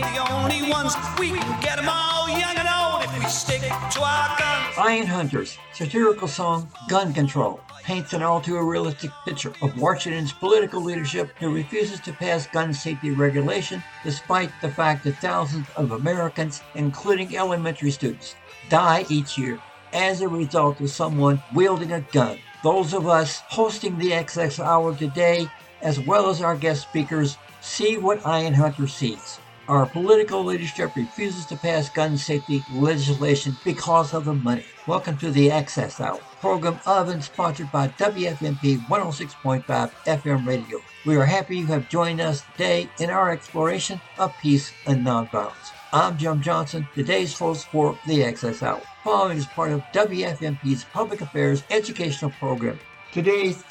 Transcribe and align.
the 0.00 0.32
only 0.32 0.68
ones. 0.70 0.94
We 1.18 1.30
can 1.30 1.60
get 1.60 1.78
'em 1.78 1.88
all, 1.88 2.28
young 2.28 2.56
and 2.56 2.68
old, 2.68 3.04
if 3.04 3.18
we 3.18 3.28
stick 3.28 3.62
to 3.62 4.02
our 4.02 4.38
guns. 4.38 4.76
Lion 4.76 5.06
Hunters 5.06 5.58
satirical 5.72 6.28
song 6.28 6.68
Gun 6.88 7.12
Control 7.12 7.60
paints 7.82 8.12
an 8.12 8.22
all 8.22 8.40
too 8.40 8.58
realistic 8.58 9.10
picture 9.24 9.52
of 9.62 9.80
Washington's 9.80 10.32
political 10.32 10.82
leadership 10.82 11.30
who 11.38 11.54
refuses 11.54 12.00
to 12.00 12.12
pass 12.12 12.46
gun 12.48 12.74
safety 12.74 13.10
regulation 13.12 13.82
despite 14.02 14.50
the 14.60 14.68
fact 14.68 15.04
that 15.04 15.16
thousands 15.18 15.66
of 15.76 15.92
Americans, 15.92 16.62
including 16.74 17.36
elementary 17.36 17.92
students, 17.92 18.34
die 18.68 19.06
each 19.08 19.38
year 19.38 19.60
as 19.92 20.20
a 20.20 20.28
result 20.28 20.80
of 20.80 20.90
someone 20.90 21.40
wielding 21.54 21.92
a 21.92 22.00
gun. 22.12 22.38
Those 22.64 22.92
of 22.92 23.06
us 23.06 23.42
hosting 23.48 23.96
the 23.98 24.12
Access 24.14 24.58
Hour 24.58 24.94
today, 24.96 25.48
as 25.80 26.00
well 26.00 26.28
as 26.28 26.42
our 26.42 26.56
guest 26.56 26.82
speakers, 26.82 27.38
see 27.60 27.96
what 27.96 28.26
Iron 28.26 28.54
Hunter 28.54 28.88
sees. 28.88 29.38
Our 29.68 29.86
political 29.86 30.44
leadership 30.44 30.94
refuses 30.94 31.44
to 31.46 31.56
pass 31.56 31.88
gun 31.88 32.16
safety 32.16 32.64
legislation 32.70 33.56
because 33.64 34.14
of 34.14 34.24
the 34.24 34.34
money. 34.34 34.62
Welcome 34.86 35.18
to 35.18 35.32
the 35.32 35.50
Access 35.50 36.00
Hour, 36.00 36.20
program 36.40 36.78
of 36.86 37.08
and 37.08 37.24
sponsored 37.24 37.72
by 37.72 37.88
WFMP 37.88 38.86
106.5 38.86 39.92
FM 40.06 40.46
radio. 40.46 40.80
We 41.04 41.16
are 41.16 41.24
happy 41.24 41.56
you 41.56 41.66
have 41.66 41.88
joined 41.88 42.20
us 42.20 42.42
today 42.42 42.90
in 43.00 43.10
our 43.10 43.32
exploration 43.32 44.00
of 44.16 44.38
peace 44.38 44.72
and 44.86 45.04
nonviolence. 45.04 45.72
I'm 45.92 46.16
Jim 46.16 46.40
Johnson, 46.40 46.86
today's 46.94 47.36
host 47.36 47.66
for 47.72 47.98
the 48.06 48.22
Access 48.22 48.62
Hour. 48.62 48.82
Following 49.02 49.38
is 49.38 49.46
part 49.46 49.72
of 49.72 49.82
WFMP's 49.90 50.84
Public 50.84 51.20
Affairs 51.20 51.64
Educational 51.70 52.30
Program. 52.30 52.78
Today's 53.16 53.64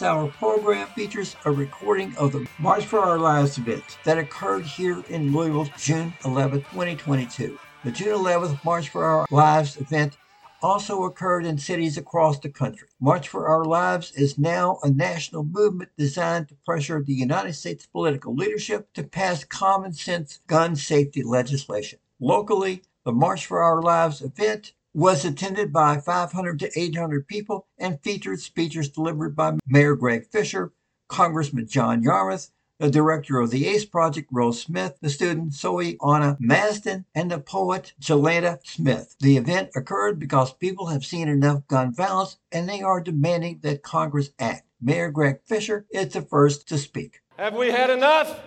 Hour 0.00 0.28
program 0.28 0.86
features 0.94 1.34
a 1.44 1.50
recording 1.50 2.16
of 2.16 2.30
the 2.30 2.46
March 2.60 2.84
for 2.84 3.00
Our 3.00 3.18
Lives 3.18 3.58
event 3.58 3.98
that 4.04 4.16
occurred 4.16 4.64
here 4.64 5.02
in 5.08 5.32
Louisville 5.32 5.68
June 5.76 6.14
11, 6.24 6.60
2022. 6.60 7.58
The 7.82 7.90
June 7.90 8.16
11th 8.16 8.64
March 8.64 8.90
for 8.90 9.04
Our 9.04 9.26
Lives 9.32 9.76
event 9.76 10.18
also 10.62 11.02
occurred 11.02 11.44
in 11.44 11.58
cities 11.58 11.98
across 11.98 12.38
the 12.38 12.48
country. 12.48 12.86
March 13.00 13.26
for 13.26 13.48
Our 13.48 13.64
Lives 13.64 14.12
is 14.12 14.38
now 14.38 14.78
a 14.84 14.90
national 14.90 15.42
movement 15.42 15.90
designed 15.98 16.50
to 16.50 16.54
pressure 16.64 17.02
the 17.02 17.12
United 17.12 17.54
States 17.54 17.84
political 17.84 18.36
leadership 18.36 18.92
to 18.92 19.02
pass 19.02 19.42
common 19.42 19.94
sense 19.94 20.38
gun 20.46 20.76
safety 20.76 21.24
legislation. 21.24 21.98
Locally, 22.20 22.82
the 23.04 23.10
March 23.10 23.46
for 23.46 23.64
Our 23.64 23.82
Lives 23.82 24.22
event 24.22 24.74
was 24.94 25.24
attended 25.24 25.72
by 25.72 25.98
500 25.98 26.58
to 26.60 26.70
800 26.78 27.26
people 27.26 27.66
and 27.78 28.00
featured 28.02 28.40
speeches 28.40 28.88
delivered 28.88 29.34
by 29.34 29.56
Mayor 29.66 29.94
Greg 29.96 30.26
Fisher, 30.26 30.72
Congressman 31.08 31.66
John 31.66 32.02
Yarmuth, 32.02 32.50
the 32.78 32.90
director 32.90 33.38
of 33.38 33.50
the 33.50 33.66
ACE 33.68 33.84
Project, 33.84 34.28
Rose 34.32 34.60
Smith, 34.60 34.98
the 35.00 35.08
student 35.08 35.52
Soliana 35.52 36.36
Mesfin, 36.40 37.04
and 37.14 37.30
the 37.30 37.38
poet 37.38 37.92
Jelena 38.00 38.58
Smith. 38.66 39.14
The 39.20 39.36
event 39.36 39.70
occurred 39.76 40.18
because 40.18 40.52
people 40.52 40.86
have 40.86 41.04
seen 41.04 41.28
enough 41.28 41.66
gun 41.68 41.94
violence 41.94 42.38
and 42.50 42.68
they 42.68 42.82
are 42.82 43.00
demanding 43.00 43.60
that 43.62 43.82
Congress 43.82 44.30
act. 44.38 44.66
Mayor 44.80 45.10
Greg 45.10 45.40
Fisher 45.46 45.86
is 45.92 46.12
the 46.12 46.22
first 46.22 46.68
to 46.68 46.76
speak. 46.76 47.20
Have 47.38 47.54
we 47.54 47.70
had 47.70 47.88
enough? 47.88 48.40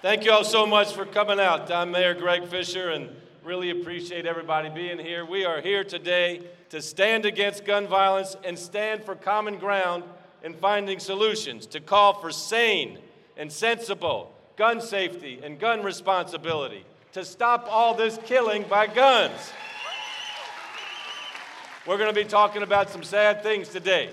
Thank 0.00 0.24
you 0.24 0.32
all 0.32 0.44
so 0.44 0.66
much 0.66 0.92
for 0.94 1.04
coming 1.04 1.38
out. 1.38 1.70
I'm 1.70 1.90
Mayor 1.90 2.14
Greg 2.14 2.46
Fisher 2.46 2.90
and 2.90 3.10
really 3.44 3.68
appreciate 3.70 4.24
everybody 4.24 4.70
being 4.70 4.98
here. 4.98 5.22
We 5.26 5.44
are 5.44 5.60
here 5.60 5.84
today 5.84 6.40
to 6.70 6.80
stand 6.80 7.26
against 7.26 7.66
gun 7.66 7.86
violence 7.86 8.36
and 8.42 8.58
stand 8.58 9.04
for 9.04 9.14
common 9.14 9.58
ground 9.58 10.02
in 10.42 10.54
finding 10.54 10.98
solutions, 10.98 11.66
to 11.66 11.80
call 11.80 12.14
for 12.20 12.30
sane 12.30 12.98
and 13.36 13.52
sensible 13.52 14.32
gun 14.56 14.80
safety 14.80 15.40
and 15.42 15.58
gun 15.58 15.82
responsibility, 15.82 16.86
to 17.12 17.22
stop 17.22 17.66
all 17.68 17.94
this 17.94 18.18
killing 18.24 18.62
by 18.62 18.86
guns. 18.86 19.52
We're 21.86 21.98
going 21.98 22.14
to 22.14 22.18
be 22.18 22.28
talking 22.28 22.62
about 22.62 22.88
some 22.88 23.02
sad 23.02 23.42
things 23.42 23.68
today, 23.68 24.08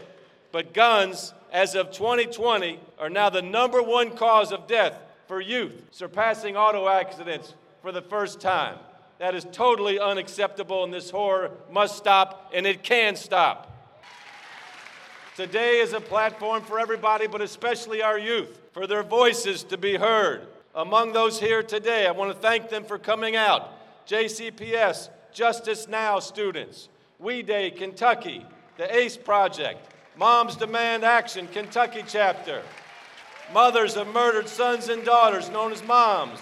but 0.51 0.73
guns, 0.73 1.33
as 1.53 1.75
of 1.75 1.91
2020, 1.91 2.79
are 2.99 3.09
now 3.09 3.29
the 3.29 3.41
number 3.41 3.81
one 3.81 4.17
cause 4.17 4.51
of 4.51 4.67
death 4.67 4.99
for 5.27 5.39
youth, 5.39 5.83
surpassing 5.91 6.57
auto 6.57 6.89
accidents 6.89 7.53
for 7.81 7.93
the 7.93 8.01
first 8.01 8.41
time. 8.41 8.77
That 9.21 9.35
is 9.35 9.45
totally 9.51 9.99
unacceptable, 9.99 10.83
and 10.83 10.91
this 10.91 11.11
horror 11.11 11.51
must 11.69 11.95
stop, 11.95 12.49
and 12.55 12.65
it 12.65 12.81
can 12.81 13.15
stop. 13.15 13.71
Today 15.35 15.77
is 15.77 15.93
a 15.93 16.01
platform 16.01 16.63
for 16.63 16.79
everybody, 16.79 17.27
but 17.27 17.39
especially 17.39 18.01
our 18.01 18.17
youth, 18.17 18.59
for 18.71 18.87
their 18.87 19.03
voices 19.03 19.61
to 19.65 19.77
be 19.77 19.95
heard. 19.95 20.47
Among 20.73 21.13
those 21.13 21.39
here 21.39 21.61
today, 21.61 22.07
I 22.07 22.11
want 22.13 22.33
to 22.33 22.41
thank 22.41 22.69
them 22.69 22.83
for 22.83 22.97
coming 22.97 23.35
out. 23.35 23.69
JCPS, 24.07 25.09
Justice 25.31 25.87
Now 25.87 26.17
students, 26.17 26.89
We 27.19 27.43
Day 27.43 27.69
Kentucky, 27.69 28.43
the 28.77 28.91
ACE 28.91 29.17
Project, 29.17 29.87
Moms 30.17 30.55
Demand 30.55 31.03
Action 31.03 31.47
Kentucky 31.47 32.03
chapter, 32.07 32.63
mothers 33.53 33.97
of 33.97 34.07
murdered 34.07 34.49
sons 34.49 34.89
and 34.89 35.05
daughters 35.05 35.51
known 35.51 35.71
as 35.71 35.83
moms, 35.83 36.39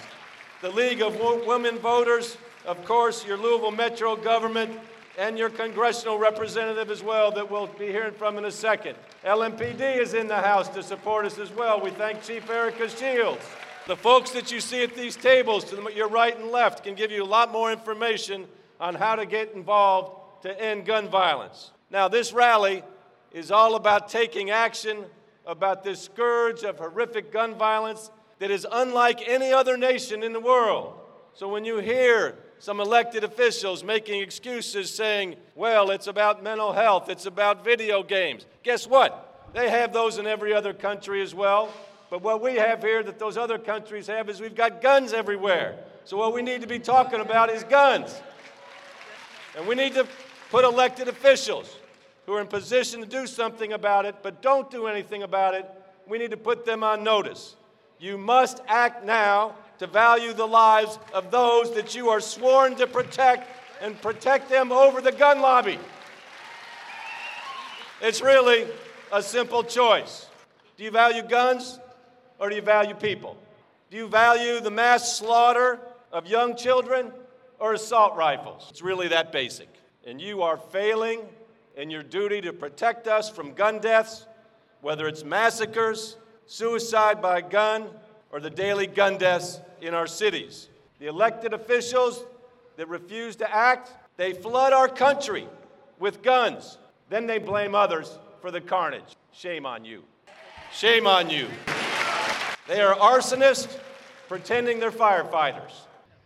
the 0.62 0.70
League 0.70 1.02
of 1.02 1.20
Wo- 1.20 1.46
Women 1.46 1.78
Voters, 1.78 2.38
of 2.70 2.86
course, 2.86 3.26
your 3.26 3.36
Louisville 3.36 3.72
Metro 3.72 4.16
government, 4.16 4.80
and 5.18 5.40
your 5.40 5.50
congressional 5.50 6.20
representative 6.20 6.92
as 6.92 7.02
well 7.02 7.32
that 7.32 7.50
we'll 7.50 7.66
be 7.66 7.88
hearing 7.88 8.14
from 8.14 8.38
in 8.38 8.46
a 8.46 8.52
second. 8.52 8.96
LMPD 9.26 9.98
is 9.98 10.14
in 10.14 10.28
the 10.28 10.36
house 10.36 10.70
to 10.70 10.84
support 10.84 11.26
us 11.26 11.40
as 11.40 11.52
well. 11.52 11.82
We 11.82 11.90
thank 11.90 12.22
Chief 12.22 12.48
Erika 12.48 12.88
Shields. 12.88 13.44
The 13.88 13.96
folks 13.96 14.30
that 14.32 14.52
you 14.52 14.60
see 14.60 14.84
at 14.84 14.94
these 14.94 15.16
tables 15.16 15.64
to 15.66 15.78
the- 15.78 15.94
your 15.96 16.10
right 16.10 16.38
and 16.38 16.52
left 16.52 16.84
can 16.84 16.94
give 16.94 17.10
you 17.10 17.24
a 17.24 17.26
lot 17.26 17.52
more 17.52 17.72
information 17.72 18.48
on 18.80 18.94
how 18.94 19.16
to 19.16 19.26
get 19.26 19.54
involved 19.54 20.44
to 20.44 20.62
end 20.62 20.86
gun 20.86 21.10
violence. 21.10 21.72
Now, 21.90 22.08
this 22.08 22.32
rally 22.32 22.84
is 23.32 23.50
all 23.50 23.74
about 23.74 24.10
taking 24.10 24.52
action 24.52 25.06
about 25.44 25.84
this 25.84 26.04
scourge 26.04 26.64
of 26.64 26.78
horrific 26.78 27.34
gun 27.34 27.56
violence 27.56 28.12
that 28.38 28.52
is 28.52 28.68
unlike 28.72 29.28
any 29.28 29.52
other 29.52 29.76
nation 29.76 30.22
in 30.22 30.34
the 30.34 30.40
world. 30.40 30.94
So 31.34 31.48
when 31.48 31.66
you 31.66 31.80
hear 31.80 32.36
some 32.60 32.80
elected 32.80 33.24
officials 33.24 33.84
making 33.84 34.22
excuses 34.22 34.94
saying, 34.94 35.36
well, 35.56 35.92
it's 35.92 36.08
about 36.08 36.44
mental 36.44 36.74
health, 36.74 37.10
it's 37.10 37.26
about 37.26 37.64
video 37.64 38.04
games, 38.04 38.46
guess 38.64 38.86
what? 38.86 39.50
They 39.54 39.70
have 39.70 39.94
those 39.94 40.18
in 40.18 40.28
every 40.28 40.54
other 40.54 40.74
country 40.74 41.22
as 41.22 41.34
well. 41.34 41.74
But 42.10 42.22
what 42.22 42.42
we 42.42 42.56
have 42.56 42.82
here 42.82 43.04
that 43.04 43.20
those 43.20 43.38
other 43.38 43.58
countries 43.58 44.08
have 44.08 44.30
is 44.30 44.42
we've 44.42 44.56
got 44.56 44.82
guns 44.82 45.14
everywhere. 45.14 45.78
So 46.06 46.18
what 46.18 46.34
we 46.34 46.42
need 46.42 46.62
to 46.62 46.68
be 46.68 46.80
talking 46.80 47.20
about 47.20 47.50
is 47.50 47.64
guns. 47.64 48.20
And 49.56 49.68
we 49.68 49.76
need 49.76 49.94
to 49.94 50.08
put 50.50 50.66
elected 50.66 51.08
officials 51.08 51.76
who 52.26 52.34
are 52.34 52.42
in 52.42 52.48
position 52.48 53.02
to 53.02 53.06
do 53.06 53.26
something 53.26 53.74
about 53.74 54.06
it 54.06 54.16
but 54.22 54.42
don't 54.42 54.70
do 54.70 54.88
anything 54.88 55.24
about 55.24 55.54
it, 55.54 55.70
we 56.08 56.18
need 56.18 56.32
to 56.32 56.38
put 56.38 56.66
them 56.66 56.84
on 56.84 57.04
notice. 57.04 57.56
You 58.00 58.18
must 58.18 58.62
act 58.68 59.04
now 59.04 59.56
to 59.80 59.88
value 59.88 60.34
the 60.34 60.46
lives 60.46 61.00
of 61.14 61.32
those 61.32 61.74
that 61.74 61.96
you 61.96 62.10
are 62.10 62.20
sworn 62.20 62.76
to 62.76 62.86
protect 62.86 63.50
and 63.82 64.00
protect 64.02 64.50
them 64.50 64.72
over 64.72 65.02
the 65.02 65.12
gun 65.12 65.42
lobby. 65.42 65.80
It's 68.02 68.22
really 68.22 68.68
a 69.12 69.24
simple 69.24 69.64
choice. 69.64 70.28
Do 70.78 70.84
you 70.84 70.92
value 70.92 71.24
guns 71.24 71.80
or 72.40 72.50
do 72.50 72.56
you 72.56 72.62
value 72.62 72.94
people? 72.94 73.38
Do 73.90 73.98
you 73.98 74.08
value 74.08 74.60
the 74.60 74.72
mass 74.72 75.18
slaughter 75.18 75.80
of 76.12 76.28
young 76.28 76.56
children 76.56 77.12
or 77.58 77.74
assault 77.74 78.16
rifles? 78.16 78.68
It's 78.70 78.82
really 78.82 79.08
that 79.10 79.32
basic. 79.32 79.70
And 80.06 80.22
you 80.22 80.42
are 80.42 80.58
failing 80.58 81.22
in 81.76 81.90
your 81.90 82.04
duty 82.04 82.42
to 82.42 82.54
protect 82.54 83.08
us 83.08 83.30
from 83.30 83.54
gun 83.54 83.80
deaths, 83.80 84.26
whether 84.82 85.08
it's 85.08 85.24
massacres, 85.24 86.18
suicide 86.46 87.22
by 87.22 87.42
gun, 87.42 87.88
or 88.32 88.40
the 88.40 88.50
daily 88.50 88.88
gun 88.88 89.18
deaths 89.18 89.60
in 89.82 89.94
our 89.94 90.08
cities. 90.08 90.70
The 91.00 91.08
elected 91.08 91.54
officials 91.54 92.24
that 92.78 92.88
refuse 92.88 93.36
to 93.38 93.54
act, 93.54 93.92
they 94.18 94.34
flood 94.34 94.74
our 94.74 94.88
country 94.88 95.48
with 96.00 96.22
guns. 96.22 96.78
Then 97.10 97.26
they 97.26 97.40
blame 97.40 97.76
others 97.76 98.18
for 98.42 98.52
the 98.52 98.62
carnage. 98.62 99.16
Shame 99.32 99.66
on 99.66 99.86
you. 99.86 100.04
Shame 100.72 101.08
on 101.08 101.30
you. 101.30 101.48
They 102.68 102.82
are 102.82 102.96
arsonists 102.96 103.80
pretending 104.28 104.80
they're 104.80 104.92
firefighters. 104.92 105.72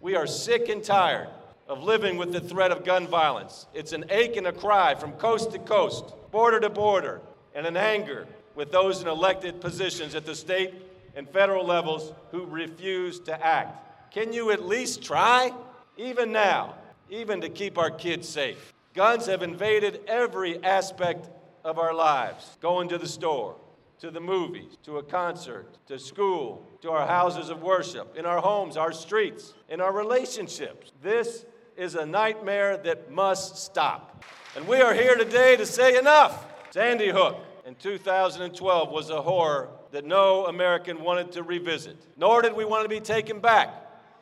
We 0.02 0.16
are 0.16 0.28
sick 0.28 0.68
and 0.68 0.84
tired 0.84 1.30
of 1.70 1.82
living 1.84 2.18
with 2.18 2.34
the 2.34 2.42
threat 2.42 2.72
of 2.72 2.84
gun 2.84 3.08
violence. 3.08 3.68
It's 3.74 3.94
an 3.94 4.06
ache 4.10 4.36
and 4.36 4.48
a 4.48 4.52
cry 4.52 4.96
from 4.96 5.14
coast 5.14 5.52
to 5.52 5.60
coast, 5.60 6.14
border 6.32 6.60
to 6.60 6.70
border, 6.70 7.22
and 7.56 7.66
an 7.66 7.78
anger 7.78 8.28
with 8.56 8.72
those 8.72 9.02
in 9.02 9.08
elected 9.08 9.62
positions 9.62 10.16
at 10.16 10.26
the 10.26 10.36
state 10.36 10.74
and 11.16 11.30
federal 11.30 11.66
levels 11.66 12.14
who 12.32 12.46
refuse 12.46 13.20
to 13.22 13.46
act. 13.46 14.12
Can 14.14 14.34
you 14.34 14.52
at 14.52 14.66
least 14.66 15.04
try? 15.04 15.52
Even 15.98 16.32
now, 16.32 16.76
even 17.10 17.42
to 17.42 17.50
keep 17.50 17.78
our 17.78 17.92
kids 17.92 18.28
safe. 18.28 18.74
Guns 18.94 19.26
have 19.26 19.42
invaded 19.42 20.02
every 20.08 20.64
aspect 20.64 21.30
of 21.64 21.80
our 21.80 21.94
lives 21.94 22.58
going 22.62 22.90
to 22.90 22.98
the 22.98 23.08
store, 23.08 23.56
to 24.00 24.12
the 24.12 24.20
movies, 24.20 24.78
to 24.84 24.98
a 24.98 25.04
concert, 25.04 25.68
to 25.88 25.98
school, 25.98 26.66
to 26.82 26.92
our 26.92 27.08
houses 27.08 27.50
of 27.50 27.62
worship, 27.62 28.16
in 28.18 28.26
our 28.26 28.40
homes, 28.40 28.78
our 28.78 28.92
streets, 28.92 29.54
in 29.70 29.82
our 29.82 29.94
relationships. 29.94 30.92
This 31.02 31.46
is 31.78 31.96
a 31.96 32.06
nightmare 32.06 32.78
that 32.78 33.12
must 33.12 33.58
stop. 33.58 34.24
And 34.56 34.68
we 34.68 34.82
are 34.82 34.94
here 34.94 35.16
today 35.16 35.56
to 35.56 35.66
say 35.66 35.98
enough. 35.98 36.46
Sandy 36.72 37.10
Hook 37.10 37.38
in 37.66 37.76
2012 37.76 38.92
was 38.92 39.10
a 39.10 39.22
horror 39.22 39.70
that 39.94 40.06
no 40.06 40.48
American 40.48 41.04
wanted 41.04 41.32
to 41.32 41.44
revisit, 41.44 41.96
nor 42.18 42.42
did 42.42 42.54
we 42.54 42.66
want 42.66 42.84
to 42.84 42.90
be 42.90 43.00
taken 43.00 43.40
back 43.40 43.70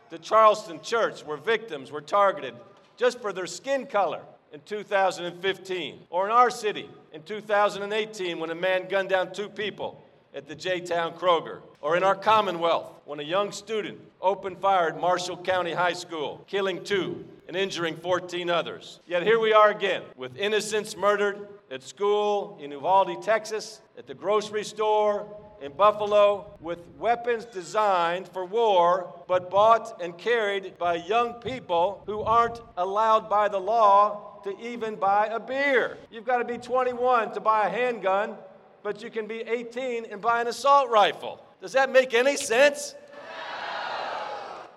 to 0.09 0.19
Charleston 0.19 0.81
Church, 0.81 1.25
where 1.25 1.37
victims 1.37 1.93
were 1.93 2.01
targeted 2.01 2.53
just 2.97 3.21
for 3.21 3.31
their 3.31 3.47
skin 3.47 3.85
color 3.85 4.19
in 4.51 4.59
2015, 4.65 5.99
or 6.09 6.25
in 6.25 6.31
our 6.31 6.49
city 6.49 6.89
in 7.13 7.23
2018 7.23 8.37
when 8.37 8.49
a 8.49 8.55
man 8.55 8.85
gunned 8.89 9.07
down 9.07 9.33
two 9.33 9.47
people 9.47 10.03
at 10.35 10.45
the 10.45 10.55
J 10.55 10.81
Town 10.81 11.13
Kroger, 11.13 11.59
or 11.79 11.95
in 11.95 12.03
our 12.03 12.15
Commonwealth 12.15 12.91
when 13.05 13.21
a 13.21 13.23
young 13.23 13.53
student 13.53 13.97
opened 14.21 14.59
fire 14.59 14.89
at 14.89 14.99
Marshall 14.99 15.37
County 15.37 15.71
High 15.71 15.93
School, 15.93 16.43
killing 16.47 16.83
two 16.83 17.23
and 17.47 17.55
injuring 17.55 17.95
14 17.95 18.49
others. 18.49 18.99
Yet 19.07 19.23
here 19.23 19.39
we 19.39 19.53
are 19.53 19.71
again 19.71 20.03
with 20.17 20.35
innocents 20.35 20.97
murdered 20.97 21.47
at 21.69 21.81
school 21.81 22.57
in 22.61 22.71
Uvalde, 22.71 23.23
Texas, 23.23 23.81
at 23.97 24.05
the 24.05 24.13
grocery 24.13 24.65
store, 24.65 25.25
in 25.61 25.71
Buffalo 25.73 26.57
with 26.59 26.79
weapons 26.97 27.45
designed 27.45 28.27
for 28.27 28.45
war, 28.45 29.13
but 29.27 29.51
bought 29.51 30.01
and 30.01 30.17
carried 30.17 30.77
by 30.77 30.95
young 30.95 31.35
people 31.35 32.01
who 32.07 32.21
aren't 32.21 32.59
allowed 32.77 33.29
by 33.29 33.47
the 33.47 33.59
law 33.59 34.39
to 34.43 34.59
even 34.59 34.95
buy 34.95 35.27
a 35.27 35.39
beer. 35.39 35.97
You've 36.09 36.25
got 36.25 36.39
to 36.39 36.45
be 36.45 36.57
21 36.57 37.33
to 37.33 37.39
buy 37.39 37.67
a 37.67 37.69
handgun, 37.69 38.35
but 38.81 39.03
you 39.03 39.11
can 39.11 39.27
be 39.27 39.41
18 39.41 40.05
and 40.05 40.19
buy 40.19 40.41
an 40.41 40.47
assault 40.47 40.89
rifle. 40.89 41.39
Does 41.61 41.73
that 41.73 41.91
make 41.91 42.15
any 42.15 42.37
sense? 42.37 42.95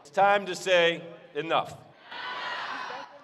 It's 0.02 0.10
time 0.10 0.44
to 0.46 0.54
say 0.54 1.02
enough. 1.34 1.74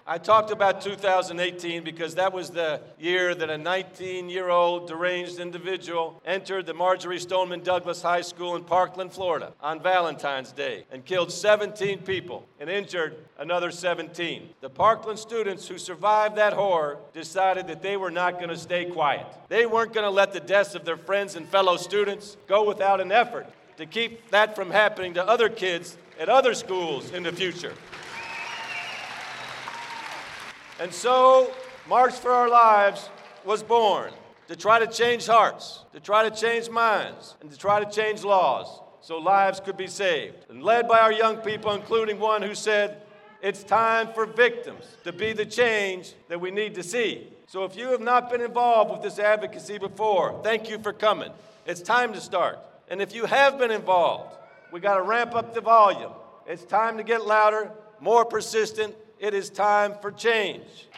I 0.07 0.17
talked 0.17 0.49
about 0.49 0.81
2018 0.81 1.83
because 1.83 2.15
that 2.15 2.33
was 2.33 2.49
the 2.49 2.81
year 2.99 3.35
that 3.35 3.49
a 3.51 3.57
19 3.57 4.29
year 4.29 4.49
old 4.49 4.87
deranged 4.87 5.39
individual 5.39 6.21
entered 6.25 6.65
the 6.65 6.73
Marjory 6.73 7.19
Stoneman 7.19 7.61
Douglas 7.61 8.01
High 8.01 8.21
School 8.21 8.55
in 8.55 8.63
Parkland, 8.63 9.13
Florida 9.13 9.53
on 9.61 9.81
Valentine's 9.81 10.51
Day 10.51 10.85
and 10.91 11.05
killed 11.05 11.31
17 11.31 11.99
people 11.99 12.47
and 12.59 12.69
injured 12.69 13.15
another 13.37 13.69
17. 13.69 14.49
The 14.59 14.69
Parkland 14.69 15.19
students 15.19 15.67
who 15.67 15.77
survived 15.77 16.35
that 16.35 16.53
horror 16.53 16.97
decided 17.13 17.67
that 17.67 17.83
they 17.83 17.95
were 17.95 18.11
not 18.11 18.37
going 18.37 18.49
to 18.49 18.57
stay 18.57 18.85
quiet. 18.85 19.27
They 19.49 19.67
weren't 19.67 19.93
going 19.93 20.05
to 20.05 20.09
let 20.09 20.33
the 20.33 20.39
deaths 20.39 20.73
of 20.73 20.83
their 20.83 20.97
friends 20.97 21.35
and 21.35 21.47
fellow 21.47 21.77
students 21.77 22.37
go 22.47 22.67
without 22.67 23.01
an 23.01 23.11
effort 23.11 23.47
to 23.77 23.85
keep 23.85 24.31
that 24.31 24.55
from 24.55 24.71
happening 24.71 25.13
to 25.13 25.27
other 25.27 25.47
kids 25.47 25.95
at 26.19 26.27
other 26.27 26.55
schools 26.55 27.11
in 27.11 27.23
the 27.23 27.31
future. 27.31 27.73
And 30.81 30.91
so, 30.91 31.53
March 31.87 32.15
for 32.15 32.31
Our 32.31 32.49
Lives 32.49 33.07
was 33.45 33.61
born 33.61 34.11
to 34.47 34.55
try 34.55 34.79
to 34.79 34.87
change 34.87 35.27
hearts, 35.27 35.85
to 35.93 35.99
try 35.99 36.27
to 36.27 36.35
change 36.35 36.71
minds, 36.71 37.35
and 37.39 37.51
to 37.51 37.55
try 37.55 37.83
to 37.83 37.91
change 37.91 38.23
laws 38.23 38.81
so 38.99 39.19
lives 39.19 39.59
could 39.59 39.77
be 39.77 39.85
saved. 39.85 40.37
And 40.49 40.63
led 40.63 40.87
by 40.87 41.01
our 41.01 41.11
young 41.11 41.37
people, 41.37 41.71
including 41.73 42.17
one 42.17 42.41
who 42.41 42.55
said, 42.55 43.03
It's 43.43 43.63
time 43.63 44.11
for 44.15 44.25
victims 44.25 44.83
to 45.03 45.13
be 45.13 45.33
the 45.33 45.45
change 45.45 46.15
that 46.29 46.41
we 46.41 46.49
need 46.49 46.73
to 46.73 46.81
see. 46.81 47.27
So 47.45 47.63
if 47.63 47.75
you 47.75 47.89
have 47.91 48.01
not 48.01 48.31
been 48.31 48.41
involved 48.41 48.89
with 48.89 49.03
this 49.03 49.19
advocacy 49.19 49.77
before, 49.77 50.41
thank 50.43 50.67
you 50.67 50.79
for 50.79 50.93
coming. 50.93 51.31
It's 51.67 51.81
time 51.81 52.11
to 52.13 52.19
start. 52.19 52.57
And 52.87 53.03
if 53.03 53.13
you 53.13 53.25
have 53.25 53.59
been 53.59 53.69
involved, 53.69 54.35
we 54.71 54.79
got 54.79 54.95
to 54.95 55.03
ramp 55.03 55.35
up 55.35 55.53
the 55.53 55.61
volume. 55.61 56.13
It's 56.47 56.65
time 56.65 56.97
to 56.97 57.03
get 57.03 57.23
louder, 57.23 57.71
more 57.99 58.25
persistent, 58.25 58.95
it 59.21 59.35
is 59.35 59.51
time 59.51 59.93
for 60.01 60.11
change. 60.11 60.89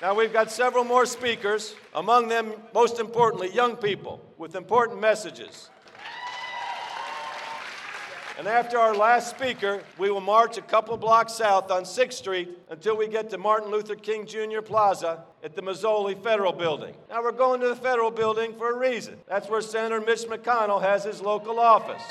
Now, 0.00 0.14
we've 0.14 0.32
got 0.32 0.50
several 0.50 0.84
more 0.84 1.04
speakers, 1.04 1.74
among 1.94 2.28
them, 2.28 2.54
most 2.74 2.98
importantly, 2.98 3.52
young 3.52 3.76
people 3.76 4.22
with 4.38 4.54
important 4.54 5.00
messages. 5.00 5.68
And 8.38 8.46
after 8.46 8.78
our 8.78 8.94
last 8.94 9.30
speaker, 9.30 9.82
we 9.98 10.10
will 10.10 10.20
march 10.20 10.58
a 10.58 10.62
couple 10.62 10.96
blocks 10.96 11.34
south 11.34 11.70
on 11.70 11.84
6th 11.84 12.12
Street 12.14 12.58
until 12.70 12.96
we 12.96 13.06
get 13.06 13.30
to 13.30 13.38
Martin 13.38 13.70
Luther 13.70 13.94
King 13.94 14.26
Jr. 14.26 14.60
Plaza 14.60 15.24
at 15.42 15.54
the 15.54 15.62
Mazzoli 15.62 16.22
Federal 16.22 16.52
Building. 16.52 16.94
Now, 17.10 17.22
we're 17.22 17.32
going 17.32 17.60
to 17.60 17.68
the 17.68 17.76
Federal 17.76 18.10
Building 18.10 18.54
for 18.56 18.72
a 18.72 18.78
reason. 18.78 19.16
That's 19.28 19.48
where 19.48 19.60
Senator 19.60 20.00
Mitch 20.00 20.22
McConnell 20.22 20.80
has 20.80 21.04
his 21.04 21.20
local 21.20 21.58
office. 21.58 22.02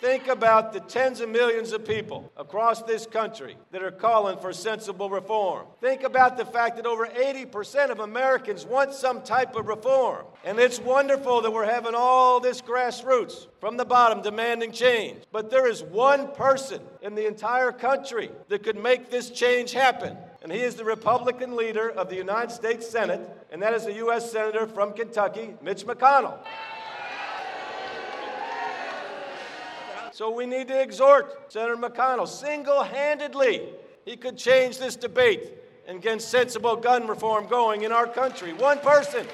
Think 0.00 0.28
about 0.28 0.72
the 0.72 0.80
tens 0.80 1.20
of 1.20 1.28
millions 1.28 1.72
of 1.72 1.84
people 1.84 2.32
across 2.34 2.80
this 2.82 3.04
country 3.04 3.58
that 3.70 3.82
are 3.82 3.90
calling 3.90 4.38
for 4.38 4.50
sensible 4.50 5.10
reform. 5.10 5.66
Think 5.82 6.04
about 6.04 6.38
the 6.38 6.46
fact 6.46 6.76
that 6.76 6.86
over 6.86 7.06
80% 7.06 7.90
of 7.90 8.00
Americans 8.00 8.64
want 8.64 8.94
some 8.94 9.20
type 9.20 9.54
of 9.56 9.66
reform. 9.66 10.24
And 10.42 10.58
it's 10.58 10.80
wonderful 10.80 11.42
that 11.42 11.52
we're 11.52 11.66
having 11.66 11.94
all 11.94 12.40
this 12.40 12.62
grassroots 12.62 13.46
from 13.60 13.76
the 13.76 13.84
bottom 13.84 14.22
demanding 14.22 14.72
change. 14.72 15.22
But 15.32 15.50
there 15.50 15.68
is 15.68 15.82
one 15.82 16.32
person 16.32 16.80
in 17.02 17.14
the 17.14 17.26
entire 17.26 17.70
country 17.70 18.30
that 18.48 18.62
could 18.62 18.82
make 18.82 19.10
this 19.10 19.28
change 19.28 19.72
happen. 19.72 20.16
And 20.42 20.50
he 20.50 20.60
is 20.60 20.76
the 20.76 20.84
Republican 20.84 21.56
leader 21.56 21.90
of 21.90 22.08
the 22.08 22.16
United 22.16 22.52
States 22.52 22.88
Senate, 22.88 23.20
and 23.52 23.60
that 23.60 23.74
is 23.74 23.84
the 23.84 23.92
U.S. 23.96 24.32
Senator 24.32 24.66
from 24.66 24.94
Kentucky, 24.94 25.56
Mitch 25.60 25.84
McConnell. 25.84 26.38
So 30.12 30.30
we 30.30 30.46
need 30.46 30.68
to 30.68 30.80
exhort 30.80 31.52
Senator 31.52 31.76
McConnell 31.76 32.28
single 32.28 32.82
handedly. 32.82 33.68
He 34.04 34.16
could 34.16 34.36
change 34.36 34.78
this 34.78 34.96
debate 34.96 35.54
and 35.86 36.00
get 36.00 36.22
sensible 36.22 36.76
gun 36.76 37.06
reform 37.06 37.46
going 37.46 37.82
in 37.82 37.92
our 37.92 38.06
country. 38.06 38.52
One 38.52 38.78
person. 38.78 39.26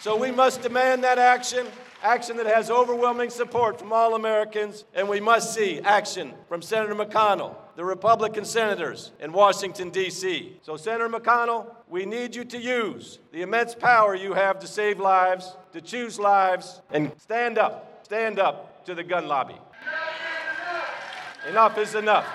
So 0.00 0.16
we 0.16 0.30
must 0.30 0.62
demand 0.62 1.04
that 1.04 1.18
action, 1.18 1.66
action 2.02 2.36
that 2.36 2.46
has 2.46 2.70
overwhelming 2.70 3.30
support 3.30 3.78
from 3.78 3.92
all 3.92 4.14
Americans, 4.14 4.84
and 4.94 5.08
we 5.08 5.20
must 5.20 5.54
see 5.54 5.80
action 5.80 6.34
from 6.48 6.60
Senator 6.60 6.94
McConnell, 6.94 7.54
the 7.76 7.84
Republican 7.84 8.44
senators 8.44 9.12
in 9.20 9.32
Washington, 9.32 9.88
D.C. 9.90 10.58
So, 10.62 10.76
Senator 10.76 11.08
McConnell, 11.08 11.74
we 11.88 12.04
need 12.04 12.36
you 12.36 12.44
to 12.44 12.58
use 12.58 13.18
the 13.32 13.42
immense 13.42 13.74
power 13.74 14.14
you 14.14 14.34
have 14.34 14.58
to 14.58 14.66
save 14.66 15.00
lives, 15.00 15.56
to 15.72 15.80
choose 15.80 16.18
lives, 16.18 16.82
and 16.90 17.10
stand 17.18 17.56
up, 17.56 18.04
stand 18.04 18.38
up 18.38 18.84
to 18.84 18.94
the 18.94 19.02
gun 19.02 19.26
lobby. 19.26 19.56
Enough 21.48 21.78
is 21.78 21.94
enough. 21.94 22.26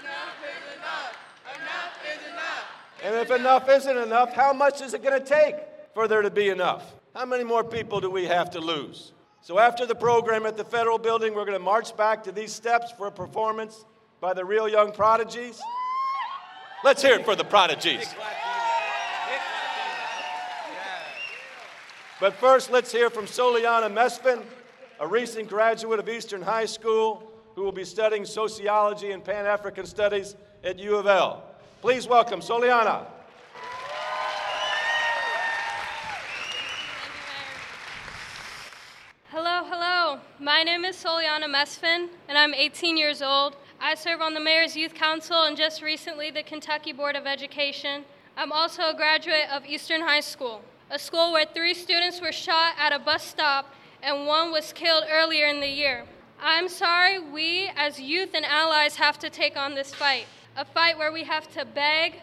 Enough 0.00 0.34
is 0.44 0.76
enough. 0.76 1.16
Enough 1.56 2.16
is 2.16 2.32
enough. 2.32 3.02
And 3.02 3.14
if 3.16 3.30
enough 3.30 3.68
isn't 3.68 3.96
enough, 3.96 4.32
how 4.32 4.52
much 4.52 4.80
is 4.80 4.94
it 4.94 5.02
going 5.02 5.20
to 5.20 5.26
take 5.26 5.56
for 5.92 6.06
there 6.06 6.22
to 6.22 6.30
be 6.30 6.50
enough? 6.50 6.92
How 7.14 7.24
many 7.24 7.42
more 7.42 7.64
people 7.64 8.00
do 8.00 8.10
we 8.10 8.26
have 8.26 8.50
to 8.50 8.60
lose? 8.60 9.12
So 9.40 9.58
after 9.58 9.86
the 9.86 9.94
program 9.94 10.46
at 10.46 10.56
the 10.56 10.64
Federal 10.64 10.98
Building, 10.98 11.34
we're 11.34 11.44
going 11.44 11.58
to 11.58 11.64
march 11.64 11.96
back 11.96 12.24
to 12.24 12.32
these 12.32 12.52
steps 12.52 12.92
for 12.92 13.08
a 13.08 13.12
performance 13.12 13.84
by 14.20 14.32
the 14.32 14.44
real 14.44 14.68
young 14.68 14.92
prodigies. 14.92 15.60
Let's 16.84 17.02
hear 17.02 17.14
it 17.14 17.24
for 17.24 17.34
the 17.36 17.44
prodigies. 17.44 18.14
But 22.20 22.34
first, 22.34 22.70
let's 22.70 22.92
hear 22.92 23.10
from 23.10 23.26
Soliana 23.26 23.92
Mesfin, 23.92 24.42
a 25.00 25.06
recent 25.06 25.48
graduate 25.48 25.98
of 25.98 26.08
Eastern 26.08 26.40
High 26.40 26.66
School 26.66 27.33
who 27.54 27.62
will 27.62 27.72
be 27.72 27.84
studying 27.84 28.24
sociology 28.24 29.12
and 29.12 29.24
Pan 29.24 29.46
African 29.46 29.86
studies 29.86 30.36
at 30.62 30.78
U 30.78 30.96
of 30.96 31.06
L. 31.06 31.44
Please 31.80 32.08
welcome 32.08 32.40
Soliana. 32.40 33.06
Hello, 39.28 39.64
hello. 39.64 40.20
My 40.38 40.62
name 40.62 40.84
is 40.84 40.96
Soliana 40.96 41.44
Mesfin, 41.44 42.08
and 42.28 42.38
I'm 42.38 42.54
18 42.54 42.96
years 42.96 43.20
old. 43.20 43.56
I 43.80 43.94
serve 43.94 44.20
on 44.20 44.34
the 44.34 44.40
Mayor's 44.40 44.76
Youth 44.76 44.94
Council 44.94 45.42
and 45.44 45.56
just 45.56 45.82
recently 45.82 46.30
the 46.30 46.42
Kentucky 46.42 46.92
Board 46.92 47.16
of 47.16 47.26
Education. 47.26 48.04
I'm 48.36 48.52
also 48.52 48.90
a 48.90 48.94
graduate 48.94 49.48
of 49.52 49.66
Eastern 49.66 50.00
High 50.00 50.20
School, 50.20 50.62
a 50.90 50.98
school 50.98 51.32
where 51.32 51.46
three 51.46 51.74
students 51.74 52.20
were 52.20 52.32
shot 52.32 52.74
at 52.78 52.92
a 52.92 52.98
bus 52.98 53.24
stop 53.24 53.74
and 54.02 54.26
one 54.26 54.52
was 54.52 54.72
killed 54.72 55.04
earlier 55.10 55.46
in 55.46 55.60
the 55.60 55.68
year. 55.68 56.04
I'm 56.46 56.68
sorry 56.68 57.20
we, 57.20 57.70
as 57.74 57.98
youth 57.98 58.34
and 58.34 58.44
allies, 58.44 58.96
have 58.96 59.18
to 59.20 59.30
take 59.30 59.56
on 59.56 59.74
this 59.74 59.94
fight. 59.94 60.26
A 60.58 60.64
fight 60.66 60.98
where 60.98 61.10
we 61.10 61.24
have 61.24 61.50
to 61.54 61.64
beg, 61.64 62.20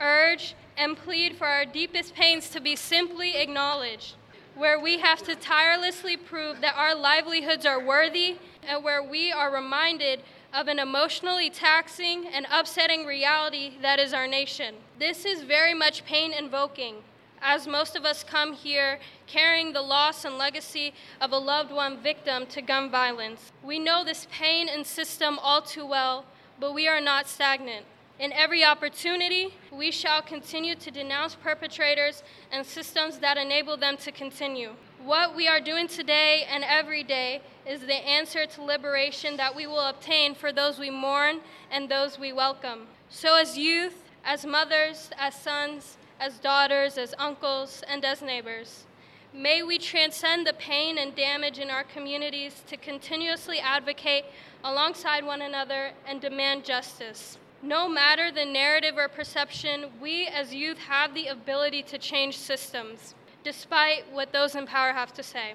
urge, 0.00 0.56
and 0.76 0.96
plead 0.96 1.36
for 1.36 1.46
our 1.46 1.64
deepest 1.64 2.16
pains 2.16 2.50
to 2.50 2.60
be 2.60 2.74
simply 2.74 3.36
acknowledged 3.36 4.16
where 4.56 4.80
we 4.80 4.98
have 4.98 5.22
to 5.22 5.36
tirelessly 5.36 6.16
prove 6.16 6.60
that 6.62 6.74
our 6.76 6.96
livelihoods 6.96 7.64
are 7.64 7.78
worthy, 7.78 8.38
and 8.66 8.82
where 8.82 9.04
we 9.04 9.30
are 9.30 9.54
reminded 9.54 10.20
of 10.52 10.66
an 10.66 10.80
emotionally 10.80 11.48
taxing 11.48 12.26
and 12.26 12.48
upsetting 12.50 13.06
reality 13.06 13.74
that 13.82 14.00
is 14.00 14.12
our 14.12 14.26
nation. 14.26 14.74
This 14.98 15.24
is 15.24 15.42
very 15.42 15.74
much 15.74 16.04
pain 16.04 16.32
invoking, 16.32 16.96
as 17.42 17.66
most 17.66 17.96
of 17.96 18.04
us 18.04 18.22
come 18.22 18.52
here 18.52 18.98
carrying 19.26 19.72
the 19.72 19.82
loss 19.82 20.24
and 20.24 20.36
legacy 20.36 20.92
of 21.20 21.32
a 21.32 21.38
loved 21.38 21.72
one 21.72 22.02
victim 22.02 22.46
to 22.46 22.62
gun 22.62 22.90
violence. 22.90 23.52
We 23.62 23.78
know 23.78 24.04
this 24.04 24.26
pain 24.30 24.68
and 24.68 24.86
system 24.86 25.38
all 25.40 25.62
too 25.62 25.86
well, 25.86 26.24
but 26.58 26.74
we 26.74 26.86
are 26.88 27.00
not 27.00 27.28
stagnant. 27.28 27.86
In 28.20 28.34
every 28.34 28.62
opportunity, 28.62 29.54
we 29.72 29.90
shall 29.90 30.20
continue 30.20 30.74
to 30.74 30.90
denounce 30.90 31.34
perpetrators 31.34 32.22
and 32.52 32.66
systems 32.66 33.18
that 33.20 33.38
enable 33.38 33.78
them 33.78 33.96
to 33.96 34.12
continue. 34.12 34.72
What 35.02 35.34
we 35.34 35.48
are 35.48 35.60
doing 35.60 35.88
today 35.88 36.44
and 36.50 36.62
every 36.62 37.02
day 37.02 37.40
is 37.66 37.80
the 37.80 37.94
answer 37.94 38.44
to 38.44 38.62
liberation 38.62 39.38
that 39.38 39.56
we 39.56 39.66
will 39.66 39.86
obtain 39.86 40.34
for 40.34 40.52
those 40.52 40.78
we 40.78 40.90
mourn 40.90 41.40
and 41.70 41.88
those 41.88 42.18
we 42.18 42.34
welcome. 42.34 42.88
So, 43.08 43.36
as 43.36 43.56
youth, 43.56 44.04
as 44.22 44.44
mothers, 44.44 45.08
as 45.18 45.34
sons, 45.34 45.96
as 46.20 46.38
daughters, 46.38 46.98
as 46.98 47.14
uncles, 47.18 47.82
and 47.88 48.04
as 48.04 48.20
neighbors, 48.20 48.84
may 49.32 49.62
we 49.62 49.78
transcend 49.78 50.46
the 50.46 50.52
pain 50.52 50.98
and 50.98 51.16
damage 51.16 51.58
in 51.58 51.70
our 51.70 51.82
communities 51.82 52.62
to 52.66 52.76
continuously 52.76 53.58
advocate 53.58 54.26
alongside 54.62 55.24
one 55.24 55.40
another 55.40 55.92
and 56.06 56.20
demand 56.20 56.62
justice. 56.62 57.38
No 57.62 57.88
matter 57.88 58.30
the 58.30 58.44
narrative 58.44 58.98
or 58.98 59.08
perception, 59.08 59.86
we 60.00 60.26
as 60.26 60.54
youth 60.54 60.78
have 60.78 61.14
the 61.14 61.28
ability 61.28 61.82
to 61.84 61.98
change 61.98 62.36
systems, 62.36 63.14
despite 63.42 64.04
what 64.12 64.32
those 64.32 64.54
in 64.54 64.66
power 64.66 64.92
have 64.92 65.14
to 65.14 65.22
say. 65.22 65.54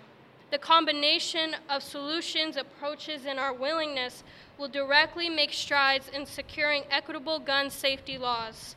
The 0.52 0.58
combination 0.58 1.56
of 1.70 1.84
solutions, 1.84 2.58
approaches, 2.58 3.26
and 3.26 3.40
our 3.40 3.54
willingness 3.54 4.24
will 4.58 4.68
directly 4.68 5.30
make 5.30 5.54
strides 5.54 6.10
in 6.10 6.26
securing 6.26 6.84
equitable 6.90 7.40
gun 7.40 7.70
safety 7.70 8.18
laws. 8.18 8.76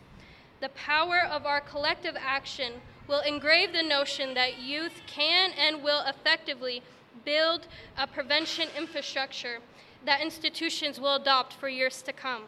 The 0.61 0.69
power 0.71 1.21
of 1.31 1.47
our 1.47 1.61
collective 1.61 2.17
action 2.19 2.73
will 3.07 3.21
engrave 3.21 3.73
the 3.73 3.83
notion 3.83 4.35
that 4.35 4.59
youth 4.59 5.03
can 5.07 5.53
and 5.53 5.83
will 5.83 6.05
effectively 6.07 6.83
build 7.25 7.67
a 7.97 8.07
prevention 8.07 8.69
infrastructure 8.77 9.59
that 10.05 10.21
institutions 10.21 11.01
will 11.01 11.15
adopt 11.15 11.53
for 11.53 11.69
years 11.69 12.03
to 12.03 12.13
come. 12.13 12.43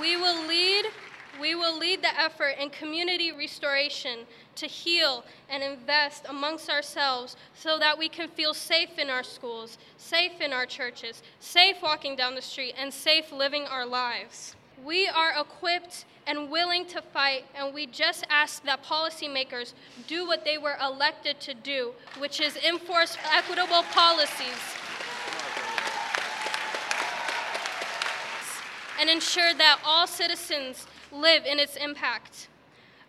We 0.00 0.16
will 0.16 0.46
lead 0.46 0.86
we 1.40 1.54
will 1.54 1.78
lead 1.78 2.02
the 2.02 2.18
effort 2.18 2.54
in 2.58 2.70
community 2.70 3.30
restoration 3.30 4.20
to 4.56 4.66
heal 4.66 5.24
and 5.48 5.62
invest 5.62 6.24
amongst 6.28 6.68
ourselves 6.68 7.36
so 7.54 7.78
that 7.78 7.98
we 7.98 8.08
can 8.08 8.28
feel 8.28 8.54
safe 8.54 8.98
in 8.98 9.10
our 9.10 9.22
schools, 9.22 9.78
safe 9.96 10.40
in 10.40 10.52
our 10.52 10.66
churches, 10.66 11.22
safe 11.40 11.76
walking 11.82 12.16
down 12.16 12.34
the 12.34 12.42
street, 12.42 12.74
and 12.78 12.92
safe 12.92 13.32
living 13.32 13.64
our 13.64 13.86
lives. 13.86 14.56
We 14.84 15.08
are 15.08 15.32
equipped 15.38 16.04
and 16.26 16.50
willing 16.50 16.86
to 16.86 17.00
fight, 17.00 17.44
and 17.54 17.72
we 17.72 17.86
just 17.86 18.26
ask 18.28 18.64
that 18.64 18.82
policymakers 18.82 19.72
do 20.06 20.26
what 20.26 20.44
they 20.44 20.58
were 20.58 20.76
elected 20.82 21.40
to 21.40 21.54
do, 21.54 21.92
which 22.18 22.40
is 22.40 22.56
enforce 22.56 23.16
equitable 23.32 23.84
policies 23.92 24.76
and 28.98 29.10
ensure 29.10 29.54
that 29.54 29.78
all 29.84 30.06
citizens 30.06 30.86
live 31.12 31.44
in 31.44 31.58
its 31.58 31.76
impact. 31.76 32.48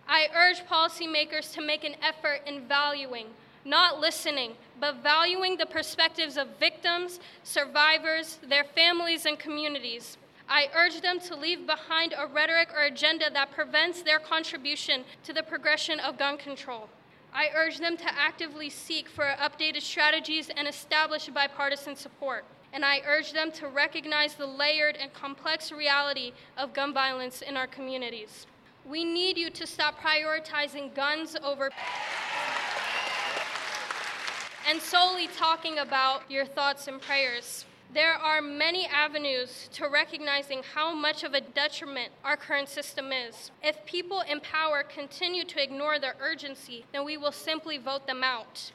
I 0.07 0.27
urge 0.33 0.65
policymakers 0.65 1.53
to 1.53 1.61
make 1.61 1.83
an 1.83 1.95
effort 2.01 2.41
in 2.45 2.67
valuing, 2.67 3.27
not 3.65 3.99
listening, 3.99 4.53
but 4.79 5.03
valuing 5.03 5.57
the 5.57 5.65
perspectives 5.65 6.37
of 6.37 6.47
victims, 6.59 7.19
survivors, 7.43 8.39
their 8.47 8.63
families, 8.63 9.25
and 9.25 9.37
communities. 9.37 10.17
I 10.49 10.69
urge 10.73 11.01
them 11.01 11.19
to 11.21 11.35
leave 11.35 11.67
behind 11.67 12.13
a 12.17 12.25
rhetoric 12.25 12.69
or 12.73 12.83
agenda 12.83 13.29
that 13.33 13.51
prevents 13.51 14.01
their 14.01 14.19
contribution 14.19 15.03
to 15.23 15.33
the 15.33 15.43
progression 15.43 15.99
of 15.99 16.17
gun 16.17 16.37
control. 16.37 16.87
I 17.33 17.49
urge 17.53 17.79
them 17.79 17.97
to 17.97 18.17
actively 18.17 18.69
seek 18.69 19.09
for 19.09 19.25
updated 19.25 19.81
strategies 19.81 20.49
and 20.49 20.67
establish 20.67 21.27
bipartisan 21.27 21.97
support 21.97 22.45
and 22.73 22.83
I 22.83 23.01
urge 23.05 23.33
them 23.33 23.51
to 23.53 23.67
recognize 23.67 24.35
the 24.35 24.45
layered 24.45 24.97
and 24.97 25.13
complex 25.13 25.71
reality 25.71 26.33
of 26.57 26.73
gun 26.73 26.93
violence 26.93 27.41
in 27.41 27.57
our 27.57 27.67
communities. 27.67 28.45
We 28.89 29.03
need 29.03 29.37
you 29.37 29.49
to 29.49 29.67
stop 29.67 29.99
prioritizing 29.99 30.95
guns 30.95 31.35
over 31.43 31.69
and 34.65 34.81
solely 34.81 35.27
talking 35.27 35.79
about 35.79 36.29
your 36.31 36.45
thoughts 36.45 36.87
and 36.87 37.01
prayers. 37.01 37.65
There 37.93 38.13
are 38.13 38.41
many 38.41 38.85
avenues 38.85 39.69
to 39.73 39.89
recognizing 39.89 40.61
how 40.73 40.95
much 40.95 41.25
of 41.25 41.33
a 41.33 41.41
detriment 41.41 42.13
our 42.23 42.37
current 42.37 42.69
system 42.69 43.11
is. 43.11 43.51
If 43.61 43.85
people 43.85 44.21
in 44.21 44.39
power 44.39 44.83
continue 44.83 45.43
to 45.45 45.61
ignore 45.61 45.99
their 45.99 46.15
urgency, 46.21 46.85
then 46.93 47.03
we 47.03 47.17
will 47.17 47.33
simply 47.33 47.77
vote 47.77 48.07
them 48.07 48.23
out. 48.23 48.71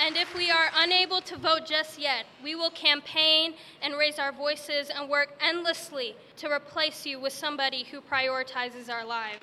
And 0.00 0.16
if 0.16 0.32
we 0.36 0.50
are 0.50 0.70
unable 0.76 1.20
to 1.22 1.36
vote 1.36 1.66
just 1.66 1.98
yet, 1.98 2.26
we 2.42 2.54
will 2.54 2.70
campaign 2.70 3.54
and 3.82 3.94
raise 3.98 4.18
our 4.18 4.30
voices 4.30 4.90
and 4.94 5.08
work 5.08 5.36
endlessly 5.40 6.14
to 6.36 6.48
replace 6.50 7.04
you 7.04 7.18
with 7.18 7.32
somebody 7.32 7.82
who 7.82 8.00
prioritizes 8.00 8.88
our 8.88 9.04
lives. 9.04 9.40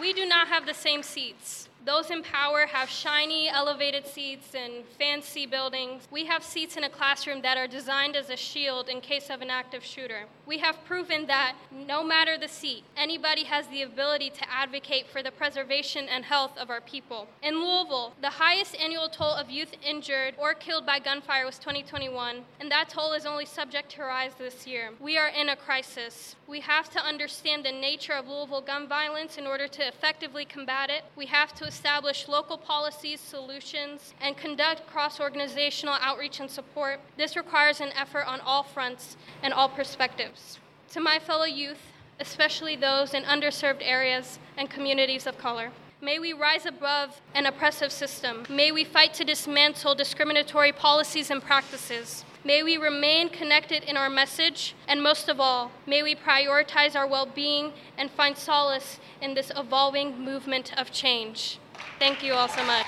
We 0.00 0.12
do 0.12 0.26
not 0.26 0.46
have 0.48 0.64
the 0.64 0.74
same 0.74 1.02
seats. 1.02 1.68
Those 1.84 2.10
in 2.10 2.22
power 2.22 2.64
have 2.66 2.88
shiny, 2.88 3.50
elevated 3.50 4.06
seats 4.06 4.54
and 4.54 4.86
fancy 4.98 5.44
buildings. 5.44 6.08
We 6.10 6.24
have 6.24 6.42
seats 6.42 6.78
in 6.78 6.84
a 6.84 6.88
classroom 6.88 7.42
that 7.42 7.58
are 7.58 7.66
designed 7.66 8.16
as 8.16 8.30
a 8.30 8.36
shield 8.36 8.88
in 8.88 9.02
case 9.02 9.28
of 9.28 9.42
an 9.42 9.50
active 9.50 9.84
shooter. 9.84 10.24
We 10.46 10.58
have 10.58 10.82
proven 10.86 11.26
that 11.26 11.56
no 11.70 12.02
matter 12.02 12.38
the 12.38 12.48
seat, 12.48 12.84
anybody 12.96 13.44
has 13.44 13.66
the 13.66 13.82
ability 13.82 14.30
to 14.30 14.50
advocate 14.50 15.08
for 15.08 15.22
the 15.22 15.30
preservation 15.30 16.06
and 16.08 16.24
health 16.24 16.56
of 16.56 16.70
our 16.70 16.80
people. 16.80 17.28
In 17.42 17.56
Louisville, 17.56 18.14
the 18.22 18.30
highest 18.30 18.74
annual 18.76 19.10
toll 19.10 19.34
of 19.34 19.50
youth 19.50 19.74
injured 19.86 20.36
or 20.38 20.54
killed 20.54 20.86
by 20.86 20.98
gunfire 20.98 21.44
was 21.44 21.58
2021, 21.58 22.44
and 22.60 22.70
that 22.70 22.88
toll 22.88 23.12
is 23.12 23.26
only 23.26 23.44
subject 23.44 23.90
to 23.92 24.02
rise 24.02 24.32
this 24.38 24.66
year. 24.66 24.90
We 25.00 25.18
are 25.18 25.28
in 25.28 25.50
a 25.50 25.56
crisis. 25.56 26.36
We 26.46 26.60
have 26.60 26.90
to 26.90 27.00
understand 27.00 27.64
the 27.64 27.72
nature 27.72 28.12
of 28.12 28.28
Louisville 28.28 28.60
gun 28.60 28.86
violence 28.86 29.38
in 29.38 29.46
order 29.46 29.66
to 29.66 29.88
effectively 29.88 30.44
combat 30.44 30.90
it. 30.90 31.02
We 31.16 31.26
have 31.26 31.54
to 31.54 31.64
establish 31.64 32.28
local 32.28 32.58
policies, 32.58 33.20
solutions, 33.20 34.12
and 34.20 34.36
conduct 34.36 34.86
cross 34.86 35.20
organizational 35.20 35.96
outreach 36.00 36.40
and 36.40 36.50
support. 36.50 37.00
This 37.16 37.34
requires 37.34 37.80
an 37.80 37.92
effort 37.92 38.26
on 38.26 38.40
all 38.40 38.62
fronts 38.62 39.16
and 39.42 39.54
all 39.54 39.70
perspectives. 39.70 40.58
To 40.90 41.00
my 41.00 41.18
fellow 41.18 41.46
youth, 41.46 41.80
especially 42.20 42.76
those 42.76 43.14
in 43.14 43.22
underserved 43.22 43.80
areas 43.80 44.38
and 44.58 44.68
communities 44.68 45.26
of 45.26 45.38
color, 45.38 45.70
May 46.04 46.18
we 46.18 46.34
rise 46.34 46.66
above 46.66 47.18
an 47.34 47.46
oppressive 47.46 47.90
system. 47.90 48.44
May 48.50 48.70
we 48.72 48.84
fight 48.84 49.14
to 49.14 49.24
dismantle 49.24 49.94
discriminatory 49.94 50.70
policies 50.70 51.30
and 51.30 51.42
practices. 51.42 52.26
May 52.46 52.62
we 52.62 52.76
remain 52.76 53.30
connected 53.30 53.84
in 53.84 53.96
our 53.96 54.10
message, 54.10 54.74
and 54.86 55.02
most 55.02 55.30
of 55.30 55.40
all, 55.40 55.70
may 55.86 56.02
we 56.02 56.14
prioritize 56.14 56.94
our 56.94 57.06
well 57.06 57.24
being 57.24 57.72
and 57.96 58.10
find 58.10 58.36
solace 58.36 59.00
in 59.22 59.32
this 59.32 59.50
evolving 59.56 60.22
movement 60.22 60.78
of 60.78 60.92
change. 60.92 61.58
Thank 61.98 62.22
you 62.22 62.34
all 62.34 62.48
so 62.48 62.62
much. 62.66 62.84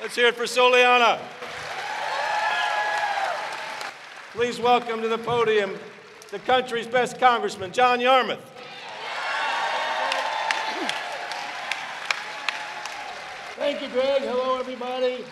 Let's 0.00 0.14
hear 0.14 0.28
it 0.28 0.36
for 0.36 0.44
Soliana. 0.44 1.18
Please 4.32 4.60
welcome 4.60 5.02
to 5.02 5.08
the 5.08 5.18
podium 5.18 5.76
the 6.30 6.38
country's 6.38 6.86
best 6.86 7.18
congressman, 7.18 7.72
John 7.72 8.00
Yarmuth. 8.00 8.38
Thank 13.56 13.82
you, 13.82 13.88
Greg. 13.88 14.22
Hello, 14.22 14.58
everybody. 14.58 15.24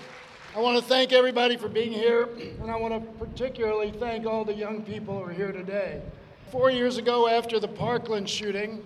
I 0.53 0.59
want 0.59 0.77
to 0.79 0.83
thank 0.83 1.13
everybody 1.13 1.57
for 1.57 1.69
being 1.69 1.93
here, 1.93 2.29
and 2.61 2.73
I 2.73 2.77
want 2.77 2.93
to 2.93 3.25
particularly 3.25 3.93
thank 3.93 4.27
all 4.27 4.45
the 4.45 4.53
young 4.53 4.83
people 4.83 5.17
who 5.17 5.31
are 5.31 5.33
here 5.33 5.53
today. 5.53 6.03
Four 6.51 6.73
years 6.73 6.97
ago, 6.97 7.29
after 7.29 7.61
the 7.61 7.69
Parkland 7.69 8.29
shooting, 8.29 8.85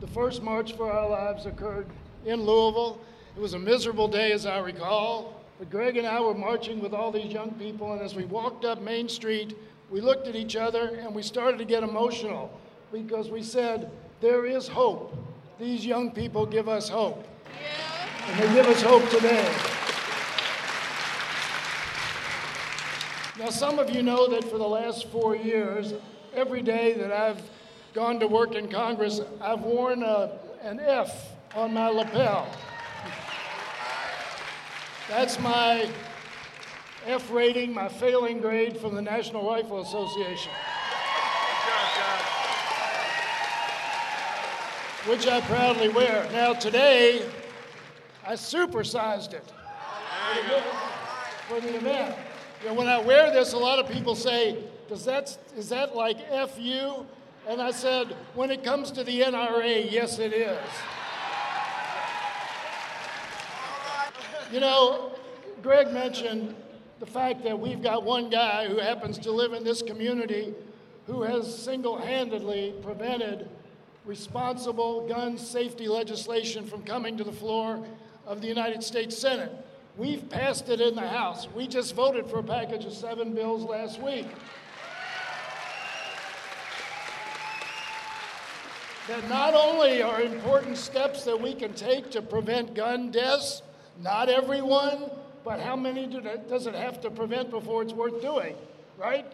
the 0.00 0.06
first 0.06 0.42
March 0.42 0.74
for 0.74 0.90
Our 0.90 1.10
Lives 1.10 1.44
occurred 1.44 1.86
in 2.24 2.40
Louisville. 2.40 2.98
It 3.36 3.40
was 3.40 3.52
a 3.52 3.58
miserable 3.58 4.08
day, 4.08 4.32
as 4.32 4.46
I 4.46 4.58
recall, 4.60 5.38
but 5.58 5.68
Greg 5.68 5.98
and 5.98 6.06
I 6.06 6.18
were 6.18 6.32
marching 6.32 6.80
with 6.80 6.94
all 6.94 7.12
these 7.12 7.30
young 7.30 7.50
people, 7.52 7.92
and 7.92 8.00
as 8.00 8.14
we 8.14 8.24
walked 8.24 8.64
up 8.64 8.80
Main 8.80 9.06
Street, 9.06 9.54
we 9.90 10.00
looked 10.00 10.28
at 10.28 10.34
each 10.34 10.56
other 10.56 10.98
and 11.02 11.14
we 11.14 11.22
started 11.22 11.58
to 11.58 11.66
get 11.66 11.82
emotional 11.82 12.58
because 12.90 13.28
we 13.28 13.42
said, 13.42 13.90
There 14.22 14.46
is 14.46 14.66
hope. 14.66 15.14
These 15.60 15.84
young 15.84 16.10
people 16.10 16.46
give 16.46 16.70
us 16.70 16.88
hope. 16.88 17.28
And 18.28 18.40
they 18.40 18.54
give 18.54 18.66
us 18.66 18.80
hope 18.80 19.06
today. 19.10 19.54
Now, 23.42 23.50
some 23.50 23.80
of 23.80 23.90
you 23.90 24.04
know 24.04 24.28
that 24.28 24.44
for 24.44 24.56
the 24.56 24.68
last 24.68 25.08
four 25.08 25.34
years, 25.34 25.94
every 26.32 26.62
day 26.62 26.92
that 26.92 27.10
I've 27.10 27.42
gone 27.92 28.20
to 28.20 28.28
work 28.28 28.54
in 28.54 28.68
Congress, 28.68 29.20
I've 29.40 29.62
worn 29.62 30.04
a, 30.04 30.30
an 30.62 30.78
F 30.78 31.32
on 31.56 31.74
my 31.74 31.88
lapel. 31.88 32.46
That's 35.08 35.40
my 35.40 35.90
F 37.04 37.32
rating, 37.32 37.74
my 37.74 37.88
failing 37.88 38.38
grade 38.38 38.76
from 38.76 38.94
the 38.94 39.02
National 39.02 39.44
Rifle 39.50 39.80
Association. 39.80 40.52
Which 45.06 45.26
I 45.26 45.40
proudly 45.40 45.88
wear. 45.88 46.28
Now, 46.30 46.52
today, 46.52 47.28
I 48.24 48.34
supersized 48.34 49.32
it 49.32 49.52
for 51.48 51.60
the 51.60 51.74
event. 51.74 52.14
You 52.62 52.68
know, 52.68 52.74
when 52.74 52.86
I 52.86 53.00
wear 53.00 53.32
this, 53.32 53.54
a 53.54 53.58
lot 53.58 53.80
of 53.80 53.90
people 53.90 54.14
say, 54.14 54.56
Does 54.88 55.04
that, 55.06 55.36
is 55.56 55.68
that 55.70 55.96
like 55.96 56.18
FU? 56.50 57.04
And 57.48 57.60
I 57.60 57.72
said, 57.72 58.14
when 58.34 58.52
it 58.52 58.62
comes 58.62 58.92
to 58.92 59.02
the 59.02 59.22
NRA, 59.22 59.90
yes, 59.90 60.20
it 60.20 60.32
is. 60.32 60.58
You 64.52 64.60
know, 64.60 65.10
Greg 65.60 65.92
mentioned 65.92 66.54
the 67.00 67.06
fact 67.06 67.42
that 67.42 67.58
we've 67.58 67.82
got 67.82 68.04
one 68.04 68.30
guy 68.30 68.68
who 68.68 68.78
happens 68.78 69.18
to 69.18 69.32
live 69.32 69.54
in 69.54 69.64
this 69.64 69.82
community 69.82 70.54
who 71.08 71.22
has 71.22 71.52
single 71.52 71.98
handedly 71.98 72.74
prevented 72.80 73.48
responsible 74.04 75.08
gun 75.08 75.36
safety 75.36 75.88
legislation 75.88 76.64
from 76.64 76.82
coming 76.84 77.16
to 77.16 77.24
the 77.24 77.32
floor 77.32 77.84
of 78.24 78.40
the 78.40 78.46
United 78.46 78.84
States 78.84 79.18
Senate. 79.18 79.52
We've 79.96 80.26
passed 80.30 80.70
it 80.70 80.80
in 80.80 80.94
the 80.94 81.06
House. 81.06 81.48
We 81.54 81.66
just 81.66 81.94
voted 81.94 82.26
for 82.26 82.38
a 82.38 82.42
package 82.42 82.86
of 82.86 82.94
seven 82.94 83.34
bills 83.34 83.62
last 83.62 84.00
week. 84.00 84.26
That 89.08 89.28
not 89.28 89.52
only 89.52 90.00
are 90.00 90.22
important 90.22 90.78
steps 90.78 91.24
that 91.24 91.38
we 91.38 91.52
can 91.52 91.74
take 91.74 92.10
to 92.12 92.22
prevent 92.22 92.74
gun 92.74 93.10
deaths, 93.10 93.62
not 94.00 94.30
everyone, 94.30 95.10
but 95.44 95.60
how 95.60 95.76
many 95.76 96.06
does 96.48 96.66
it 96.66 96.74
have 96.74 97.00
to 97.02 97.10
prevent 97.10 97.50
before 97.50 97.82
it's 97.82 97.92
worth 97.92 98.22
doing, 98.22 98.54
right? 98.96 99.26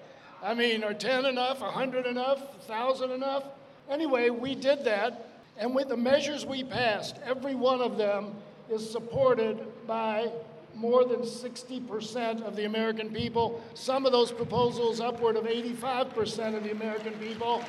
I 0.43 0.55
mean, 0.55 0.83
are 0.83 0.95
10 0.95 1.27
enough, 1.27 1.61
100 1.61 2.07
enough, 2.07 2.39
1,000 2.67 3.13
enough? 3.13 3.45
Anyway, 3.89 4.31
we 4.31 4.57
did 4.57 4.85
that, 4.85 5.29
and 5.57 5.75
with 5.75 5.89
the 5.89 5.97
measures 5.97 6.45
we 6.45 6.65
passed, 6.65 7.17
every 7.25 7.55
one 7.55 7.81
of 7.81 7.97
them 7.97 8.35
is 8.71 8.91
supported 8.91 9.59
by 9.87 10.31
more 10.79 11.05
than 11.05 11.21
60% 11.21 12.43
of 12.43 12.55
the 12.55 12.65
American 12.65 13.11
people. 13.11 13.61
Some 13.75 14.07
of 14.07 14.13
those 14.13 14.31
proposals, 14.31 15.01
upward 15.01 15.37
of 15.37 15.45
85% 15.45 16.57
of 16.57 16.63
the 16.63 16.71
American 16.71 17.15
people. 17.15 17.63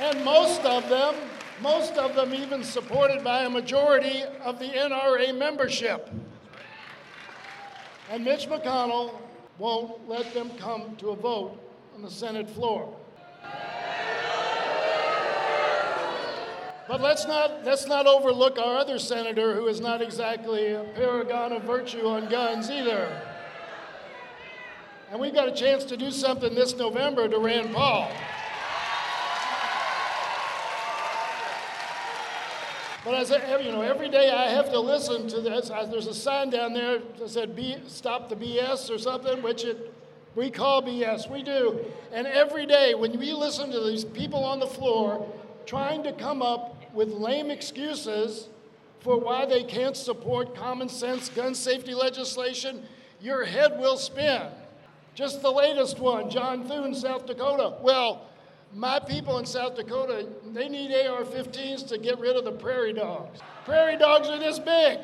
And 0.00 0.24
most 0.24 0.64
of 0.64 0.88
them, 0.88 1.14
most 1.62 1.94
of 1.94 2.14
them 2.14 2.34
even 2.34 2.62
supported 2.62 3.24
by 3.24 3.44
a 3.44 3.50
majority 3.50 4.22
of 4.42 4.58
the 4.58 4.66
NRA 4.66 5.36
membership. 5.36 6.10
And 8.10 8.24
Mitch 8.24 8.48
McConnell 8.48 9.14
won't 9.58 10.08
let 10.08 10.34
them 10.34 10.50
come 10.58 10.96
to 10.96 11.10
a 11.10 11.16
vote 11.16 11.58
on 11.94 12.02
the 12.02 12.10
Senate 12.10 12.50
floor. 12.50 12.94
But 16.88 17.00
let's 17.00 17.26
not, 17.26 17.64
let's 17.64 17.86
not 17.86 18.06
overlook 18.06 18.58
our 18.58 18.76
other 18.76 18.98
senator 18.98 19.54
who 19.54 19.66
is 19.68 19.80
not 19.80 20.02
exactly 20.02 20.72
a 20.72 20.84
paragon 20.94 21.52
of 21.52 21.62
virtue 21.62 22.06
on 22.08 22.28
guns 22.28 22.70
either. 22.70 23.20
And 25.10 25.20
we've 25.20 25.34
got 25.34 25.46
a 25.46 25.52
chance 25.52 25.84
to 25.84 25.96
do 25.96 26.10
something 26.10 26.54
this 26.54 26.76
November 26.76 27.28
to 27.28 27.38
Rand 27.38 27.72
Paul. 27.74 28.10
But 33.04 33.14
as 33.14 33.32
I, 33.32 33.58
you 33.58 33.72
know, 33.72 33.82
every 33.82 34.08
day 34.08 34.30
I 34.30 34.50
have 34.50 34.70
to 34.70 34.78
listen 34.78 35.26
to 35.28 35.40
this. 35.40 35.70
There's 35.90 36.06
a 36.06 36.14
sign 36.14 36.50
down 36.50 36.72
there 36.72 37.00
that 37.18 37.28
said 37.28 37.56
B, 37.56 37.76
"Stop 37.88 38.28
the 38.28 38.36
BS" 38.36 38.90
or 38.90 38.98
something, 38.98 39.42
which 39.42 39.64
it 39.64 39.92
we 40.34 40.50
call 40.50 40.82
BS. 40.82 41.28
We 41.28 41.42
do. 41.42 41.84
And 42.12 42.26
every 42.26 42.64
day 42.64 42.94
when 42.94 43.18
we 43.18 43.32
listen 43.32 43.70
to 43.72 43.80
these 43.80 44.04
people 44.04 44.44
on 44.44 44.60
the 44.60 44.66
floor 44.66 45.26
trying 45.66 46.02
to 46.04 46.12
come 46.12 46.42
up 46.42 46.76
with 46.94 47.08
lame 47.08 47.50
excuses 47.50 48.48
for 49.00 49.18
why 49.18 49.44
they 49.44 49.64
can't 49.64 49.96
support 49.96 50.54
common 50.54 50.88
sense 50.88 51.28
gun 51.28 51.54
safety 51.54 51.94
legislation, 51.94 52.82
your 53.20 53.44
head 53.44 53.78
will 53.78 53.96
spin. 53.96 54.42
Just 55.14 55.42
the 55.42 55.50
latest 55.50 55.98
one, 55.98 56.30
John 56.30 56.66
Thune, 56.66 56.94
South 56.94 57.26
Dakota. 57.26 57.74
Well, 57.82 58.26
my 58.74 58.98
people 58.98 59.38
in 59.38 59.44
South 59.44 59.76
Dakota, 59.76 60.26
they 60.52 60.68
need 60.68 60.94
AR 61.06 61.24
15s 61.24 61.86
to 61.88 61.98
get 61.98 62.18
rid 62.18 62.36
of 62.36 62.44
the 62.44 62.52
prairie 62.52 62.94
dogs. 62.94 63.40
Prairie 63.64 63.98
dogs 63.98 64.28
are 64.28 64.38
this 64.38 64.58
big. 64.58 64.98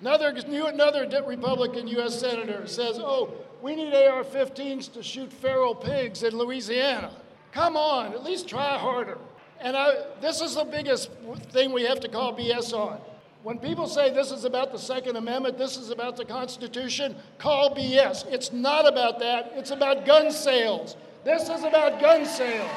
Another, 0.00 0.28
another 0.28 1.06
Republican 1.26 1.88
U.S. 1.88 2.18
Senator 2.18 2.66
says, 2.66 2.98
oh, 2.98 3.32
we 3.62 3.74
need 3.76 3.92
AR 3.92 4.24
15s 4.24 4.92
to 4.92 5.02
shoot 5.02 5.32
feral 5.32 5.74
pigs 5.74 6.22
in 6.22 6.36
Louisiana. 6.36 7.10
Come 7.52 7.76
on, 7.76 8.12
at 8.12 8.22
least 8.22 8.48
try 8.48 8.78
harder. 8.78 9.18
And 9.60 9.76
I, 9.76 9.94
this 10.20 10.40
is 10.40 10.54
the 10.54 10.64
biggest 10.64 11.10
thing 11.50 11.72
we 11.72 11.84
have 11.84 12.00
to 12.00 12.08
call 12.08 12.36
BS 12.36 12.72
on. 12.72 13.00
When 13.42 13.58
people 13.58 13.86
say 13.86 14.10
this 14.12 14.32
is 14.32 14.44
about 14.44 14.72
the 14.72 14.78
Second 14.78 15.16
Amendment, 15.16 15.56
this 15.56 15.76
is 15.76 15.90
about 15.90 16.16
the 16.16 16.24
Constitution, 16.24 17.14
call 17.38 17.74
BS. 17.74 18.26
It's 18.26 18.52
not 18.52 18.88
about 18.88 19.20
that, 19.20 19.52
it's 19.54 19.70
about 19.70 20.04
gun 20.04 20.32
sales. 20.32 20.96
This 21.24 21.48
is 21.48 21.62
about 21.62 22.00
gun 22.00 22.26
sales. 22.26 22.70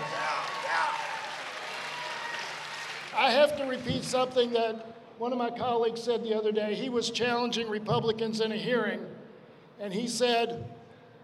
I 3.16 3.32
have 3.32 3.58
to 3.58 3.66
repeat 3.66 4.04
something 4.04 4.54
that 4.54 4.96
one 5.18 5.34
of 5.34 5.38
my 5.38 5.50
colleagues 5.50 6.02
said 6.02 6.24
the 6.24 6.34
other 6.34 6.52
day. 6.52 6.74
He 6.76 6.88
was 6.88 7.12
challenging 7.12 7.68
Republicans 7.68 8.40
in 8.40 8.52
a 8.52 8.56
hearing, 8.56 9.06
and 9.80 9.94
he 9.94 10.08
said, 10.08 10.66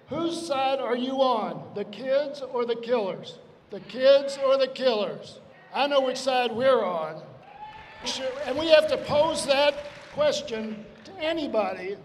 Whose 0.10 0.46
side 0.46 0.80
are 0.80 0.96
you 0.96 1.22
on, 1.22 1.63
the 1.74 1.86
kids 1.86 2.41
or 2.41 2.65
the 2.65 2.76
killers? 2.76 3.39
The 3.72 3.80
kids 3.80 4.38
or 4.46 4.58
the 4.58 4.68
killers? 4.68 5.39
I 5.76 5.88
know 5.88 6.00
which 6.00 6.18
side 6.18 6.54
we're 6.54 6.84
on. 6.84 7.22
And 8.46 8.58
we 8.58 8.70
have 8.70 8.88
to 8.88 8.98
pose 8.98 9.46
that 9.46 9.76
question 10.14 10.86
to 11.04 11.12
anybody 11.20 11.98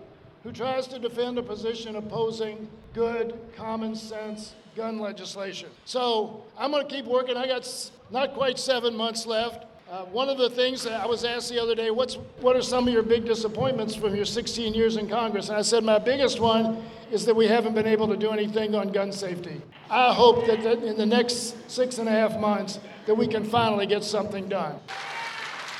who 0.43 0.51
tries 0.51 0.89
to 0.89 0.99
defend 0.99 1.39
a 1.39 1.43
position 1.43 1.95
opposing 1.95 2.69
good, 2.95 3.39
common 3.57 3.95
sense 3.95 4.55
gun 4.75 4.99
legislation. 4.99 5.69
So 5.85 6.43
I'm 6.59 6.73
going 6.73 6.87
to 6.87 6.93
keep 6.93 7.05
working. 7.05 7.37
I 7.37 7.47
got 7.47 7.91
not 8.11 8.35
quite 8.35 8.59
seven 8.59 8.97
months 8.97 9.25
left. 9.25 9.67
Uh, 9.91 10.05
one 10.05 10.29
of 10.29 10.39
the 10.39 10.49
things 10.49 10.85
that 10.85 11.01
I 11.01 11.05
was 11.05 11.25
asked 11.25 11.49
the 11.49 11.61
other 11.61 11.75
day, 11.75 11.91
what's, 11.91 12.15
what 12.39 12.55
are 12.55 12.63
some 12.63 12.87
of 12.87 12.95
your 12.95 13.03
big 13.03 13.25
disappointments 13.25 13.93
from 13.93 14.15
your 14.15 14.25
16 14.25 14.73
years 14.73 14.97
in 14.97 15.09
Congress? 15.09 15.49
And 15.49 15.59
I 15.59 15.63
said, 15.63 15.83
my 15.83 15.99
biggest 15.99 16.39
one 16.39 16.85
is 17.11 17.25
that 17.27 17.35
we 17.35 17.49
haven't 17.49 17.75
been 17.75 17.89
able 17.89 18.07
to 18.07 18.17
do 18.17 18.31
anything 18.31 18.77
on 18.77 18.93
gun 18.93 19.11
safety. 19.11 19.61
I 19.91 20.15
hope 20.15 20.47
that, 20.47 20.63
that 20.63 20.85
in 20.85 20.97
the 20.97 21.07
next 21.07 21.69
six 21.69 21.99
and 21.99 22.09
a 22.09 22.13
half 22.13 22.39
months 22.39 22.79
that 23.07 23.17
we 23.17 23.27
can 23.27 23.43
finally 23.43 23.85
get 23.85 24.05
something 24.05 24.49
done. 24.49 24.79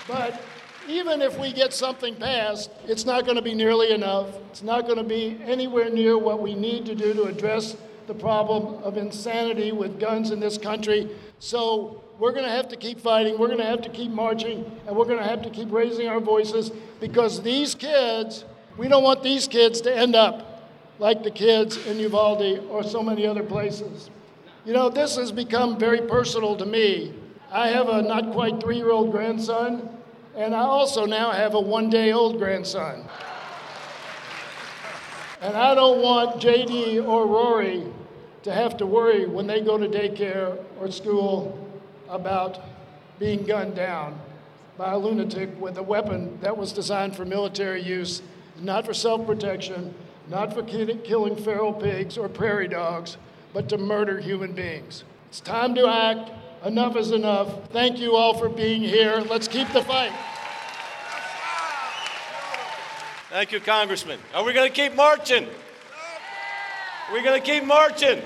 But 0.09 0.43
even 0.89 1.23
if 1.23 1.39
we 1.39 1.53
get 1.53 1.73
something 1.73 2.17
passed, 2.17 2.73
it's 2.89 3.05
not 3.05 3.27
going 3.27 3.37
to 3.37 3.43
be 3.43 3.55
nearly 3.55 3.93
enough. 3.93 4.27
It's 4.51 4.65
not 4.65 4.87
going 4.87 4.99
to 4.99 5.05
be 5.05 5.39
anywhere 5.45 5.89
near 5.89 6.19
what 6.19 6.43
we 6.43 6.57
need 6.57 6.85
to 6.87 6.97
do 6.97 7.15
to 7.15 7.25
address 7.27 7.77
the 8.09 8.15
problem 8.15 8.83
of 8.83 8.97
insanity 8.97 9.71
with 9.71 10.01
guns 10.01 10.33
in 10.33 10.41
this 10.41 10.59
country. 10.59 11.09
So 11.39 12.03
we're 12.21 12.33
going 12.33 12.45
to 12.45 12.51
have 12.51 12.69
to 12.69 12.77
keep 12.77 13.01
fighting. 13.01 13.39
We're 13.39 13.47
going 13.47 13.61
to 13.61 13.65
have 13.65 13.81
to 13.83 13.89
keep 13.89 14.11
marching. 14.11 14.71
And 14.87 14.95
we're 14.95 15.07
going 15.07 15.19
to 15.19 15.25
have 15.25 15.41
to 15.43 15.51
keep 15.51 15.73
raising 15.73 16.07
our 16.07 16.21
voices 16.21 16.71
because 17.01 17.43
these 17.43 17.75
kids, 17.75 18.45
we 18.77 18.89
don't 18.89 19.03
want 19.03 19.23
these 19.23 19.49
kids 19.49 19.81
to 19.81 19.97
end 19.97 20.15
up 20.15 20.69
like 20.99 21.23
the 21.23 21.31
kids 21.31 21.79
in 21.87 21.99
Uvalde 21.99 22.59
or 22.69 22.85
so 22.85 23.03
many 23.03 23.27
other 23.27 23.43
places. 23.43 24.11
You 24.67 24.75
know, 24.75 24.91
this 24.91 25.17
has 25.17 25.33
become 25.33 25.79
very 25.79 26.03
personal 26.03 26.57
to 26.57 26.67
me. 26.67 27.15
I 27.51 27.69
have 27.69 27.89
a 27.89 28.03
not 28.03 28.33
quite 28.33 28.61
three 28.61 28.77
year 28.77 28.91
old 28.91 29.11
grandson, 29.11 29.89
and 30.37 30.55
I 30.55 30.61
also 30.61 31.07
now 31.07 31.31
have 31.31 31.55
a 31.55 31.61
one 31.61 31.89
day 31.89 32.13
old 32.13 32.37
grandson. 32.37 33.09
And 35.41 35.57
I 35.57 35.75
don't 35.75 36.03
want 36.03 36.43
JD 36.43 37.03
or 37.09 37.27
Rory 37.27 37.87
to 38.43 38.53
have 38.53 38.77
to 38.77 38.85
worry 38.85 39.25
when 39.25 39.47
they 39.47 39.63
go 39.63 39.79
to 39.79 39.89
daycare 39.89 40.63
or 40.79 40.91
school 40.91 41.70
about 42.11 42.61
being 43.19 43.45
gunned 43.45 43.75
down 43.75 44.19
by 44.77 44.93
a 44.93 44.99
lunatic 44.99 45.49
with 45.61 45.77
a 45.79 45.83
weapon 45.83 46.39
that 46.41 46.57
was 46.57 46.73
designed 46.73 47.15
for 47.15 47.25
military 47.25 47.83
use, 47.83 48.23
not 48.61 48.85
for 48.85 48.93
self 48.93 49.27
protection, 49.27 49.95
not 50.29 50.53
for 50.53 50.63
killing 50.63 51.37
feral 51.37 51.73
pigs 51.73 52.19
or 52.19 52.29
prairie 52.29 52.69
dogs, 52.69 53.17
but 53.53 53.69
to 53.69 53.79
murder 53.79 54.21
human 54.21 54.53
beings. 54.53 55.05
It's 55.29 55.41
time 55.41 55.75
to 55.75 55.87
act. 55.87 56.31
Enough 56.65 56.97
is 56.97 57.11
enough. 57.11 57.71
Thank 57.71 57.99
you 57.99 58.17
all 58.17 58.37
for 58.37 58.49
being 58.49 58.83
here. 58.83 59.17
Let's 59.19 59.49
keep 59.49 59.69
the 59.73 59.83
fight. 59.83 60.13
Thank 63.31 63.53
you, 63.53 63.61
Congressman. 63.61 64.19
Are 64.35 64.45
we 64.45 64.53
going 64.53 64.69
to 64.69 64.75
keep 64.75 64.95
marching? 64.95 65.47
We're 67.09 67.19
we 67.19 67.23
going 67.23 67.41
to 67.41 67.47
keep 67.47 67.65
marching? 67.65 68.23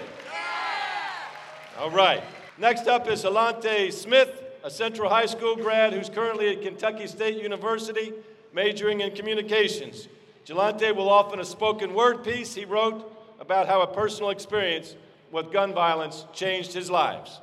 All 1.78 1.90
right. 1.90 2.22
Next 2.56 2.86
up 2.86 3.08
is 3.08 3.24
Alante 3.24 3.92
Smith, 3.92 4.30
a 4.62 4.70
Central 4.70 5.10
High 5.10 5.26
School 5.26 5.56
grad 5.56 5.92
who's 5.92 6.08
currently 6.08 6.50
at 6.50 6.62
Kentucky 6.62 7.08
State 7.08 7.42
University, 7.42 8.12
majoring 8.52 9.00
in 9.00 9.12
communications. 9.12 10.06
Jelante 10.46 10.94
will 10.94 11.08
often 11.08 11.40
a 11.40 11.44
spoken 11.44 11.94
word 11.94 12.22
piece 12.22 12.54
he 12.54 12.64
wrote 12.64 13.10
about 13.40 13.66
how 13.66 13.82
a 13.82 13.88
personal 13.88 14.30
experience 14.30 14.94
with 15.32 15.50
gun 15.50 15.74
violence 15.74 16.26
changed 16.32 16.72
his 16.72 16.88
lives. 16.92 17.40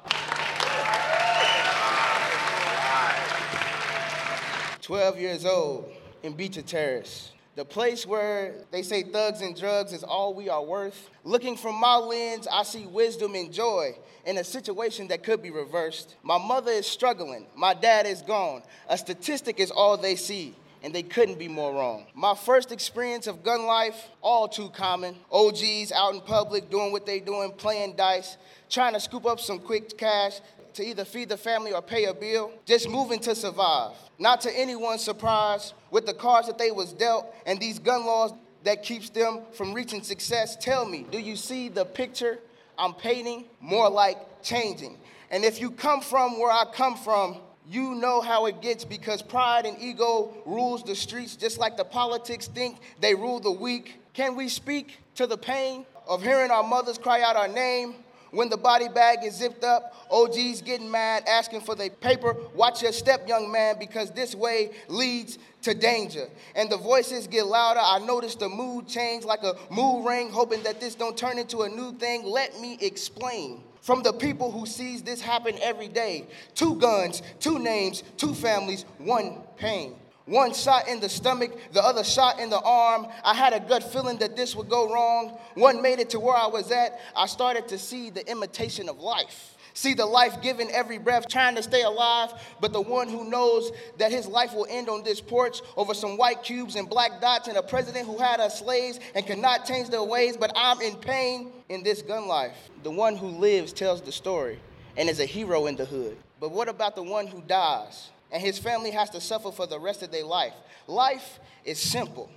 12 4.82 5.19
years 5.19 5.45
old 5.45 5.91
in 6.24 6.34
Beecher 6.34 6.62
Terrace. 6.62 7.34
The 7.56 7.66
place 7.66 8.06
where 8.06 8.56
they 8.72 8.82
say 8.82 9.04
thugs 9.04 9.42
and 9.42 9.56
drugs 9.56 9.92
is 9.92 10.04
all 10.04 10.34
we 10.34 10.48
are 10.48 10.64
worth. 10.64 11.10
Looking 11.26 11.58
from 11.58 11.76
my 11.76 11.98
lens, 11.98 12.48
I 12.50 12.64
see 12.64 12.86
wisdom 12.86 13.36
and 13.36 13.52
joy 13.52 13.98
in 14.26 14.38
a 14.38 14.44
situation 14.44 15.10
that 15.10 15.24
could 15.24 15.42
be 15.44 15.52
reversed. 15.52 16.16
My 16.24 16.38
mother 16.38 16.72
is 16.72 16.88
struggling. 16.88 17.48
My 17.56 17.74
dad 17.74 18.06
is 18.06 18.22
gone. 18.22 18.64
A 18.88 18.98
statistic 18.98 19.60
is 19.60 19.70
all 19.70 19.98
they 19.98 20.16
see 20.16 20.56
and 20.84 20.96
they 20.96 21.04
couldn't 21.04 21.38
be 21.38 21.48
more 21.48 21.74
wrong. 21.74 22.08
My 22.16 22.34
first 22.34 22.72
experience 22.72 23.28
of 23.28 23.44
gun 23.44 23.66
life, 23.66 24.10
all 24.22 24.48
too 24.48 24.70
common. 24.70 25.16
OGs 25.32 25.92
out 25.92 26.14
in 26.14 26.22
public 26.22 26.70
doing 26.70 26.92
what 26.92 27.06
they 27.06 27.20
doing, 27.20 27.52
playing 27.52 27.96
dice, 27.96 28.38
trying 28.70 28.94
to 28.94 29.00
scoop 29.00 29.26
up 29.26 29.40
some 29.40 29.60
quick 29.60 29.98
cash 29.98 30.40
to 30.76 30.84
either 30.84 31.06
feed 31.06 31.30
the 31.30 31.38
family 31.38 31.74
or 31.74 31.82
pay 31.82 32.06
a 32.06 32.14
bill, 32.14 32.52
just 32.66 32.90
moving 32.90 33.20
to 33.20 33.36
survive. 33.36 33.92
Not 34.20 34.42
to 34.42 34.58
anyone's 34.58 35.04
surprise, 35.04 35.74
with 35.90 36.06
the 36.06 36.14
cards 36.14 36.48
that 36.48 36.58
they 36.58 36.72
was 36.72 36.94
dealt 36.94 37.34
and 37.46 37.60
these 37.60 37.80
gun 37.80 38.06
laws 38.06 38.34
that 38.64 38.84
keeps 38.84 39.10
them 39.10 39.42
from 39.54 39.74
reaching 39.74 40.04
success, 40.04 40.56
tell 40.56 40.86
me, 40.86 41.06
do 41.12 41.20
you 41.20 41.36
see 41.36 41.70
the 41.70 41.86
picture 41.86 42.40
I'm 42.78 42.94
painting? 42.94 43.46
More 43.60 43.90
like 43.90 44.42
changing. 44.44 44.98
And 45.30 45.44
if 45.46 45.60
you 45.60 45.72
come 45.72 46.02
from 46.02 46.40
where 46.40 46.52
I 46.52 46.66
come 46.74 46.96
from, 46.96 47.38
you 47.68 47.96
know 47.96 48.22
how 48.22 48.48
it 48.48 48.62
gets 48.62 48.84
because 48.84 49.22
pride 49.22 49.66
and 49.66 49.80
ego 49.80 50.34
rules 50.46 50.84
the 50.84 50.96
streets 50.96 51.36
just 51.36 51.58
like 51.58 51.78
the 51.78 51.86
politics 51.86 52.48
think 52.48 52.80
they 53.00 53.16
rule 53.16 53.40
the 53.40 53.52
weak. 53.52 54.00
Can 54.14 54.36
we 54.36 54.50
speak 54.50 54.98
to 55.16 55.26
the 55.26 55.38
pain 55.38 55.86
of 56.08 56.22
hearing 56.22 56.52
our 56.52 56.64
mothers 56.64 56.98
cry 56.98 57.22
out 57.22 57.36
our 57.36 57.48
name 57.48 57.96
when 58.32 58.50
the 58.50 58.58
body 58.58 58.88
bag 58.88 59.20
is 59.24 59.36
zipped 59.36 59.63
up? 59.63 59.94
OGs 60.10 60.62
getting 60.62 60.89
mad, 60.89 61.24
asking 61.28 61.62
for 61.62 61.76
the 61.76 61.89
paper. 61.89 62.36
Watch 62.56 62.82
your 62.82 62.91
step, 62.91 63.28
young 63.28 63.52
man, 63.52 63.76
because 63.80 64.12
this 64.12 64.34
way 64.36 64.72
leads 64.88 65.38
to 65.62 65.74
danger. 65.74 66.28
And 66.56 66.70
the 66.70 66.78
voices 66.78 67.28
get 67.28 67.46
louder. 67.46 67.82
I 67.82 68.00
notice 68.00 68.36
the 68.36 68.50
mood 68.50 68.88
change 68.88 69.24
like 69.26 69.44
a 69.44 69.56
mood 69.70 70.06
ring, 70.06 70.30
hoping 70.30 70.63
that 70.63 70.80
this 70.80 70.96
don't 70.96 71.17
turn 71.17 71.38
into 71.38 71.62
a 71.62 71.70
new 71.70 71.94
thing. 71.94 72.24
Let 72.24 72.60
me 72.60 72.78
explain 72.82 73.63
from 73.82 74.04
the 74.04 74.13
people 74.13 74.52
who 74.52 74.65
sees 74.65 75.02
this 75.02 75.22
happen 75.22 75.58
every 75.62 75.88
day. 75.88 76.28
Two 76.56 76.76
guns, 76.76 77.22
two 77.39 77.60
names, 77.60 78.04
two 78.17 78.34
families, 78.34 78.86
one 78.98 79.39
pain. 79.58 79.96
One 80.26 80.54
shot 80.54 80.88
in 80.88 81.00
the 81.00 81.10
stomach, 81.10 81.52
the 81.74 81.84
other 81.84 82.04
shot 82.04 82.40
in 82.40 82.50
the 82.50 82.60
arm. 82.60 83.08
I 83.24 83.34
had 83.34 83.54
a 83.54 83.60
gut 83.60 83.84
feeling 83.92 84.18
that 84.20 84.36
this 84.36 84.56
would 84.56 84.70
go 84.70 84.92
wrong. 84.92 85.38
One 85.56 85.82
made 85.82 86.00
it 86.00 86.12
to 86.12 86.20
where 86.20 86.36
I 86.36 86.48
was 86.48 86.72
at. 86.72 87.00
I 87.16 87.26
started 87.26 87.68
to 87.70 87.78
see 87.78 88.10
the 88.10 88.30
imitation 88.30 88.88
of 88.88 89.00
life. 89.00 89.58
See 89.74 89.94
the 89.94 90.06
life 90.06 90.42
given 90.42 90.68
every 90.72 90.98
breath, 90.98 91.28
trying 91.30 91.56
to 91.56 91.64
stay 91.64 91.84
alive, 91.84 92.34
but 92.60 92.74
the 92.74 92.82
one 92.82 93.08
who 93.08 93.30
knows 93.30 93.72
that 93.98 94.12
his 94.12 94.28
life 94.28 94.54
will 94.54 94.68
end 94.70 94.90
on 94.90 95.02
this 95.04 95.22
porch 95.22 95.62
over 95.78 95.94
some 95.94 96.18
white 96.18 96.44
cubes 96.44 96.76
and 96.76 96.90
black 96.90 97.22
dots, 97.22 97.48
and 97.48 97.58
a 97.58 97.64
president 97.64 98.06
who 98.06 98.18
had 98.18 98.42
us 98.42 98.60
slaves 98.60 99.00
and 99.16 99.26
cannot 99.26 99.66
change 99.66 99.90
their 99.90 100.04
ways. 100.04 100.36
But 100.36 100.52
I'm 100.56 100.82
in 100.82 100.96
pain 100.98 101.52
in 101.70 101.84
this 101.84 102.02
gun 102.02 102.28
life. 102.28 102.70
The 102.84 102.92
one 102.92 103.16
who 103.16 103.28
lives 103.28 103.72
tells 103.72 104.02
the 104.02 104.12
story 104.12 104.60
and 104.98 105.10
is 105.10 105.22
a 105.22 105.26
hero 105.26 105.68
in 105.68 105.78
the 105.78 105.86
hood. 105.86 106.18
But 106.40 106.52
what 106.52 106.68
about 106.68 106.96
the 106.96 107.04
one 107.04 107.28
who 107.28 107.42
dies 107.42 108.10
and 108.32 108.41
his 108.41 108.58
family 108.58 108.91
has 108.91 109.10
to 109.12 109.22
suffer 109.22 109.52
for 109.52 109.67
the 109.67 109.80
rest 109.80 110.04
of 110.04 110.12
their 110.12 110.26
life? 110.26 110.54
Life 110.88 111.39
is 111.65 111.80
simple 111.80 112.30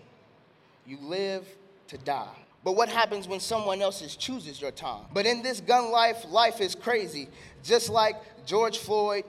you 0.87 0.99
live 1.01 1.47
to 1.89 1.99
die. 1.99 2.37
But 2.63 2.77
what 2.77 2.89
happens 2.89 3.29
when 3.29 3.41
someone 3.41 3.83
else's 3.83 4.17
chooses 4.17 4.61
your 4.61 4.71
time? 4.71 5.05
But 5.13 5.27
in 5.27 5.43
this 5.43 5.61
gun 5.61 5.91
life, 5.91 6.25
life 6.29 6.61
is 6.61 6.75
crazy. 6.75 7.29
Just 7.63 7.91
like 7.91 8.17
George 8.47 8.79
Floyd, 8.79 9.25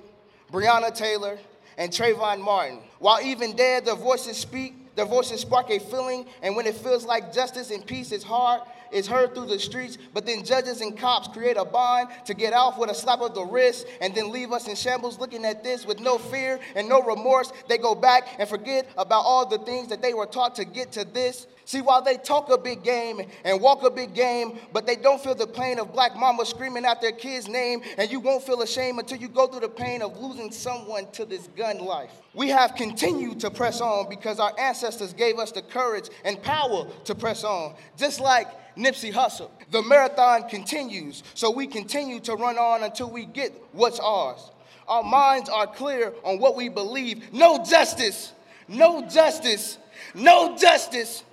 Breonna 0.51 0.95
Taylor, 0.95 1.37
and 1.77 1.91
Trayvon 1.91 2.39
Martin. 2.39 2.79
While 2.99 3.21
even 3.21 3.55
dead, 3.55 3.85
their 3.85 3.95
voices 3.95 4.37
speak, 4.37 4.95
their 4.95 5.05
voices 5.05 5.41
spark 5.41 5.69
a 5.69 5.79
feeling, 5.79 6.25
and 6.41 6.55
when 6.55 6.65
it 6.65 6.75
feels 6.75 7.05
like 7.05 7.33
justice 7.33 7.71
and 7.71 7.85
peace 7.85 8.13
is 8.13 8.23
hard, 8.23 8.61
is 8.91 9.07
heard 9.07 9.33
through 9.33 9.47
the 9.47 9.59
streets, 9.59 9.97
but 10.13 10.25
then 10.25 10.43
judges 10.43 10.81
and 10.81 10.97
cops 10.97 11.27
create 11.27 11.57
a 11.57 11.65
bond 11.65 12.09
to 12.25 12.33
get 12.33 12.53
off 12.53 12.77
with 12.77 12.89
a 12.89 12.95
slap 12.95 13.21
of 13.21 13.33
the 13.35 13.43
wrist 13.43 13.87
and 14.01 14.13
then 14.15 14.31
leave 14.31 14.51
us 14.51 14.67
in 14.67 14.75
shambles 14.75 15.19
looking 15.19 15.45
at 15.45 15.63
this 15.63 15.85
with 15.85 15.99
no 15.99 16.17
fear 16.17 16.59
and 16.75 16.87
no 16.87 17.01
remorse. 17.01 17.51
They 17.67 17.77
go 17.77 17.95
back 17.95 18.35
and 18.39 18.47
forget 18.47 18.87
about 18.97 19.21
all 19.21 19.45
the 19.45 19.59
things 19.59 19.89
that 19.89 20.01
they 20.01 20.13
were 20.13 20.25
taught 20.25 20.55
to 20.55 20.65
get 20.65 20.91
to 20.93 21.05
this. 21.05 21.47
See, 21.65 21.81
while 21.81 22.03
they 22.03 22.17
talk 22.17 22.51
a 22.51 22.59
big 22.59 22.83
game 22.83 23.19
and 23.43 23.59
walk 23.59 23.83
a 23.83 23.89
big 23.89 24.13
game, 24.13 24.59
but 24.71 24.85
they 24.85 24.95
don't 24.95 25.21
feel 25.21 25.33
the 25.33 25.47
pain 25.47 25.79
of 25.79 25.91
black 25.93 26.15
mama 26.15 26.45
screaming 26.45 26.85
out 26.85 27.01
their 27.01 27.11
kid's 27.11 27.47
name, 27.47 27.81
and 27.97 28.11
you 28.11 28.19
won't 28.19 28.43
feel 28.43 28.61
ashamed 28.61 28.99
until 28.99 29.17
you 29.17 29.27
go 29.27 29.47
through 29.47 29.61
the 29.61 29.69
pain 29.69 30.03
of 30.03 30.15
losing 30.21 30.51
someone 30.51 31.09
to 31.13 31.25
this 31.25 31.47
gun 31.57 31.79
life. 31.79 32.11
We 32.35 32.49
have 32.49 32.75
continued 32.75 33.39
to 33.39 33.49
press 33.49 33.81
on 33.81 34.09
because 34.09 34.39
our 34.39 34.53
ancestors 34.59 35.13
gave 35.13 35.39
us 35.39 35.51
the 35.51 35.63
courage 35.63 36.09
and 36.23 36.41
power 36.43 36.85
to 37.05 37.15
press 37.15 37.43
on. 37.43 37.73
Just 37.97 38.19
like 38.19 38.47
Nipsey 38.77 39.11
Hussle. 39.11 39.49
The 39.71 39.81
marathon 39.81 40.47
continues, 40.49 41.23
so 41.33 41.49
we 41.51 41.67
continue 41.67 42.19
to 42.21 42.35
run 42.35 42.57
on 42.57 42.83
until 42.83 43.09
we 43.09 43.25
get 43.25 43.53
what's 43.71 43.99
ours. 43.99 44.51
Our 44.87 45.03
minds 45.03 45.49
are 45.49 45.67
clear 45.67 46.13
on 46.23 46.39
what 46.39 46.55
we 46.55 46.69
believe. 46.69 47.33
No 47.33 47.63
justice, 47.63 48.33
no 48.67 49.01
justice, 49.07 49.77
no 50.13 50.55
justice, 50.57 51.23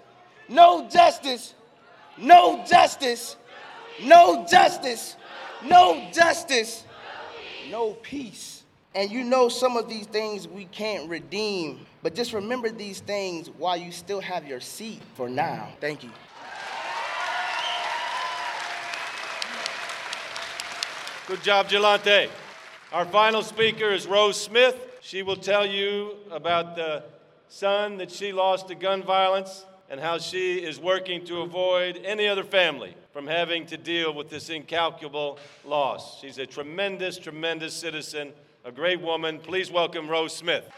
no 0.49 0.89
justice, 0.89 1.55
no 2.17 2.65
justice, 2.69 3.37
no 4.03 4.47
justice, 4.49 5.17
no 5.65 6.11
justice, 6.13 6.85
no 7.71 7.93
peace. 8.03 8.63
And 8.95 9.11
you 9.11 9.25
know 9.25 9.49
some 9.49 9.77
of 9.77 9.89
these 9.89 10.07
things 10.07 10.47
we 10.47 10.67
can't 10.67 11.09
redeem, 11.09 11.87
but 12.03 12.15
just 12.15 12.35
remember 12.35 12.69
these 12.69 13.01
things 13.01 13.49
while 13.49 13.77
you 13.77 13.91
still 13.91 14.21
have 14.21 14.47
your 14.47 14.61
seat 14.61 15.01
for 15.15 15.31
now. 15.31 15.69
Thank 15.81 16.05
you. 16.05 16.11
Good 21.33 21.45
job, 21.45 21.69
Gelante. 21.71 22.29
Our 22.93 23.07
final 23.07 23.41
speaker 23.41 23.91
is 23.91 24.07
Rose 24.07 24.39
Smith. 24.39 24.77
She 25.01 25.23
will 25.23 25.39
tell 25.39 25.65
you 25.65 26.17
about 26.31 26.77
the 26.77 27.05
son 27.49 27.97
that 27.97 28.11
she 28.11 28.35
lost 28.35 28.69
to 28.69 28.75
gun 28.75 29.03
violence 29.03 29.65
and 29.89 29.99
how 29.99 30.19
she 30.19 30.59
is 30.59 30.79
working 30.79 31.25
to 31.25 31.41
avoid 31.41 32.03
any 32.05 32.29
other 32.29 32.45
family 32.45 32.95
from 33.15 33.27
having 33.27 33.65
to 33.69 33.79
deal 33.79 34.13
with 34.13 34.29
this 34.29 34.51
incalculable 34.51 35.39
loss. 35.65 36.21
She's 36.21 36.37
a 36.37 36.45
tremendous, 36.45 37.17
tremendous 37.17 37.73
citizen, 37.73 38.35
a 38.67 38.71
great 38.71 39.01
woman. 39.01 39.39
Please 39.39 39.71
welcome 39.71 40.11
Rose 40.11 40.37
Smith. 40.37 40.71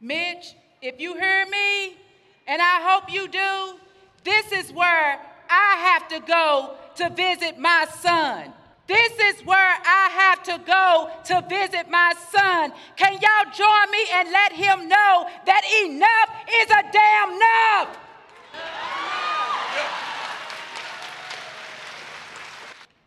Mitch, 0.00 0.56
if 0.82 1.00
you 1.00 1.14
hear 1.14 1.46
me, 1.46 1.94
and 2.48 2.60
I 2.60 2.80
hope 2.82 3.12
you 3.12 3.28
do, 3.28 3.78
this 4.24 4.50
is 4.50 4.72
where 4.72 5.20
I 5.50 5.76
have 5.92 6.08
to 6.08 6.20
go 6.20 6.74
to 6.96 7.10
visit 7.10 7.58
my 7.58 7.86
son. 8.00 8.52
This 8.86 9.12
is 9.12 9.44
where 9.44 9.58
I 9.58 10.08
have 10.12 10.42
to 10.44 10.58
go 10.66 11.10
to 11.26 11.46
visit 11.48 11.90
my 11.90 12.14
son. 12.30 12.72
Can 12.96 13.12
y'all 13.12 13.52
join 13.54 13.90
me 13.90 14.06
and 14.14 14.32
let 14.32 14.52
him 14.52 14.88
know 14.88 15.28
that 15.44 15.62
enough 15.84 16.30
is 16.60 16.70
a 16.70 16.82
damn 16.90 17.36
enough? 17.36 17.98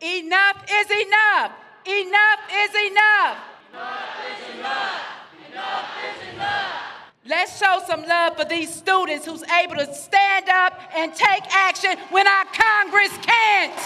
Enough 0.01 0.65
is 0.69 0.91
enough. 0.91 1.51
Enough 1.85 2.39
is 2.53 2.75
enough. 2.91 3.37
Enough 3.73 4.11
is 4.29 4.59
enough. 4.59 5.10
Let's 7.27 7.59
show 7.59 7.79
some 7.85 8.01
love 8.07 8.35
for 8.35 8.45
these 8.45 8.73
students 8.73 9.27
who's 9.27 9.43
able 9.43 9.75
to 9.75 9.93
stand 9.93 10.49
up 10.49 10.73
and 10.95 11.13
take 11.13 11.43
action 11.53 11.95
when 12.09 12.27
our 12.27 12.45
Congress 12.45 13.15
can't. 13.21 13.79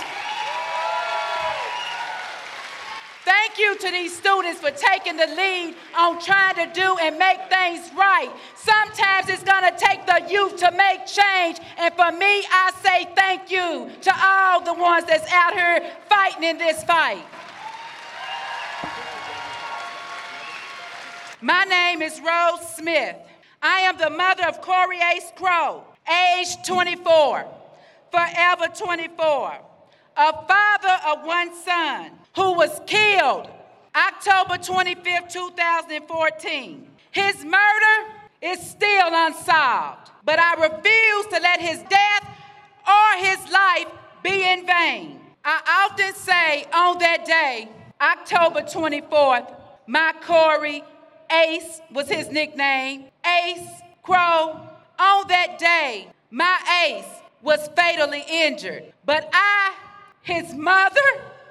Thank 3.26 3.60
you 3.60 3.78
to 3.78 3.92
these 3.92 4.16
students 4.16 4.62
for 4.62 4.72
taking 4.72 5.18
the 5.18 5.28
lead 5.28 5.76
on 5.98 6.22
trying 6.22 6.56
to 6.56 6.74
do 6.74 6.96
and 7.02 7.18
make 7.20 7.40
things 7.50 7.92
right. 7.94 8.32
Sometimes 8.56 9.28
it's 9.28 9.44
going 9.44 9.70
to 9.70 9.78
take 9.78 10.06
the 10.06 10.32
youth 10.32 10.56
to 10.58 10.72
make 10.72 11.06
change. 11.06 11.60
And 11.78 11.94
for 11.94 12.12
me, 12.14 12.46
I 12.50 12.72
say 12.82 13.14
thank 13.16 13.52
you 13.52 13.90
to 14.02 14.14
all 14.16 14.62
the 14.64 14.74
ones 14.74 15.06
that's 15.08 15.30
out 15.30 15.54
here 15.54 15.92
fighting 16.08 16.44
in 16.44 16.58
this 16.58 16.84
fight. 16.86 17.26
My 21.42 21.64
name 21.66 22.02
is 22.02 22.22
Rose 22.22 22.76
Smith. 22.76 23.25
I 23.68 23.80
am 23.80 23.98
the 23.98 24.12
mother 24.12 24.44
of 24.48 24.62
Corey 24.62 25.00
Ace 25.16 25.32
Crow, 25.36 25.84
age 26.08 26.56
24, 26.68 27.46
forever 28.12 28.68
24, 28.68 29.58
a 30.18 30.32
father 30.48 31.00
of 31.08 31.26
one 31.26 31.50
son 31.56 32.12
who 32.36 32.54
was 32.54 32.80
killed 32.86 33.50
October 33.96 34.62
25, 34.62 35.34
2014. 35.34 36.88
His 37.10 37.44
murder 37.44 38.12
is 38.40 38.60
still 38.62 39.10
unsolved, 39.12 40.12
but 40.24 40.38
I 40.38 40.54
refuse 40.62 41.26
to 41.34 41.40
let 41.42 41.60
his 41.60 41.80
death 41.90 42.30
or 42.88 43.26
his 43.26 43.52
life 43.52 43.88
be 44.22 44.48
in 44.48 44.68
vain. 44.68 45.20
I 45.44 45.90
often 45.90 46.14
say 46.14 46.66
on 46.72 47.00
that 47.00 47.26
day, 47.26 47.70
October 48.00 48.62
24th, 48.62 49.56
my 49.88 50.14
Corey 50.22 50.84
Ace 51.32 51.82
was 51.92 52.08
his 52.08 52.30
nickname, 52.30 53.06
Ace 53.44 53.82
Crow. 54.04 54.62
On 54.98 55.28
that 55.28 55.60
day, 55.60 56.08
my 56.32 56.58
Ace 56.88 57.22
was 57.42 57.68
fatally 57.76 58.24
injured, 58.30 58.94
but 59.06 59.30
I, 59.34 59.74
his 60.22 60.54
mother, 60.54 61.02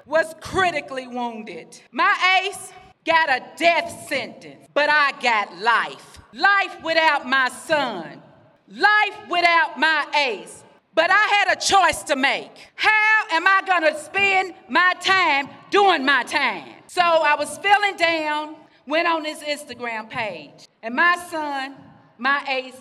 was 0.05 0.35
critically 0.39 1.07
wounded. 1.07 1.81
My 1.91 2.41
ace 2.43 2.71
got 3.05 3.29
a 3.29 3.43
death 3.57 4.07
sentence, 4.07 4.67
but 4.73 4.89
I 4.89 5.13
got 5.21 5.57
life. 5.57 6.19
Life 6.33 6.83
without 6.83 7.27
my 7.27 7.49
son. 7.49 8.21
Life 8.69 9.29
without 9.29 9.79
my 9.79 10.05
ace. 10.15 10.63
But 10.93 11.09
I 11.11 11.27
had 11.39 11.57
a 11.57 11.59
choice 11.59 12.03
to 12.03 12.15
make. 12.15 12.51
How 12.75 13.23
am 13.31 13.47
I 13.47 13.61
gonna 13.65 13.97
spend 13.99 14.53
my 14.69 14.93
time 15.01 15.49
doing 15.69 16.05
my 16.05 16.23
time? 16.23 16.69
So 16.87 17.01
I 17.01 17.35
was 17.35 17.57
feeling 17.57 17.97
down, 17.97 18.55
went 18.87 19.07
on 19.07 19.25
his 19.25 19.39
Instagram 19.39 20.09
page, 20.09 20.64
and 20.85 20.93
my 20.93 21.17
son, 21.31 21.73
my 22.19 22.45
ace, 22.47 22.77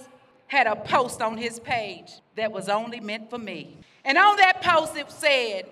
had 0.47 0.67
a 0.67 0.77
post 0.77 1.23
on 1.23 1.39
his 1.39 1.59
page 1.59 2.13
that 2.37 2.53
was 2.53 2.69
only 2.69 3.01
meant 3.01 3.31
for 3.31 3.39
me. 3.39 3.79
And 4.05 4.19
on 4.19 4.37
that 4.37 4.61
post, 4.61 4.95
it 4.95 5.11
said, 5.11 5.65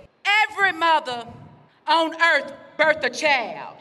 Every 0.50 0.72
mother 0.72 1.26
on 1.86 2.14
earth 2.22 2.54
birthed 2.78 3.04
a 3.04 3.10
child, 3.10 3.76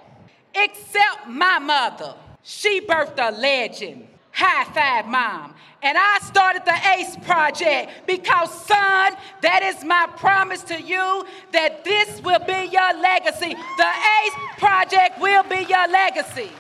except 0.54 1.30
my 1.30 1.60
mother. 1.60 2.14
She 2.44 2.82
birthed 2.82 3.20
a 3.20 3.32
legend. 3.32 4.10
High 4.34 4.66
five, 4.74 5.08
mom. 5.08 5.54
And 5.82 5.98
I 5.98 6.20
started 6.24 6.64
the 6.66 6.78
ACE 6.98 7.16
project 7.26 8.06
because, 8.06 8.52
son, 8.66 9.14
that 9.42 9.64
is 9.64 9.86
my 9.86 10.08
promise 10.18 10.64
to 10.64 10.82
you 10.82 11.26
that 11.54 11.86
this 11.86 12.22
will 12.22 12.40
be 12.40 12.68
your 12.70 12.94
legacy. 13.00 13.56
The 13.78 13.92
ACE 14.26 14.34
project 14.58 15.22
will 15.22 15.44
be 15.44 15.66
your 15.70 15.88
legacy. 15.88 16.52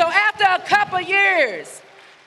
So, 0.00 0.06
after 0.06 0.44
a 0.44 0.66
couple 0.66 0.98
years 0.98 1.82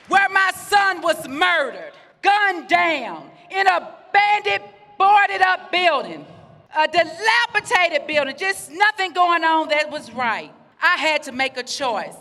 where 0.06 0.28
my 0.28 0.52
son 0.54 1.02
was 1.02 1.26
murdered, 1.26 1.90
gunned 2.22 2.68
down 2.68 3.28
in 3.50 3.66
a 3.66 3.96
bandit 4.12 4.62
boarded 4.96 5.42
up 5.42 5.72
building, 5.72 6.24
a 6.72 6.86
dilapidated 6.86 8.06
building, 8.06 8.36
just 8.38 8.70
nothing 8.70 9.12
going 9.12 9.42
on 9.42 9.70
that 9.70 9.90
was 9.90 10.12
right. 10.12 10.52
I 10.80 10.98
had 10.98 11.24
to 11.24 11.32
make 11.32 11.56
a 11.56 11.64
choice. 11.64 12.14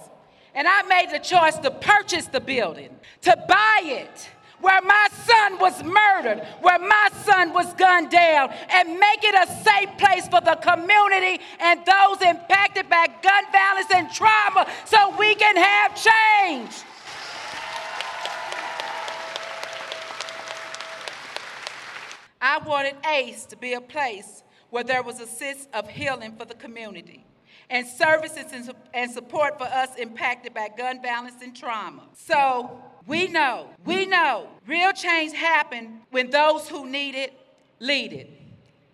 And 0.55 0.67
I 0.67 0.81
made 0.87 1.11
the 1.11 1.19
choice 1.19 1.59
to 1.59 1.69
purchase 1.69 2.25
the 2.25 2.41
building, 2.41 2.89
to 3.21 3.37
buy 3.47 3.81
it 3.83 4.29
where 4.63 4.81
my 4.81 5.07
son 5.25 5.59
was 5.59 5.83
murdered, 5.83 6.41
where 6.61 6.79
my 6.79 7.09
son 7.25 7.53
was 7.53 7.73
gunned 7.73 8.09
down, 8.09 8.49
and 8.69 8.97
make 8.97 9.23
it 9.23 9.35
a 9.35 9.45
safe 9.61 9.89
place 9.97 10.25
for 10.29 10.39
the 10.39 10.55
community 10.55 11.43
and 11.59 11.81
those 11.85 12.21
impacted 12.21 12.89
by 12.89 13.05
gun 13.21 13.43
violence 13.51 13.91
and 13.93 14.09
trauma 14.11 14.65
so 14.85 15.15
we 15.17 15.35
can 15.35 15.57
have 15.57 15.91
change. 15.95 16.71
I 22.41 22.57
wanted 22.59 22.95
ACE 23.05 23.45
to 23.47 23.57
be 23.57 23.73
a 23.73 23.81
place 23.81 24.43
where 24.69 24.83
there 24.83 25.03
was 25.03 25.19
a 25.19 25.27
sense 25.27 25.67
of 25.73 25.89
healing 25.89 26.35
for 26.37 26.45
the 26.45 26.55
community 26.55 27.25
and 27.69 27.85
services 27.85 28.45
and 28.93 29.11
support 29.11 29.57
for 29.57 29.65
us 29.65 29.89
impacted 29.97 30.53
by 30.53 30.69
gun 30.77 31.01
violence 31.01 31.41
and 31.41 31.55
trauma. 31.55 32.03
So 32.13 32.81
we 33.05 33.27
know, 33.27 33.69
we 33.85 34.05
know 34.05 34.47
real 34.67 34.93
change 34.93 35.33
happens 35.33 35.89
when 36.11 36.29
those 36.29 36.67
who 36.69 36.89
need 36.89 37.15
it 37.15 37.33
lead 37.79 38.13
it. 38.13 38.29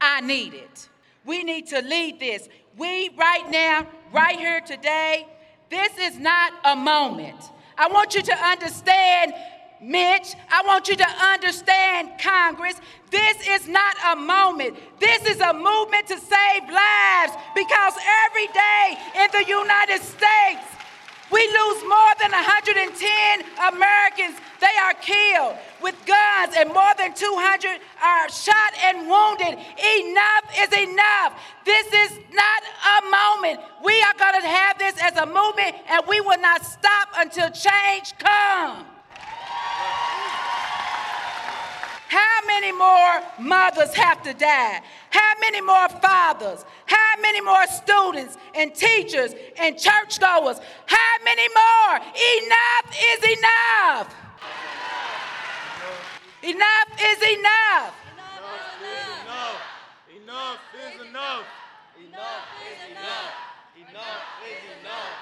I 0.02 0.22
need 0.22 0.54
it. 0.54 0.90
We 1.26 1.44
need 1.44 1.68
to 1.68 1.82
lead 1.82 2.20
this. 2.20 2.50
We, 2.78 3.10
right 3.18 3.50
now, 3.52 3.88
right 4.12 4.38
here 4.38 4.62
today, 4.62 5.28
this 5.70 5.92
is 6.00 6.18
not 6.18 6.54
a 6.66 6.76
moment. 6.76 7.38
I 7.78 7.88
want 7.88 8.16
you 8.16 8.22
to 8.24 8.36
understand 8.36 9.34
Mitch, 9.82 10.36
I 10.50 10.62
want 10.66 10.90
you 10.90 10.96
to 10.98 11.08
understand, 11.08 12.20
Congress, 12.20 12.76
this 13.12 13.48
is 13.48 13.68
not 13.68 13.96
a 14.12 14.16
moment. 14.16 14.78
This 15.00 15.26
is 15.26 15.40
a 15.40 15.54
movement 15.54 16.06
to 16.08 16.20
save 16.20 16.64
lives 16.70 17.34
because 17.56 17.94
every 18.26 18.48
day 18.48 18.98
in 19.16 19.28
the 19.32 19.46
United 19.48 20.02
States, 20.02 20.68
we 21.32 21.42
lose 21.48 21.82
more 21.84 22.14
than 22.20 22.32
110 22.32 22.86
Americans. 23.74 24.40
They 24.60 24.76
are 24.82 24.94
killed 24.96 25.56
with 25.82 25.96
guns, 26.06 26.56
and 26.58 26.74
more 26.74 26.94
than 26.98 27.14
200 27.14 27.80
are 28.04 28.30
shot 28.30 28.74
and 28.84 29.08
wounded. 29.08 29.56
Enough 29.56 30.46
is 30.60 30.72
enough. 30.74 31.40
This 31.66 31.88
is 31.88 32.20
not 32.34 32.62
a 32.98 33.10
moment. 33.10 33.60
We 33.84 34.02
are 34.02 34.14
going 34.18 34.42
to 34.42 34.48
have 34.48 34.78
this 34.78 34.96
as 35.02 35.16
a 35.18 35.26
movement, 35.26 35.76
and 35.90 36.04
we 36.08 36.20
will 36.22 36.40
not 36.40 36.66
stop 36.66 37.10
until 37.18 37.50
change 37.52 38.18
comes. 38.18 38.86
How 42.10 42.40
many 42.48 42.72
more 42.72 43.22
mothers 43.40 43.94
have 43.94 44.24
to 44.24 44.34
die? 44.34 44.82
How 45.12 45.34
many 45.40 45.62
more 45.62 45.88
fathers? 45.90 46.66
How 46.88 47.22
many 47.22 47.40
more 47.40 47.68
students 47.68 48.36
and 48.56 48.74
teachers 48.74 49.36
and 49.60 49.78
churchgoers? 49.78 50.58
How 50.88 51.14
many 51.24 51.48
more? 51.54 51.96
Enough 51.98 52.88
is 53.14 53.38
enough. 53.38 54.16
Enough 56.42 56.90
is 57.00 57.22
enough. 57.38 57.94
Enough 60.18 60.62
is 60.74 61.08
enough. 61.08 61.46
Enough 62.00 62.46
is 62.66 62.90
enough. 62.90 63.34
Enough 63.78 64.26
is 64.50 64.82
enough. 64.82 65.14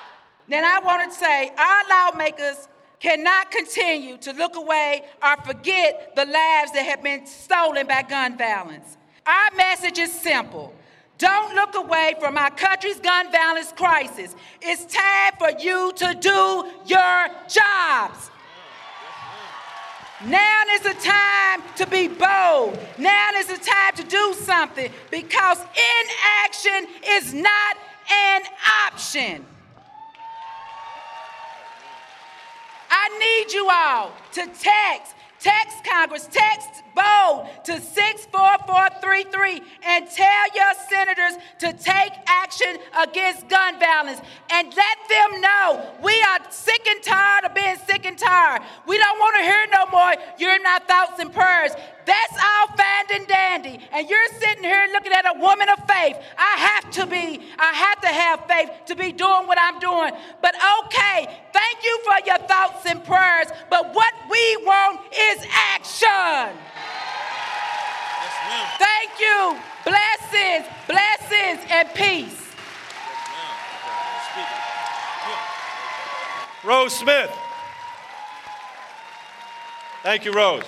Then 0.48 0.64
I 0.64 0.80
want 0.80 1.12
to 1.12 1.18
say, 1.18 1.52
our 1.58 1.84
lawmakers 1.90 2.70
cannot 3.00 3.52
continue 3.52 4.18
to 4.18 4.34
look 4.34 4.56
away 4.56 5.04
or 5.24 5.38
forget 5.38 6.16
the 6.16 6.26
lives 6.26 6.72
that 6.72 6.86
have 6.88 7.04
been 7.04 7.26
stolen 7.26 7.88
by 7.88 8.02
gun 8.04 8.38
violence. 8.38 8.98
Our 9.26 9.56
message 9.56 10.00
is 10.00 10.12
simple. 10.12 10.74
Don't 11.18 11.56
look 11.56 11.76
away 11.76 12.16
from 12.20 12.38
our 12.38 12.52
country's 12.52 13.00
gun 13.00 13.32
violence 13.32 13.72
crisis. 13.72 14.36
It's 14.62 14.86
time 14.94 15.34
for 15.38 15.50
you 15.60 15.92
to 15.96 16.14
do 16.20 16.72
your 16.86 17.28
jobs. 17.48 18.30
Now 20.26 20.64
is 20.72 20.82
the 20.82 20.96
time 20.96 21.62
to 21.76 21.86
be 21.88 22.08
bold. 22.08 22.80
Now 22.98 23.30
is 23.36 23.48
the 23.48 23.58
time 23.58 23.96
to 23.96 24.04
do 24.04 24.34
something 24.34 24.92
because 25.12 25.60
inaction 25.60 26.88
is 27.06 27.34
not 27.34 27.78
an 28.12 28.42
option. 28.86 29.46
I 32.90 33.10
need 33.20 33.54
you 33.54 33.70
all 33.70 34.12
to 34.34 34.42
text, 34.60 35.16
text 35.40 35.84
Congress, 35.84 36.28
text 36.32 36.84
bold 36.98 37.48
to 37.66 37.80
64433 37.80 39.62
and 39.86 40.10
tell 40.10 40.46
your 40.56 40.74
senators 40.90 41.38
to 41.60 41.72
take 41.74 42.12
action 42.26 42.78
against 42.98 43.48
gun 43.48 43.80
violence 43.80 44.20
and 44.50 44.74
let 44.74 44.98
them 45.08 45.42
know 45.42 45.94
we 46.02 46.14
are 46.34 46.40
sick 46.50 46.88
and 46.88 47.04
tired 47.04 47.46
of 47.46 47.54
being 47.54 47.78
sick 47.86 48.06
and 48.06 48.18
tired. 48.18 48.64
We 48.88 48.98
don't 48.98 49.20
want 49.20 49.36
to 49.38 49.44
hear 49.44 49.66
no 49.72 49.86
more, 49.92 50.14
you're 50.40 50.58
our 50.66 50.80
thoughts 50.82 51.20
and 51.20 51.32
prayers. 51.32 51.72
That's 52.06 52.38
all 52.42 52.68
fine 52.78 53.20
and 53.20 53.28
dandy. 53.28 53.80
And 53.92 54.10
you're 54.10 54.30
sitting 54.40 54.64
here 54.64 54.88
looking 54.94 55.12
at 55.12 55.26
a 55.26 55.40
woman 55.40 55.68
of 55.70 55.80
faith. 55.88 56.18
I 56.38 56.56
have 56.58 56.92
to 56.92 57.06
be, 57.06 57.42
I 57.60 57.74
have 57.74 58.02
to 58.02 58.08
have 58.08 58.46
faith 58.48 58.70
to 58.88 58.96
be 58.96 59.12
doing 59.12 59.46
what 59.46 59.58
I'm 59.60 59.80
doing. 59.80 60.12
But 60.42 60.56
okay, 60.86 61.28
thank 61.52 61.84
you 61.84 62.00
for 62.06 62.26
your 62.26 62.38
thoughts 62.48 62.86
and 62.86 63.04
prayers. 63.04 63.48
But 63.70 63.94
what 63.94 64.14
we 64.30 64.58
want 64.66 65.02
is 65.14 65.46
action. 65.52 66.58
Thank 68.48 69.20
you. 69.20 69.58
Blessings, 69.84 70.66
blessings, 70.88 71.60
and 71.70 71.90
peace. 71.94 72.44
Rose 76.64 76.94
Smith. 76.94 77.32
Thank 80.04 80.26
you, 80.26 80.34
Rose. 80.34 80.64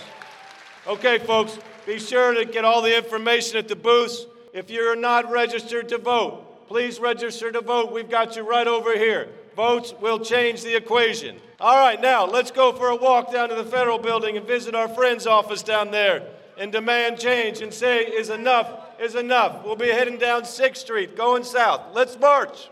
Okay, 0.87 1.19
folks, 1.19 1.57
be 1.85 1.99
sure 1.99 2.33
to 2.33 2.45
get 2.45 2.65
all 2.65 2.81
the 2.81 2.95
information 2.97 3.57
at 3.57 3.67
the 3.67 3.75
booths. 3.75 4.25
If 4.53 4.69
you're 4.69 4.95
not 4.95 5.31
registered 5.31 5.89
to 5.89 5.97
vote, 5.97 6.67
please 6.67 6.99
register 6.99 7.51
to 7.51 7.61
vote. 7.61 7.91
We've 7.91 8.09
got 8.09 8.35
you 8.35 8.43
right 8.43 8.67
over 8.67 8.97
here. 8.97 9.29
Votes 9.55 9.93
will 10.01 10.19
change 10.19 10.63
the 10.63 10.75
equation. 10.75 11.37
All 11.59 11.77
right, 11.77 11.99
now 11.99 12.25
let's 12.25 12.51
go 12.51 12.71
for 12.71 12.89
a 12.89 12.95
walk 12.95 13.31
down 13.31 13.49
to 13.49 13.55
the 13.55 13.65
federal 13.65 13.99
building 13.99 14.37
and 14.37 14.47
visit 14.47 14.75
our 14.75 14.87
friend's 14.87 15.27
office 15.27 15.63
down 15.63 15.91
there 15.91 16.27
and 16.59 16.73
demand 16.73 17.17
change 17.17 17.61
and 17.61 17.73
say, 17.73 18.03
is 18.03 18.29
enough, 18.29 18.69
is 18.99 19.15
enough. 19.15 19.63
We'll 19.63 19.77
be 19.77 19.87
heading 19.87 20.17
down 20.17 20.43
6th 20.43 20.77
Street, 20.77 21.15
going 21.15 21.43
south. 21.43 21.81
Let's 21.93 22.19
march. 22.19 22.69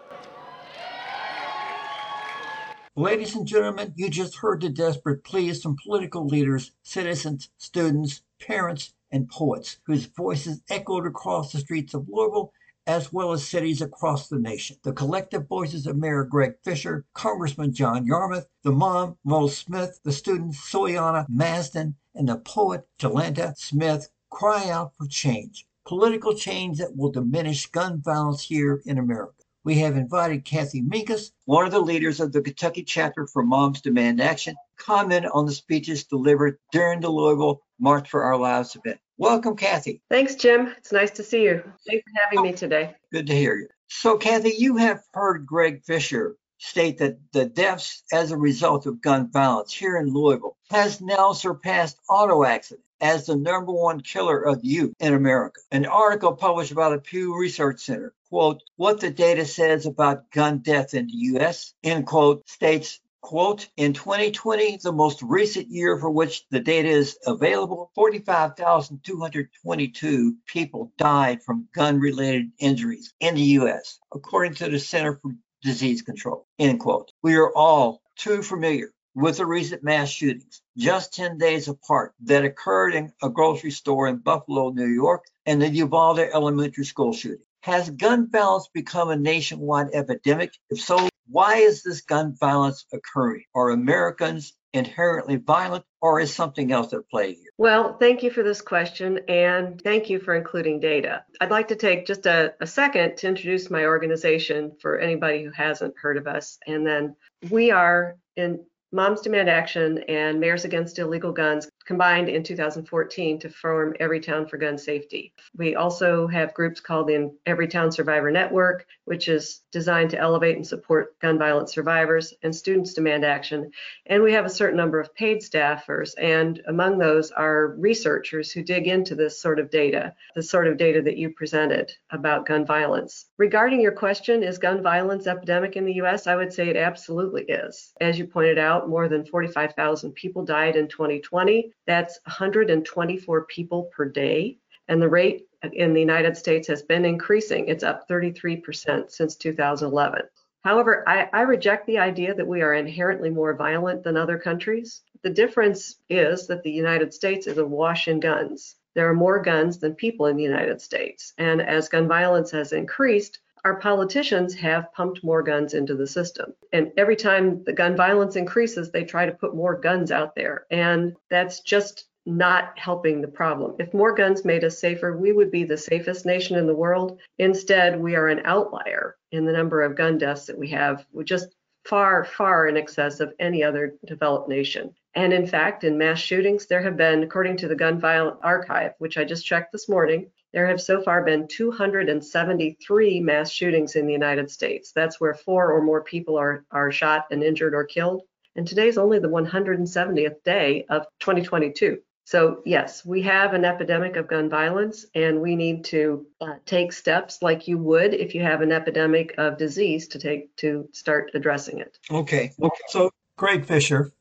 Ladies 2.97 3.35
and 3.35 3.47
gentlemen, 3.47 3.93
you 3.95 4.09
just 4.09 4.35
heard 4.35 4.61
the 4.61 4.69
desperate 4.69 5.23
pleas 5.23 5.61
from 5.61 5.77
political 5.81 6.25
leaders, 6.25 6.71
citizens, 6.83 7.49
students, 7.57 8.23
parents, 8.41 8.93
and 9.11 9.29
poets 9.29 9.77
whose 9.85 10.07
voices 10.07 10.61
echoed 10.69 11.05
across 11.05 11.53
the 11.53 11.59
streets 11.59 11.93
of 11.93 12.07
Louisville 12.09 12.51
as 12.87 13.11
well 13.11 13.33
as 13.33 13.45
cities 13.45 13.81
across 13.81 14.29
the 14.29 14.39
nation. 14.39 14.77
The 14.81 14.93
collective 14.93 15.47
voices 15.47 15.85
of 15.85 15.97
Mayor 15.97 16.23
Greg 16.23 16.55
Fisher, 16.63 17.05
Congressman 17.13 17.73
John 17.73 18.05
Yarmuth, 18.05 18.47
the 18.63 18.71
mom, 18.71 19.17
Rose 19.25 19.57
Smith, 19.57 19.99
the 20.03 20.11
student 20.11 20.53
Soliana 20.53 21.29
Mesfin, 21.29 21.93
and 22.17 22.27
the 22.27 22.37
poet 22.37 22.85
Jolenta 22.99 23.53
Smith 23.57 24.09
cry 24.29 24.69
out 24.69 24.93
for 24.97 25.07
change. 25.07 25.65
Political 25.85 26.35
change 26.35 26.79
that 26.79 26.95
will 26.95 27.11
diminish 27.11 27.67
gun 27.67 28.01
violence 28.01 28.43
here 28.43 28.81
in 28.85 28.97
America. 28.97 29.33
We 29.63 29.75
have 29.79 29.97
invited 29.97 30.45
Kathy 30.45 30.81
Minkus, 30.81 31.31
one 31.45 31.65
of 31.65 31.71
the 31.71 31.79
leaders 31.79 32.19
of 32.19 32.31
the 32.31 32.41
Kentucky 32.41 32.83
chapter 32.83 33.27
for 33.27 33.43
Moms 33.43 33.81
Demand 33.81 34.21
Action, 34.21 34.55
comment 34.77 35.25
on 35.33 35.45
the 35.45 35.51
speeches 35.51 36.05
delivered 36.05 36.57
during 36.71 37.01
the 37.01 37.09
Louisville 37.09 37.61
March 37.79 38.09
for 38.09 38.23
Our 38.23 38.37
Lives 38.37 38.75
event. 38.75 38.99
Welcome, 39.17 39.55
Kathy. 39.55 40.01
Thanks, 40.09 40.35
Jim. 40.35 40.73
It's 40.77 40.91
nice 40.91 41.11
to 41.11 41.23
see 41.23 41.43
you. 41.43 41.63
Thanks 41.87 42.03
for 42.03 42.21
having 42.23 42.43
me 42.43 42.53
oh, 42.53 42.55
today. 42.55 42.95
Good 43.11 43.27
to 43.27 43.35
hear 43.35 43.57
you. 43.57 43.67
So, 43.89 44.17
Kathy, 44.17 44.53
you 44.57 44.77
have 44.77 45.01
heard 45.13 45.45
Greg 45.45 45.83
Fisher 45.83 46.37
state 46.57 46.97
that 46.97 47.17
the 47.31 47.45
deaths 47.45 48.03
as 48.11 48.31
a 48.31 48.37
result 48.37 48.85
of 48.85 49.01
gun 49.01 49.31
violence 49.31 49.73
here 49.73 49.97
in 49.97 50.13
Louisville 50.13 50.57
has 50.71 51.01
now 51.01 51.33
surpassed 51.33 51.99
auto 52.09 52.43
accidents 52.43 52.87
as 52.99 53.25
the 53.25 53.35
number 53.35 53.71
one 53.71 54.01
killer 54.01 54.41
of 54.41 54.63
youth 54.63 54.93
in 54.99 55.13
America. 55.13 55.61
An 55.71 55.85
article 55.85 56.33
published 56.33 56.73
by 56.73 56.89
the 56.89 56.97
Pew 56.97 57.39
Research 57.39 57.81
Center, 57.81 58.15
quote, 58.29 58.63
what 58.75 58.99
the 58.99 59.11
data 59.11 59.45
says 59.45 59.85
about 59.85 60.31
gun 60.31 60.59
death 60.59 60.93
in 60.93 61.07
the 61.07 61.13
U.S., 61.13 61.73
end 61.83 62.07
quote, 62.07 62.47
states 62.49 62.99
quote, 63.21 63.69
in 63.77 63.93
2020, 63.93 64.79
the 64.81 64.91
most 64.91 65.21
recent 65.21 65.69
year 65.69 65.99
for 65.99 66.09
which 66.09 66.47
the 66.49 66.59
data 66.59 66.87
is 66.87 67.19
available, 67.25 67.91
45,222 67.93 70.35
people 70.45 70.91
died 70.97 71.43
from 71.43 71.67
gun 71.73 71.99
related 71.99 72.51
injuries 72.57 73.13
in 73.19 73.35
the 73.35 73.41
U.S., 73.41 73.99
according 74.13 74.53
to 74.55 74.69
the 74.69 74.79
Center 74.79 75.19
for 75.21 75.33
Disease 75.67 76.01
Control, 76.01 76.47
end 76.57 76.79
quote. 76.79 77.11
We 77.21 77.35
are 77.35 77.53
all 77.53 78.01
too 78.15 78.41
familiar 78.41 78.93
with 79.13 79.35
the 79.35 79.45
recent 79.45 79.83
mass 79.83 80.07
shootings, 80.07 80.61
just 80.77 81.13
10 81.13 81.37
days 81.37 81.67
apart, 81.67 82.13
that 82.23 82.45
occurred 82.45 82.95
in 82.95 83.11
a 83.21 83.29
grocery 83.29 83.71
store 83.71 84.07
in 84.07 84.19
Buffalo, 84.19 84.69
New 84.69 84.87
York, 84.87 85.25
and 85.45 85.61
the 85.61 85.67
Uvalde 85.67 86.19
Elementary 86.19 86.85
School 86.85 87.11
shooting. 87.11 87.43
Has 87.63 87.89
gun 87.89 88.31
violence 88.31 88.69
become 88.73 89.09
a 89.09 89.17
nationwide 89.17 89.89
epidemic? 89.93 90.53
If 90.69 90.79
so, 90.79 91.09
why 91.27 91.57
is 91.57 91.83
this 91.83 91.99
gun 91.99 92.33
violence 92.39 92.85
occurring? 92.93 93.43
Are 93.53 93.71
Americans 93.71 94.53
inherently 94.77 95.35
violent 95.35 95.83
or 96.01 96.19
is 96.19 96.33
something 96.33 96.71
else 96.71 96.93
at 96.93 97.09
play 97.09 97.33
here? 97.33 97.51
Well, 97.57 97.97
thank 97.97 98.23
you 98.23 98.31
for 98.31 98.43
this 98.43 98.61
question 98.61 99.19
and 99.27 99.81
thank 99.81 100.09
you 100.09 100.19
for 100.19 100.35
including 100.35 100.79
data. 100.79 101.23
I'd 101.41 101.51
like 101.51 101.67
to 101.69 101.75
take 101.75 102.05
just 102.05 102.25
a, 102.25 102.53
a, 102.61 102.67
second 102.67 103.17
to 103.17 103.27
introduce 103.27 103.69
my 103.69 103.85
organization 103.85 104.73
for 104.81 104.99
anybody 104.99 105.43
who 105.43 105.51
hasn't 105.51 105.95
heard 105.99 106.17
of 106.17 106.27
us. 106.27 106.57
And 106.67 106.85
then 106.85 107.15
we 107.49 107.71
are 107.71 108.17
in 108.35 108.63
Moms 108.91 109.21
Demand 109.21 109.49
Action 109.49 110.03
and 110.07 110.39
Mayors 110.39 110.63
Against 110.63 110.99
Illegal 110.99 111.33
Guns 111.33 111.67
combined 111.87 112.27
in 112.27 112.43
2014 112.43 113.39
to 113.39 113.49
form 113.49 113.95
Everytown 113.99 114.47
for 114.47 114.57
Gun 114.57 114.77
Safety. 114.77 115.33
We 115.55 115.75
also 115.75 116.27
have 116.27 116.53
groups 116.53 116.81
called 116.81 117.07
the 117.07 117.33
Everytown 117.47 117.93
Survivor 117.93 118.29
Network, 118.29 118.85
which 119.05 119.29
is 119.29 119.61
designed 119.71 120.09
to 120.09 120.19
elevate 120.19 120.57
and 120.57 120.67
support 120.67 121.17
gun 121.19 121.39
violence 121.39 121.73
survivors, 121.73 122.33
and 122.43 122.53
Students 122.53 122.93
Demand 122.93 123.23
Action. 123.23 123.71
And 124.05 124.21
we 124.21 124.33
have 124.33 124.45
a 124.45 124.49
certain 124.49 124.75
number 124.75 124.99
of 124.99 125.15
paid 125.15 125.39
staffers, 125.39 126.13
and 126.17 126.61
among 126.67 126.97
those 126.97 127.31
are 127.31 127.75
researchers 127.77 128.51
who 128.51 128.63
dig 128.63 128.87
into 128.87 129.15
this 129.15 129.41
sort 129.41 129.57
of 129.57 129.69
data, 129.69 130.13
the 130.35 130.43
sort 130.43 130.67
of 130.67 130.77
data 130.77 131.01
that 131.03 131.17
you 131.17 131.29
presented 131.29 131.93
about 132.11 132.45
gun 132.45 132.65
violence. 132.65 133.27
Regarding 133.37 133.79
your 133.79 133.93
question, 133.93 134.43
is 134.43 134.57
gun 134.57 134.83
violence 134.83 135.25
epidemic 135.25 135.77
in 135.77 135.85
the 135.85 135.93
US? 136.01 136.27
I 136.27 136.35
would 136.35 136.51
say 136.51 136.67
it 136.67 136.75
absolutely 136.75 137.43
is. 137.43 137.93
As 138.01 138.19
you 138.19 138.27
pointed 138.27 138.57
out, 138.57 138.89
more 138.89 139.07
than 139.07 139.25
45,000 139.25 140.11
people 140.11 140.43
died 140.43 140.75
in 140.75 140.89
2020. 140.89 141.71
That's 141.85 142.19
124 142.25 143.45
people 143.45 143.83
per 143.95 144.05
day. 144.05 144.57
And 144.87 145.01
the 145.01 145.09
rate 145.09 145.47
in 145.73 145.93
the 145.93 145.99
United 145.99 146.37
States 146.37 146.67
has 146.67 146.81
been 146.81 147.05
increasing. 147.05 147.67
It's 147.67 147.83
up 147.83 148.07
33% 148.07 149.11
since 149.11 149.35
2011. 149.35 150.21
However, 150.63 151.07
I, 151.07 151.29
I, 151.31 151.41
reject 151.41 151.87
the 151.87 151.99
idea 151.99 152.33
that 152.33 152.47
we 152.47 152.61
are 152.61 152.73
inherently 152.73 153.29
more 153.29 153.53
violent 153.55 154.03
than 154.03 154.17
other 154.17 154.37
countries. 154.37 155.01
The 155.21 155.29
difference 155.29 155.95
is 156.09 156.47
that 156.47 156.63
the 156.63 156.71
United 156.71 157.13
States 157.13 157.47
is 157.47 157.57
awash 157.57 158.07
in 158.07 158.19
guns. 158.19 158.75
There 158.93 159.09
are 159.09 159.13
more 159.13 159.41
guns 159.41 159.79
than 159.79 159.95
people 159.95 160.25
in 160.25 160.35
the 160.35 160.43
United 160.43 160.81
States. 160.81 161.33
And 161.37 161.61
as 161.61 161.87
gun 161.87 162.07
violence 162.07 162.51
has 162.51 162.73
increased, 162.73 163.39
our 163.67 163.75
politicians 163.75 164.55
have 164.55 164.93
pumped 164.93 165.25
more 165.25 165.43
guns 165.43 165.73
into 165.73 165.93
the 165.93 166.07
system. 166.07 166.53
And 166.71 166.89
every 166.95 167.17
time 167.17 167.65
the 167.65 167.73
gun 167.73 167.97
violence 167.97 168.37
increases, 168.37 168.91
they 168.91 169.03
try 169.03 169.25
to 169.25 169.33
put 169.33 169.57
more 169.57 169.77
guns 169.77 170.09
out 170.09 170.35
there. 170.35 170.65
And 170.71 171.17
that's 171.29 171.59
just 171.59 172.05
not 172.25 172.79
helping 172.79 173.19
the 173.19 173.27
problem. 173.27 173.75
If 173.77 173.93
more 173.93 174.15
guns 174.15 174.45
made 174.45 174.63
us 174.63 174.79
safer, 174.79 175.17
we 175.17 175.33
would 175.33 175.51
be 175.51 175.65
the 175.65 175.75
safest 175.75 176.25
nation 176.25 176.55
in 176.55 176.65
the 176.65 176.73
world. 176.73 177.19
Instead, 177.39 177.99
we 177.99 178.15
are 178.15 178.29
an 178.29 178.41
outlier 178.45 179.17
in 179.33 179.43
the 179.43 179.51
number 179.51 179.81
of 179.81 179.97
gun 179.97 180.17
deaths 180.17 180.45
that 180.45 180.57
we 180.57 180.69
have, 180.69 181.05
We're 181.11 181.23
just 181.23 181.53
far, 181.83 182.23
far 182.23 182.67
in 182.67 182.77
excess 182.77 183.19
of 183.19 183.33
any 183.37 183.63
other 183.63 183.95
developed 184.05 184.47
nation. 184.47 184.93
And 185.17 185.33
in 185.33 185.47
fact, 185.47 185.83
in 185.83 185.97
mass 185.97 186.19
shootings, 186.19 186.67
there 186.67 186.83
have 186.83 186.95
been, 186.95 187.23
according 187.23 187.57
to 187.57 187.67
the 187.67 187.75
Gun 187.75 187.99
Violence 187.99 188.37
Archive, 188.43 188.91
which 188.99 189.17
I 189.17 189.23
just 189.23 189.47
checked 189.47 189.71
this 189.71 189.89
morning, 189.89 190.29
there 190.53 190.67
have 190.67 190.79
so 190.79 191.01
far 191.01 191.23
been 191.23 191.47
273 191.47 193.19
mass 193.21 193.49
shootings 193.49 193.95
in 193.95 194.05
the 194.05 194.13
United 194.13 194.51
States. 194.51 194.91
That's 194.91 195.19
where 195.19 195.33
four 195.33 195.71
or 195.71 195.81
more 195.81 196.03
people 196.03 196.37
are, 196.37 196.65
are 196.69 196.91
shot 196.91 197.25
and 197.31 197.41
injured 197.41 197.73
or 197.73 197.83
killed. 197.83 198.21
And 198.55 198.67
today's 198.67 198.99
only 198.99 199.17
the 199.17 199.27
170th 199.27 200.43
day 200.43 200.85
of 200.87 201.07
2022. 201.19 201.97
So, 202.25 202.61
yes, 202.63 203.03
we 203.03 203.23
have 203.23 203.55
an 203.55 203.65
epidemic 203.65 204.17
of 204.17 204.27
gun 204.27 204.51
violence, 204.51 205.07
and 205.15 205.41
we 205.41 205.55
need 205.55 205.85
to 205.85 206.27
uh, 206.39 206.57
take 206.67 206.93
steps 206.93 207.41
like 207.41 207.67
you 207.67 207.79
would 207.79 208.13
if 208.13 208.35
you 208.35 208.43
have 208.43 208.61
an 208.61 208.71
epidemic 208.71 209.33
of 209.39 209.57
disease 209.57 210.09
to 210.09 210.19
take 210.19 210.55
to 210.57 210.87
start 210.91 211.31
addressing 211.33 211.79
it. 211.79 211.97
Okay. 212.11 212.51
okay. 212.61 212.81
So, 212.89 213.09
Greg 213.35 213.65
Fisher 213.65 214.11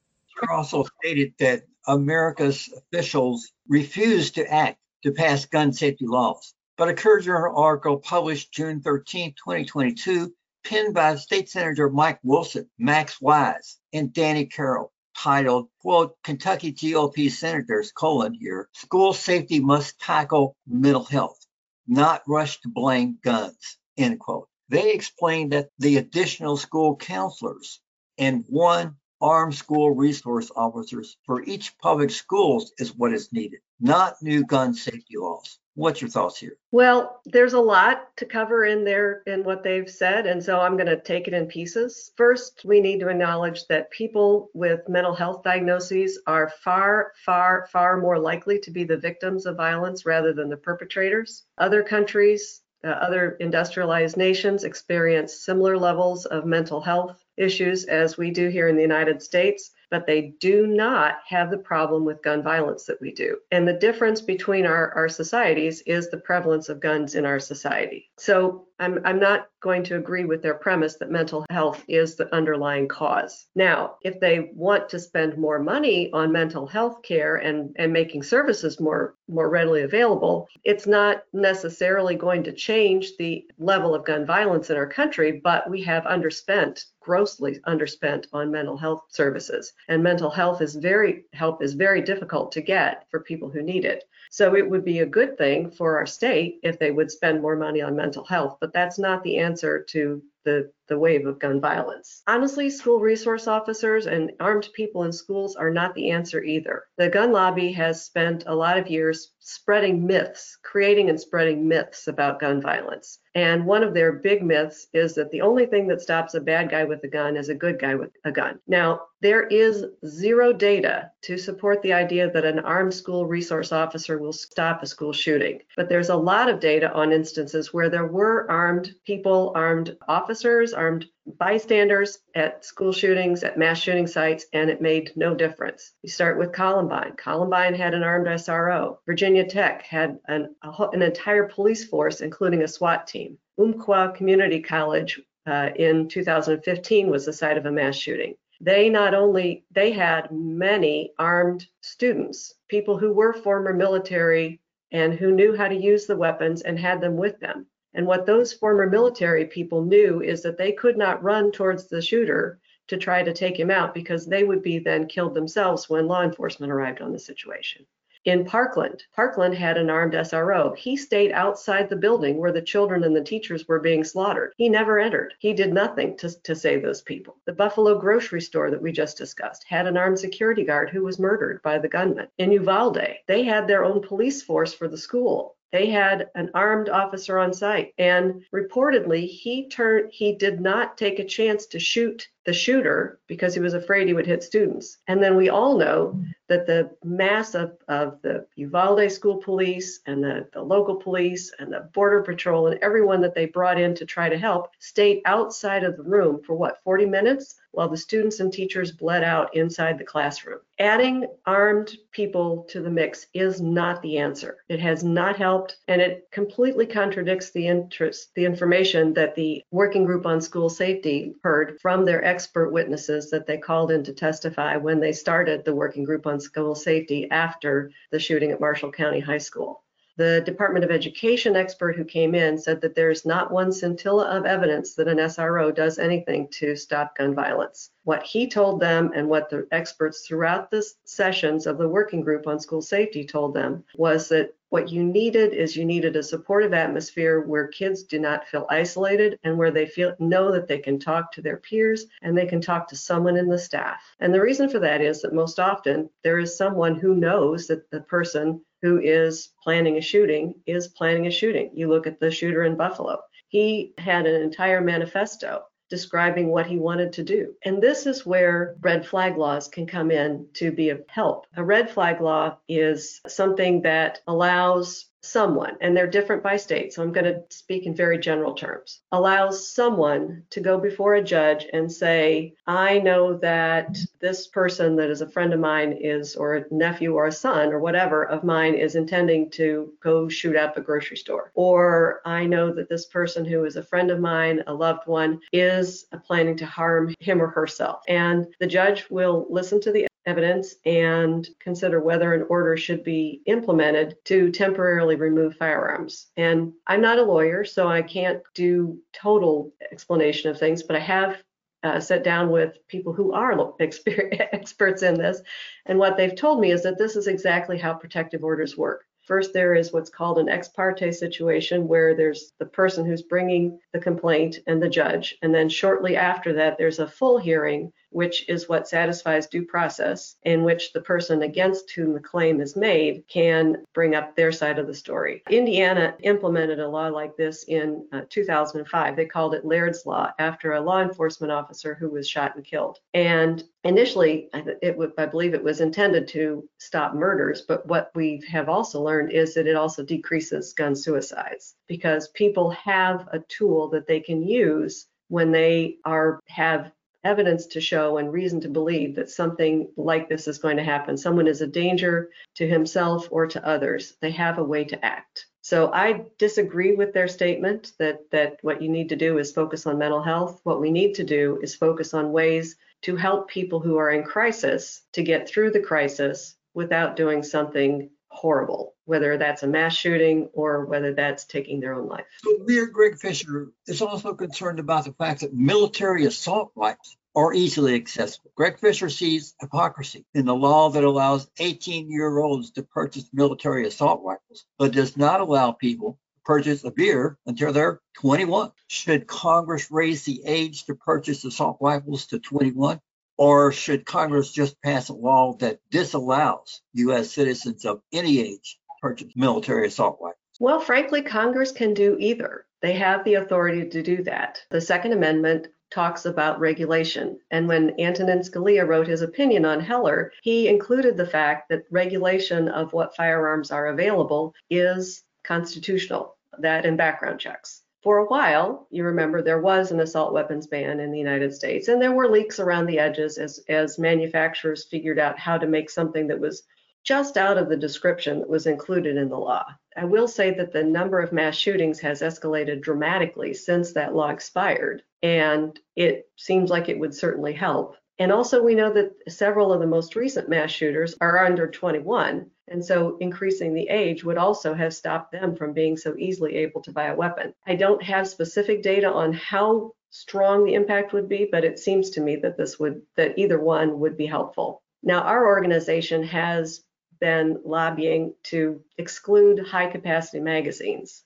also 0.51 0.85
stated 1.01 1.35
that 1.39 1.63
America's 1.87 2.69
officials 2.77 3.53
refused 3.69 4.35
to 4.35 4.53
act 4.53 4.79
to 5.03 5.13
pass 5.13 5.47
gun 5.47 5.73
safety 5.73 6.07
laws. 6.07 6.55
But 6.77 6.89
a 6.89 6.95
Current 6.95 7.27
article 7.29 7.99
published 7.99 8.53
June 8.53 8.81
13, 8.83 9.33
2022, 9.33 10.33
penned 10.65 10.95
by 10.95 11.17
State 11.17 11.49
Senator 11.49 11.89
Mike 11.89 12.19
Wilson, 12.23 12.69
Max 12.79 13.21
Wise, 13.21 13.79
and 13.93 14.13
Danny 14.13 14.47
Carroll 14.47 14.93
titled, 15.17 15.69
quote, 15.81 16.17
Kentucky 16.23 16.73
GOP 16.73 17.31
senators, 17.31 17.93
colon 17.93 18.35
here, 18.35 18.69
school 18.75 19.15
safety 19.15 19.61
must 19.61 19.99
tackle 20.01 20.57
mental 20.67 21.05
health, 21.05 21.39
not 21.87 22.23
rush 22.29 22.61
to 22.61 22.69
blame 22.69 23.19
guns, 23.23 23.79
end 23.97 24.19
quote. 24.21 24.49
They 24.69 24.93
explained 24.93 25.53
that 25.53 25.71
the 25.79 25.97
additional 25.97 26.57
school 26.57 26.97
counselors 26.97 27.81
and 28.19 28.45
one 28.49 28.97
armed 29.21 29.55
school 29.55 29.95
resource 29.95 30.51
officers 30.55 31.17
for 31.25 31.43
each 31.43 31.77
public 31.79 32.11
schools 32.11 32.73
is 32.79 32.97
what 32.97 33.13
is 33.13 33.33
needed, 33.33 33.61
not 33.81 34.21
new 34.23 34.45
gun 34.45 34.75
safety 34.75 35.17
laws. 35.17 35.59
What's 35.77 36.01
your 36.01 36.09
thoughts 36.09 36.39
here? 36.39 36.57
Well, 36.73 37.21
there's 37.27 37.53
a 37.53 37.61
lot 37.61 38.17
to 38.17 38.25
cover 38.25 38.65
in 38.65 38.83
there 38.83 39.23
in 39.27 39.45
what 39.45 39.63
they've 39.63 39.89
said, 39.89 40.27
and 40.27 40.43
so 40.43 40.59
I'm 40.59 40.75
going 40.77 40.87
to 40.87 40.99
take 40.99 41.29
it 41.29 41.35
in 41.35 41.47
pieces. 41.47 42.13
First, 42.17 42.63
we 42.65 42.81
need 42.81 43.01
to 43.01 43.11
acknowledge 43.11 43.67
that 43.67 43.91
people 43.91 44.49
with 44.55 44.89
mental 44.89 45.15
health 45.15 45.43
diagnoses 45.43 46.19
are 46.27 46.49
far, 46.65 47.13
far, 47.27 47.69
far 47.71 47.99
more 48.01 48.19
likely 48.19 48.59
to 48.61 48.71
be 48.71 48.85
the 48.85 48.97
victims 48.97 49.45
of 49.45 49.59
violence 49.59 50.07
rather 50.07 50.33
than 50.33 50.49
the 50.49 50.57
perpetrators. 50.57 51.45
Other 51.59 51.83
countries, 51.83 52.63
uh, 52.85 52.89
other 52.89 53.37
industrialized 53.41 54.17
nations 54.17 54.65
experience 54.65 55.45
similar 55.45 55.79
levels 55.79 56.27
of 56.27 56.45
mental 56.45 56.81
health 56.81 57.25
issues 57.37 57.85
as 57.85 58.17
we 58.17 58.31
do 58.31 58.49
here 58.49 58.69
in 58.69 58.77
the 58.77 58.83
United 58.83 59.23
States 59.23 59.73
but 59.91 60.07
they 60.07 60.35
do 60.41 60.67
not 60.67 61.19
have 61.29 61.51
the 61.51 61.59
problem 61.59 62.05
with 62.05 62.23
gun 62.23 62.43
violence 62.43 62.85
that 62.87 63.01
we 63.01 63.13
do. 63.13 63.39
And 63.51 63.67
the 63.67 63.73
difference 63.73 64.21
between 64.21 64.67
our, 64.67 64.93
our 64.93 65.09
societies 65.09 65.83
is 65.83 66.11
the 66.11 66.19
prevalence 66.19 66.69
of 66.69 66.81
guns 66.81 67.15
in 67.15 67.25
our 67.25 67.39
society. 67.39 68.11
So 68.19 68.66
I'm, 68.79 69.01
I'm 69.05 69.19
not 69.19 69.49
going 69.61 69.83
to 69.85 69.97
agree 69.97 70.25
with 70.25 70.43
their 70.43 70.55
premise 70.55 70.97
that 70.97 71.11
mental 71.11 71.45
health 71.51 71.83
is 71.89 72.15
the 72.15 72.33
underlying 72.35 72.89
cause. 72.89 73.47
Now, 73.55 73.97
if 74.03 74.21
they 74.21 74.51
want 74.55 74.89
to 74.91 74.99
spend 74.99 75.39
more 75.39 75.59
money 75.59 76.11
on 76.13 76.31
mental 76.31 76.67
health 76.67 77.03
care 77.03 77.37
and, 77.37 77.75
and 77.77 77.93
making 77.93 78.23
services 78.23 78.79
more, 78.79 79.15
more 79.29 79.49
readily 79.49 79.83
available, 79.83 80.49
it's 80.65 80.87
not 80.87 81.25
necessarily 81.33 82.15
going 82.15 82.43
to 82.45 82.53
change 82.53 83.17
the 83.19 83.45
level 83.59 83.95
of 83.95 84.05
gun 84.05 84.27
violence 84.27 84.71
in 84.71 84.77
our 84.77 84.87
country, 84.87 85.41
but 85.43 85.69
we 85.71 85.83
have 85.83 86.05
underspent 86.05 86.85
grossly 87.07 87.61
underspent 87.69 88.27
on 88.33 88.51
mental 88.51 88.77
health 88.77 89.05
services 89.11 89.73
and 89.87 90.03
mental 90.03 90.29
health 90.29 90.61
is 90.61 90.75
very 90.75 91.25
help 91.33 91.63
is 91.63 91.75
very 91.75 92.03
difficult 92.03 92.51
to 92.51 92.61
get 92.61 93.07
for 93.13 93.21
people 93.21 93.49
who 93.49 93.63
need 93.63 93.85
it 93.85 94.03
so 94.29 94.57
it 94.57 94.69
would 94.69 94.85
be 94.85 94.99
a 94.99 95.07
good 95.07 95.39
thing 95.39 95.71
for 95.71 95.97
our 95.97 96.05
state 96.05 96.59
if 96.65 96.81
they 96.81 96.91
would 96.91 97.09
spend 97.09 97.41
more 97.41 97.55
money 97.55 97.81
on 97.81 97.95
mental 97.95 98.25
health 98.25 98.59
but 98.67 98.73
that's 98.73 98.99
not 98.99 99.23
the 99.23 99.39
answer 99.39 99.81
to 99.81 100.21
the, 100.47 100.71
the 100.89 100.99
wave 100.99 101.27
of 101.27 101.39
gun 101.39 101.61
violence. 101.61 102.23
Honestly, 102.27 102.71
school 102.71 103.01
resource 103.01 103.47
officers 103.49 104.07
and 104.07 104.33
armed 104.41 104.69
people 104.73 105.03
in 105.03 105.13
schools 105.13 105.57
are 105.57 105.71
not 105.71 105.95
the 105.95 106.11
answer 106.11 106.43
either. 106.43 106.85
The 106.97 107.11
gun 107.11 107.33
lobby 107.33 107.73
has 107.73 108.05
spent 108.05 108.45
a 108.47 108.55
lot 108.55 108.79
of 108.79 108.87
years 108.87 109.33
spreading 109.41 110.07
myths, 110.07 110.59
creating 110.63 111.11
and 111.11 111.21
spreading 111.21 111.69
myths 111.69 112.07
about 112.07 112.41
gun 112.41 112.63
violence. 112.63 113.19
And 113.35 113.67
one 113.67 113.83
of 113.83 113.93
their 113.93 114.13
big 114.13 114.43
myths 114.43 114.87
is 114.95 115.15
that 115.17 115.31
the 115.31 115.43
only 115.43 115.67
thing 115.67 115.89
that 115.89 116.01
stops 116.01 116.35
a 116.35 116.41
bad 116.41 116.71
guy 116.71 116.85
with 116.85 117.05
a 117.05 117.09
gun 117.09 117.37
is 117.37 117.49
a 117.49 117.55
good 117.55 117.79
guy 117.79 117.95
with 117.95 118.11
a 118.25 118.33
gun. 118.33 118.59
Now, 118.67 119.03
there 119.21 119.47
is 119.47 119.85
zero 120.07 120.53
data 120.53 121.11
to 121.23 121.37
support 121.37 121.83
the 121.83 121.93
idea 121.93 122.31
that 122.31 122.45
an 122.45 122.61
armed 122.61 122.95
school 122.95 123.27
resource 123.27 123.73
officer 123.73 124.19
will 124.19 124.33
stop 124.33 124.83
a 124.83 124.87
school 124.87 125.13
shooting. 125.13 125.61
But 125.77 125.89
there's 125.89 126.09
a 126.09 126.17
lot 126.17 126.49
of 126.49 126.61
data 126.61 126.93
on 126.93 127.13
instances 127.13 127.73
where 127.73 127.91
there 127.91 128.07
were 128.07 128.51
armed 128.51 128.95
people, 129.05 129.53
armed 129.55 129.97
officers, 130.09 130.36
armed 130.45 131.07
bystanders 131.39 132.19
at 132.35 132.65
school 132.65 132.93
shootings, 132.93 133.43
at 133.43 133.59
mass 133.59 133.79
shooting 133.79 134.07
sites, 134.07 134.47
and 134.53 134.71
it 134.71 134.81
made 134.81 135.13
no 135.17 135.35
difference. 135.35 135.93
You 136.03 136.09
start 136.09 136.39
with 136.39 136.53
Columbine. 136.53 137.15
Columbine 137.17 137.75
had 137.75 137.95
an 137.95 138.03
armed 138.03 138.27
SRO. 138.27 138.99
Virginia 139.07 139.47
Tech 139.47 139.83
had 139.83 140.19
an, 140.29 140.55
a, 140.63 140.89
an 140.93 141.03
entire 141.03 141.45
police 141.45 141.85
force, 141.85 142.21
including 142.21 142.63
a 142.63 142.69
SWAT 142.69 143.07
team. 143.07 143.39
Umpqua 143.59 144.13
Community 144.15 144.61
College 144.61 145.21
uh, 145.47 145.71
in 145.77 146.09
2015 146.09 147.09
was 147.09 147.25
the 147.25 147.33
site 147.33 147.57
of 147.57 147.67
a 147.67 147.73
mass 147.73 147.97
shooting. 147.97 148.35
They 148.61 148.89
not 148.89 149.15
only 149.15 149.65
they 149.71 149.93
had 149.93 150.31
many 150.31 151.13
armed 151.19 151.67
students, 151.81 152.55
people 152.69 152.99
who 152.99 153.13
were 153.13 153.33
former 153.33 153.73
military 153.73 154.61
and 154.93 155.13
who 155.13 155.33
knew 155.33 155.57
how 155.57 155.69
to 155.69 155.75
use 155.75 156.07
the 156.07 156.17
weapons 156.17 156.63
and 156.63 156.79
had 156.79 157.01
them 157.01 157.17
with 157.17 157.39
them. 157.41 157.67
And 157.97 158.07
what 158.07 158.27
those 158.27 158.53
former 158.53 158.87
military 158.87 159.47
people 159.47 159.83
knew 159.83 160.21
is 160.21 160.43
that 160.43 160.59
they 160.59 160.73
could 160.73 160.99
not 160.99 161.23
run 161.23 161.51
towards 161.51 161.87
the 161.87 162.03
shooter 162.03 162.61
to 162.89 162.99
try 162.99 163.23
to 163.23 163.33
take 163.33 163.59
him 163.59 163.71
out 163.71 163.95
because 163.95 164.27
they 164.27 164.45
would 164.45 164.63
be 164.63 164.79
then 164.79 165.09
killed 165.09 165.33
themselves 165.33 165.89
when 165.89 166.07
law 166.07 166.23
enforcement 166.23 166.71
arrived 166.71 167.01
on 167.01 167.11
the 167.11 167.19
situation. 167.19 167.87
In 168.27 168.45
Parkland, 168.45 169.05
Parkland 169.15 169.55
had 169.55 169.79
an 169.79 169.89
armed 169.89 170.13
SRO. 170.13 170.77
He 170.77 170.95
stayed 170.95 171.33
outside 171.33 171.89
the 171.89 171.97
building 171.97 172.37
where 172.37 172.53
the 172.53 172.61
children 172.61 173.03
and 173.03 173.17
the 173.17 173.25
teachers 173.25 173.67
were 173.67 173.81
being 173.81 174.05
slaughtered. 174.05 174.53
He 174.59 174.69
never 174.69 174.99
entered. 174.99 175.33
He 175.39 175.55
did 175.55 175.73
nothing 175.73 176.19
to, 176.19 176.43
to 176.43 176.55
save 176.55 176.83
those 176.83 177.01
people. 177.01 177.39
The 177.47 177.55
Buffalo 177.55 177.99
grocery 177.99 178.43
store 178.43 178.71
that 178.71 178.83
we 178.83 178.93
just 178.93 179.17
discussed 179.17 179.65
had 179.67 179.87
an 179.87 179.97
armed 179.97 180.19
security 180.19 180.65
guard 180.65 180.91
who 180.91 181.03
was 181.03 181.19
murdered 181.19 181.63
by 181.63 181.79
the 181.79 181.89
gunman. 181.89 182.29
In 182.37 182.53
Uvalde, 182.53 183.17
they 183.27 183.45
had 183.45 183.67
their 183.67 183.85
own 183.87 184.03
police 184.03 184.43
force 184.43 184.75
for 184.75 184.87
the 184.87 184.99
school 184.99 185.56
they 185.73 185.87
had 185.87 186.29
an 186.35 186.51
armed 186.55 186.89
officer 186.89 187.39
on 187.39 187.53
site 187.53 187.93
and 187.99 188.45
reportedly 188.55 189.27
he 189.27 189.69
turned 189.69 190.11
he 190.13 190.35
did 190.35 190.61
not 190.61 190.97
take 190.97 191.19
a 191.19 191.25
chance 191.25 191.67
to 191.67 191.79
shoot 191.79 192.29
the 192.47 192.53
shooter 192.53 193.19
because 193.27 193.53
he 193.53 193.61
was 193.61 193.75
afraid 193.75 194.07
he 194.07 194.15
would 194.15 194.27
hit 194.27 194.43
students. 194.43 194.99
And 195.09 195.23
then 195.23 195.37
we 195.37 195.49
all 195.49 195.77
know 195.77 196.19
that 196.49 196.67
the 196.67 196.91
mass 197.05 197.55
of, 197.55 197.77
of 197.89 198.23
the 198.23 198.47
Uvalde 198.55 199.11
school 199.11 199.39
police 199.39 200.01
and 200.07 200.23
the, 200.23 200.49
the 200.53 200.63
local 200.63 200.95
police 200.95 201.53
and 201.59 201.73
the 201.73 201.91
border 201.93 202.23
patrol 202.23 202.69
and 202.69 202.79
everyone 202.83 203.21
that 203.23 203.35
they 203.35 203.47
brought 203.47 203.81
in 203.81 203.95
to 203.97 204.07
try 204.07 204.29
to 204.29 204.39
help 204.39 204.71
stayed 204.79 205.23
outside 205.27 205.83
of 205.83 205.97
the 205.97 206.05
room 206.05 206.41
for 206.47 206.55
what, 206.55 206.79
40 206.85 207.07
minutes? 207.07 207.57
while 207.77 207.91
the 207.91 207.97
students 207.97 208.41
and 208.41 208.51
teachers 208.51 208.91
bled 208.91 209.23
out 209.23 209.55
inside 209.55 209.99
the 209.99 210.05
classroom. 210.05 210.59
Adding 210.79 211.27
armed 211.45 211.95
people 212.11 212.67
to 212.71 212.81
the 212.81 212.89
mix 212.89 213.27
is 213.35 213.61
not 213.61 214.01
the 214.01 214.17
answer. 214.17 214.57
It 214.71 214.81
has 214.81 215.05
not 215.05 215.37
helped, 215.37 215.77
and 215.87 216.01
it 216.01 216.27
completely 216.33 216.87
contradicts 216.87 217.51
the 217.51 217.69
interest, 217.69 218.31
the 218.35 218.47
information 218.47 219.13
that 219.13 219.35
the 219.35 219.63
Working 219.71 220.07
Group 220.07 220.25
on 220.25 220.41
School 220.41 220.71
Safety 220.71 221.35
heard 221.43 221.79
from 221.83 222.07
their 222.07 222.25
expert 222.37 222.71
witnesses 222.71 223.31
that 223.31 223.47
they 223.47 223.57
called 223.57 223.91
in 223.91 224.03
to 224.05 224.13
testify 224.13 224.77
when 224.77 225.01
they 225.01 225.11
started 225.11 225.65
the 225.65 225.75
Working 225.75 226.05
Group 226.05 226.27
on 226.27 226.39
School 226.39 226.75
Safety 226.75 227.31
after 227.31 227.91
the 228.11 228.19
shooting 228.19 228.51
at 228.51 228.61
Marshall 228.61 228.93
County 228.93 229.21
High 229.21 229.39
School. 229.39 229.83
The 230.19 230.43
Department 230.45 230.85
of 230.85 230.91
Education 230.91 231.57
expert 231.57 231.97
who 231.97 232.05
came 232.05 232.35
in 232.35 232.59
said 232.59 232.83
that 232.83 232.95
there's 232.95 233.25
not 233.25 233.51
one 233.51 233.73
scintilla 233.73 234.27
of 234.27 234.45
evidence 234.45 234.95
that 234.97 235.09
an 235.09 235.17
SRO 235.17 235.75
does 235.75 235.99
anything 235.99 236.49
to 236.59 236.77
stop 236.77 237.17
gun 237.17 237.35
violence. 237.35 237.91
What 238.05 238.23
he 238.23 238.47
told 238.47 238.81
them 238.81 239.13
and 239.15 239.31
what 239.31 239.49
the 239.49 239.67
experts 239.73 240.27
throughout 240.27 240.71
the 240.71 240.85
sessions 241.05 241.67
of 241.67 241.79
the 241.79 241.89
working 241.89 242.21
group 242.21 242.47
on 242.47 242.61
school 242.61 242.83
safety 242.83 243.25
told 243.25 243.55
them 243.55 243.83
was 243.97 244.29
that 244.29 244.56
what 244.77 244.91
you 244.91 245.03
needed 245.03 245.55
is 245.55 245.75
you 245.75 245.87
needed 245.87 246.17
a 246.17 246.23
supportive 246.23 246.75
atmosphere 246.75 247.41
where 247.41 247.67
kids 247.67 248.03
do 248.03 248.19
not 248.19 248.47
feel 248.47 248.67
isolated 248.69 249.39
and 249.43 249.57
where 249.57 249.71
they 249.71 249.87
feel 249.87 250.15
know 250.19 250.53
that 250.53 250.69
they 250.69 250.77
can 250.77 250.99
talk 250.99 251.33
to 251.33 251.41
their 251.41 251.57
peers 251.57 252.05
and 252.21 252.37
they 252.37 252.45
can 252.45 252.61
talk 252.61 252.87
to 252.87 252.95
someone 252.95 253.39
in 253.39 253.49
the 253.49 253.59
staff. 253.59 254.03
And 254.21 254.35
the 254.35 254.41
reason 254.43 254.69
for 254.69 254.79
that 254.81 255.01
is 255.01 255.23
that 255.23 255.33
most 255.33 255.59
often 255.59 256.11
there 256.23 256.39
is 256.39 256.59
someone 256.59 256.95
who 256.95 257.15
knows 257.15 257.67
that 257.69 257.91
the 257.91 258.03
person 258.03 258.61
who 258.83 259.01
is 259.01 259.49
planning 259.65 259.97
a 259.97 260.03
shooting 260.03 260.53
is 260.67 260.89
planning 260.89 261.27
a 261.27 261.31
shooting. 261.31 261.71
You 261.73 261.89
look 261.89 262.07
at 262.07 262.21
the 262.21 262.31
shooter 262.31 262.65
in 262.65 262.77
Buffalo. 262.77 263.21
He 263.49 263.95
had 263.97 264.27
an 264.27 264.43
entire 264.43 264.83
manifesto 264.83 265.63
describing 265.89 266.49
what 266.49 266.67
he 266.67 266.79
wanted 266.79 267.13
to 267.15 267.23
do. 267.23 267.55
And 267.65 267.83
this 267.83 268.07
is 268.07 268.27
where 268.27 268.77
red 268.81 269.07
flag 269.07 269.37
laws 269.37 269.69
can 269.69 269.87
come 269.87 270.11
in 270.11 270.47
to 270.55 270.73
be 270.73 270.91
of 270.91 271.03
help. 271.09 271.47
A 271.57 271.65
red 271.65 271.91
flag 271.91 272.21
law 272.21 272.59
is 272.69 273.21
something 273.27 273.83
that 273.83 274.21
allows 274.27 275.07
someone, 275.21 275.77
and 275.81 275.97
they're 275.97 276.07
different 276.07 276.43
by 276.43 276.57
state, 276.57 276.93
so 276.93 277.03
I'm 277.03 277.13
going 277.13 277.25
to 277.25 277.43
speak 277.51 277.87
in 277.87 277.95
very 277.95 278.19
general 278.19 278.55
terms, 278.55 279.01
allows 279.13 279.73
someone 279.73 280.45
to 280.51 280.61
go 280.61 280.79
before 280.79 281.15
a 281.15 281.23
judge 281.23 281.67
and 281.73 281.91
say, 281.91 282.55
I 282.67 282.99
know 282.99 283.37
that 283.39 283.97
this 284.21 284.47
person 284.47 284.97
that 284.97 285.11
is 285.11 285.21
a 285.21 285.29
friend 285.29 285.53
of 285.53 285.61
mine 285.61 285.99
is, 286.01 286.37
or 286.37 286.57
a 286.57 286.65
nephew 286.71 287.15
or 287.15 287.27
a 287.27 287.33
son 287.33 287.73
or 287.73 287.81
whatever 287.81 288.25
of 288.25 288.45
mine 288.45 288.75
is 288.75 288.95
intending 288.95 289.51
to 289.53 289.93
go 290.03 290.29
shoot 290.29 290.57
up 290.57 290.77
a 290.77 290.81
grocery 290.81 291.17
store. 291.17 291.51
Or 291.55 292.21
I 292.25 292.47
know 292.47 292.73
that 292.73 292.89
this 292.89 293.07
person 293.07 293.45
who 293.45 293.65
is 293.65 293.77
a 293.77 293.83
friend 293.83 294.11
of 294.11 294.21
mine, 294.21 294.63
a 294.67 294.75
loved 294.75 295.07
one, 295.07 295.41
is 295.53 296.07
planning 296.25 296.57
to 296.59 296.67
harm 296.67 297.15
him 297.21 297.43
or 297.43 297.49
herself. 297.49 298.03
And 298.09 298.47
the 298.61 298.67
judge 298.67 299.07
will 299.11 299.47
listen 299.51 299.81
to 299.83 299.93
the 299.93 300.07
evidence 300.27 300.75
and 300.85 301.49
consider 301.61 302.01
whether 302.01 302.35
an 302.35 302.47
order 302.49 302.77
should 302.77 303.05
be 303.05 303.43
implemented 303.47 304.17
to 304.25 304.51
temporarily 304.51 305.17
remove 305.17 305.57
firearms. 305.57 306.27
And 306.37 306.73
I'm 306.87 307.01
not 307.01 307.19
a 307.19 307.23
lawyer, 307.23 307.65
so 307.65 307.89
I 307.89 308.03
can't 308.03 308.43
do 308.55 308.99
total 309.13 309.73
explanation 309.93 310.51
of 310.51 310.59
things, 310.59 310.83
but 310.83 310.97
I 310.97 311.01
have 311.01 311.43
uh, 311.83 312.01
sit 312.01 312.25
down 312.25 312.51
with 312.51 312.77
people 312.89 313.13
who 313.13 313.33
are 313.33 313.53
experts 313.81 315.03
in 315.03 315.15
this, 315.15 315.41
and 315.87 315.99
what 315.99 316.17
they've 316.17 316.35
told 316.35 316.61
me 316.61 316.73
is 316.73 316.83
that 316.83 316.99
this 316.99 317.15
is 317.15 317.29
exactly 317.29 317.79
how 317.79 317.95
protective 317.95 318.43
orders 318.43 318.77
work. 318.77 319.05
First, 319.27 319.53
there 319.53 319.75
is 319.75 319.93
what's 319.93 320.09
called 320.09 320.39
an 320.39 320.49
ex 320.49 320.69
parte 320.69 321.11
situation 321.11 321.89
where 321.89 322.15
there's 322.15 322.53
the 322.61 322.67
person 322.67 323.05
who's 323.05 323.23
bringing 323.23 323.81
the 323.93 323.99
complaint 323.99 324.61
and 324.69 324.81
the 324.81 324.89
judge. 324.89 325.37
And 325.43 325.53
then 325.53 325.69
shortly 325.69 326.17
after 326.17 326.53
that, 326.53 326.79
there's 326.79 327.01
a 327.01 327.09
full 327.09 327.37
hearing 327.37 327.93
which 328.11 328.49
is 328.49 328.69
what 328.69 328.89
satisfies 328.89 329.47
due 329.47 329.65
process, 329.65 330.37
in 330.45 330.65
which 330.65 330.93
the 330.93 331.01
person 331.01 331.43
against 331.43 331.91
whom 331.91 332.13
the 332.13 332.21
claim 332.21 332.61
is 332.61 332.77
made 332.77 333.25
can 333.29 333.85
bring 333.95 334.15
up 334.15 334.35
their 334.35 334.53
side 334.53 334.79
of 334.79 334.87
the 334.87 334.95
story. 334.95 335.43
Indiana 335.51 336.15
implemented 336.21 336.81
a 336.81 336.89
law 336.89 337.09
like 337.09 337.37
this 337.37 337.65
in 337.65 338.07
uh, 338.13 338.23
2005. 338.31 339.17
They 339.17 339.27
called 339.27 339.55
it 339.55 339.65
Laird's 339.65 340.07
Law 340.07 340.31
after 340.39 340.73
a 340.73 340.81
law 340.81 341.03
enforcement 341.03 341.53
officer 341.53 341.95
who 341.95 342.11
was 342.11 342.29
shot 342.29 342.57
and 342.57 342.65
killed. 342.65 342.99
And 343.15 343.63
initially, 343.85 344.49
it 344.55 344.97
I 345.19 345.27
believe 345.27 345.55
it 345.55 345.63
was 345.63 345.81
intended 345.81 346.29
to 346.29 346.69
stop 346.79 347.15
murders, 347.15 347.63
but 347.63 347.87
what 347.87 348.11
we 348.15 348.43
have 348.49 348.69
also 348.69 349.03
learned 349.03 349.33
is 349.33 349.55
that 349.55 349.67
it 349.67 349.77
also 349.77 350.03
decreases 350.03 350.73
gun 350.73 350.95
suicides 350.97 351.75
because 351.87 352.29
people 352.29 352.71
have 352.71 353.29
a 353.33 353.41
tool 353.49 353.89
that 353.91 354.07
they 354.07 354.21
can 354.21 354.43
use 354.43 355.07
when 355.29 355.51
they 355.53 355.97
are 356.05 356.41
have 356.47 356.93
evidence 357.27 357.67
to 357.67 357.81
show 357.81 358.19
and 358.19 358.33
reason 358.33 358.61
to 358.61 358.69
believe 358.69 359.17
that 359.17 359.29
something 359.29 359.91
like 359.97 360.29
this 360.29 360.47
is 360.47 360.59
going 360.59 360.77
to 360.77 360.85
happen. 360.85 361.17
Someone 361.17 361.49
is 361.49 361.61
a 361.61 361.67
danger 361.67 362.31
to 362.55 362.67
himself 362.67 363.29
or 363.31 363.47
to 363.49 363.67
others. 363.67 364.15
They 364.21 364.31
have 364.31 364.59
a 364.59 364.65
way 364.65 364.85
to 364.85 365.05
act. 365.05 365.47
So 365.61 365.93
I 365.93 366.27
disagree 366.39 366.95
with 366.95 367.13
their 367.13 367.27
statement 367.27 367.93
that 367.99 368.31
that 368.31 368.59
what 368.63 368.81
you 368.81 368.89
need 368.89 369.09
to 369.09 369.17
do 369.17 369.39
is 369.39 369.51
focus 369.51 369.85
on 369.85 369.99
mental 369.99 370.23
health. 370.23 370.61
What 370.63 370.81
we 370.81 370.93
need 370.93 371.15
to 371.15 371.25
do 371.25 371.59
is 371.61 371.75
focus 371.75 372.15
on 372.15 372.31
ways 372.31 372.77
to 373.03 373.17
help 373.17 373.49
people 373.49 373.81
who 373.81 373.97
are 373.97 374.11
in 374.11 374.23
crisis 374.23 375.03
to 375.13 375.23
get 375.23 375.49
through 375.49 375.73
the 375.73 375.81
crisis 375.81 376.57
without 376.75 377.17
doing 377.17 377.43
something 377.43 378.11
horrible, 378.37 378.95
whether 379.07 379.39
that's 379.39 379.63
a 379.63 379.67
mass 379.67 379.95
shooting 379.97 380.49
or 380.53 380.85
whether 380.85 381.15
that's 381.15 381.47
taking 381.47 381.81
their 381.81 381.95
own 381.95 382.07
life. 382.07 382.27
So 382.45 382.59
Mayor 382.65 382.87
Greg 382.87 383.19
Fisher 383.19 383.73
is 383.87 384.03
also 384.03 384.35
concerned 384.35 384.79
about 384.79 385.07
the 385.07 385.13
fact 385.13 385.41
that 385.41 385.55
military 385.55 386.27
assault 386.27 386.71
rifles 386.77 387.17
are 387.35 387.55
easily 387.55 387.95
accessible. 387.95 388.51
Greg 388.55 388.79
Fisher 388.79 389.09
sees 389.09 389.55
hypocrisy 389.61 390.25
in 390.35 390.45
the 390.45 390.55
law 390.55 390.91
that 390.91 391.05
allows 391.05 391.49
18 391.59 392.11
year 392.11 392.39
olds 392.39 392.73
to 392.73 392.83
purchase 392.83 393.29
military 393.33 393.87
assault 393.87 394.23
rifles, 394.25 394.67
but 394.79 394.93
does 394.93 395.17
not 395.17 395.41
allow 395.41 395.73
people 395.73 396.13
to 396.13 396.41
purchase 396.45 396.85
a 396.85 396.91
beer 396.91 397.39
until 397.47 397.73
they're 397.73 398.01
21. 398.21 398.71
Should 398.89 399.27
Congress 399.27 399.91
raise 399.91 400.25
the 400.25 400.43
age 400.45 400.85
to 400.85 400.95
purchase 400.95 401.45
assault 401.45 401.79
rifles 401.81 402.27
to 402.27 402.39
21? 402.39 403.01
Or 403.39 403.71
should 403.71 404.07
Congress 404.07 404.51
just 404.51 404.81
pass 404.81 405.09
a 405.09 405.15
law 405.15 405.55
that 405.59 405.81
disallows 405.91 406.81
U.S. 406.95 407.31
citizens 407.31 407.85
of 407.85 408.01
any 408.13 408.41
age 408.41 408.79
purchase 409.03 409.33
military 409.37 409.89
assault 409.89 410.19
rifles? 410.21 410.41
Well, 410.59 410.81
frankly, 410.81 411.23
Congress 411.23 411.71
can 411.71 411.93
do 411.93 412.17
either. 412.19 412.65
They 412.81 412.95
have 412.95 413.25
the 413.25 413.35
authority 413.35 413.89
to 413.89 414.03
do 414.03 414.23
that. 414.23 414.63
The 414.71 414.81
Second 414.81 415.13
Amendment 415.13 415.69
talks 415.91 416.25
about 416.25 416.61
regulation. 416.61 417.39
And 417.51 417.69
when 417.69 417.99
Antonin 418.01 418.41
Scalia 418.41 418.87
wrote 418.87 419.07
his 419.07 419.23
opinion 419.23 419.65
on 419.65 419.81
Heller, 419.81 420.33
he 420.43 420.69
included 420.69 421.17
the 421.17 421.27
fact 421.27 421.69
that 421.69 421.85
regulation 421.91 422.69
of 422.69 422.93
what 422.93 423.15
firearms 423.17 423.71
are 423.71 423.89
available 423.89 424.55
is 424.71 425.25
constitutional, 425.45 426.37
that 426.59 426.87
and 426.87 426.97
background 426.97 427.39
checks 427.39 427.83
for 428.07 428.19
a 428.19 428.27
while, 428.27 428.87
you 428.91 429.03
remember 429.03 429.43
there 429.43 429.61
was 429.61 429.91
an 429.91 429.99
assault 429.99 430.33
weapons 430.33 430.69
ban 430.69 431.01
in 431.01 431.11
the 431.11 431.19
United 431.19 431.53
States, 431.53 431.89
and 431.89 432.01
there 432.01 432.13
were 432.13 432.29
leaks 432.29 432.61
around 432.61 432.87
the 432.87 433.01
edges 433.01 433.37
as, 433.37 433.59
as 433.69 433.99
manufacturers 433.99 434.85
figured 434.85 435.19
out 435.19 435.37
how 435.37 435.59
to 435.59 435.67
make 435.67 435.91
something 435.91 436.29
that 436.29 436.39
was 436.39 436.63
just 437.03 437.37
out 437.37 437.59
of 437.59 437.69
the 437.69 437.77
description 437.77 438.39
that 438.39 438.49
was 438.49 438.69
included 438.69 439.17
in 439.17 439.29
the 439.29 439.37
law. 439.37 439.67
I 439.97 440.05
will 440.05 440.29
say 440.29 440.53
that 440.55 440.73
the 440.73 440.85
number 440.85 441.19
of 441.19 441.33
mass 441.33 441.57
shootings 441.57 441.99
has 441.99 442.23
escalated 442.23 442.81
dramatically 442.81 443.53
since 443.53 443.93
that 443.95 444.15
law 444.15 444.29
expired, 444.29 445.03
and 445.25 445.77
it 445.97 446.31
seems 446.37 446.71
like 446.71 446.89
it 446.89 447.01
would 447.01 447.13
certainly 447.13 447.55
help. 447.55 447.97
And 448.19 448.33
also, 448.33 448.63
we 448.63 448.75
know 448.75 448.93
that 448.93 449.13
several 449.29 449.73
of 449.73 449.81
the 449.81 449.87
most 449.87 450.17
recent 450.17 450.49
mass 450.49 450.71
shooters 450.71 451.15
are 451.21 451.45
under 451.45 451.67
21, 451.67 452.51
and 452.69 452.85
so 452.85 453.19
increasing 453.21 453.75
the 453.75 453.89
age 453.89 454.25
would 454.25 454.39
also 454.39 454.73
have 454.73 454.95
stopped 454.95 455.33
them 455.33 455.55
from 455.55 455.75
being 455.75 455.99
so 455.99 456.15
easily 456.17 456.57
able 456.57 456.81
to 456.83 456.93
buy 456.93 457.07
a 457.09 457.17
weapon. 457.17 457.53
I 457.67 457.75
don't 457.75 458.03
have 458.03 458.27
specific 458.27 458.83
data 458.83 459.13
on 459.13 459.35
how 459.35 459.93
strong 460.09 460.65
the 460.65 460.75
impact 460.75 461.13
would 461.13 461.29
be, 461.29 461.47
but 461.51 461.65
it 461.65 461.79
seems 461.79 462.11
to 462.11 462.23
me 462.23 462.37
that 462.37 462.57
this 462.57 462.79
would 462.79 463.03
that 463.17 463.39
either 463.39 463.61
one 463.61 464.01
would 464.01 464.17
be 464.17 464.27
helpful. 464.27 464.83
Now 465.03 465.21
our 465.21 465.47
organization 465.47 466.23
has 466.23 466.83
been 467.21 467.61
lobbying 467.65 468.35
to 468.45 468.83
exclude 468.97 469.67
high 469.67 469.91
capacity 469.91 470.41
magazines. 470.41 471.23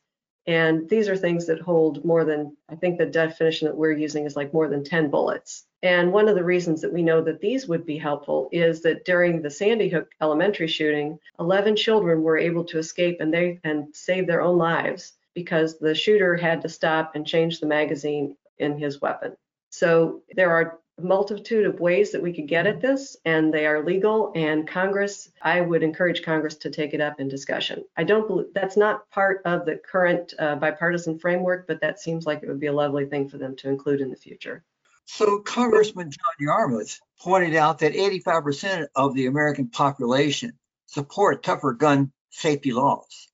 And 0.50 0.88
these 0.88 1.08
are 1.08 1.16
things 1.16 1.46
that 1.46 1.60
hold 1.60 2.04
more 2.04 2.24
than, 2.24 2.56
I 2.68 2.74
think 2.74 2.98
the 2.98 3.06
definition 3.06 3.66
that 3.66 3.76
we're 3.76 3.92
using 3.92 4.26
is 4.26 4.34
like 4.34 4.52
more 4.52 4.66
than 4.66 4.82
10 4.82 5.08
bullets. 5.08 5.64
And 5.84 6.12
one 6.12 6.28
of 6.28 6.34
the 6.34 6.42
reasons 6.42 6.80
that 6.80 6.92
we 6.92 7.04
know 7.04 7.22
that 7.22 7.40
these 7.40 7.68
would 7.68 7.86
be 7.86 7.96
helpful 7.96 8.48
is 8.50 8.82
that 8.82 9.04
during 9.04 9.42
the 9.42 9.48
Sandy 9.48 9.88
Hook 9.88 10.10
elementary 10.20 10.66
shooting, 10.66 11.20
11 11.38 11.76
children 11.76 12.24
were 12.24 12.36
able 12.36 12.64
to 12.64 12.78
escape 12.78 13.18
and 13.20 13.32
they 13.32 13.60
and 13.62 13.94
save 13.94 14.26
their 14.26 14.42
own 14.42 14.58
lives 14.58 15.12
because 15.34 15.78
the 15.78 15.94
shooter 15.94 16.36
had 16.36 16.62
to 16.62 16.68
stop 16.68 17.14
and 17.14 17.24
change 17.24 17.60
the 17.60 17.66
magazine 17.66 18.36
in 18.58 18.76
his 18.76 19.00
weapon. 19.00 19.36
So 19.70 20.22
there 20.34 20.50
are 20.50 20.80
multitude 21.02 21.66
of 21.66 21.80
ways 21.80 22.12
that 22.12 22.22
we 22.22 22.32
could 22.32 22.48
get 22.48 22.66
at 22.66 22.80
this, 22.80 23.16
and 23.24 23.52
they 23.52 23.66
are 23.66 23.84
legal. 23.84 24.32
And 24.34 24.66
Congress, 24.66 25.30
I 25.42 25.60
would 25.60 25.82
encourage 25.82 26.22
Congress 26.22 26.56
to 26.56 26.70
take 26.70 26.94
it 26.94 27.00
up 27.00 27.20
in 27.20 27.28
discussion. 27.28 27.84
I 27.96 28.04
don't 28.04 28.26
believe 28.26 28.54
that's 28.54 28.76
not 28.76 29.10
part 29.10 29.42
of 29.44 29.64
the 29.64 29.76
current 29.76 30.34
uh, 30.38 30.56
bipartisan 30.56 31.18
framework, 31.18 31.66
but 31.66 31.80
that 31.80 32.00
seems 32.00 32.26
like 32.26 32.42
it 32.42 32.48
would 32.48 32.60
be 32.60 32.66
a 32.66 32.72
lovely 32.72 33.06
thing 33.06 33.28
for 33.28 33.38
them 33.38 33.56
to 33.56 33.68
include 33.68 34.00
in 34.00 34.10
the 34.10 34.16
future. 34.16 34.64
So 35.06 35.40
Congressman 35.40 36.10
John 36.10 36.34
Yarmuth 36.38 37.00
pointed 37.20 37.56
out 37.56 37.80
that 37.80 37.94
85% 37.94 38.86
of 38.94 39.14
the 39.14 39.26
American 39.26 39.68
population 39.68 40.52
support 40.86 41.42
tougher 41.42 41.72
gun 41.72 42.12
safety 42.30 42.72
laws. 42.72 43.28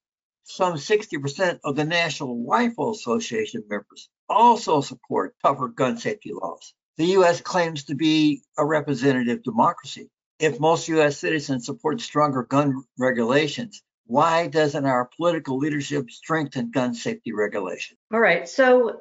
Some 0.44 0.74
60% 0.74 1.60
of 1.64 1.76
the 1.76 1.84
National 1.84 2.46
Rifle 2.46 2.92
Association 2.92 3.64
members 3.68 4.08
also 4.28 4.80
support 4.80 5.34
tougher 5.42 5.68
gun 5.68 5.98
safety 5.98 6.32
laws. 6.32 6.72
The 6.99 7.07
U.S. 7.07 7.40
claims 7.40 7.84
to 7.84 7.94
be 7.94 8.42
a 8.57 8.64
representative 8.64 9.42
democracy. 9.42 10.09
If 10.38 10.61
most 10.61 10.88
U.S. 10.88 11.18
citizens 11.18 11.66
support 11.66 12.01
stronger 12.01 12.42
gun 12.42 12.84
regulations, 12.99 13.82
why 14.07 14.47
doesn't 14.47 14.86
our 14.86 15.11
political 15.16 15.59
leadership 15.59 16.11
strengthen 16.11 16.70
gun 16.70 16.94
safety 16.94 17.32
regulation? 17.32 17.97
All 18.12 18.20
right. 18.20 18.49
So, 18.49 19.01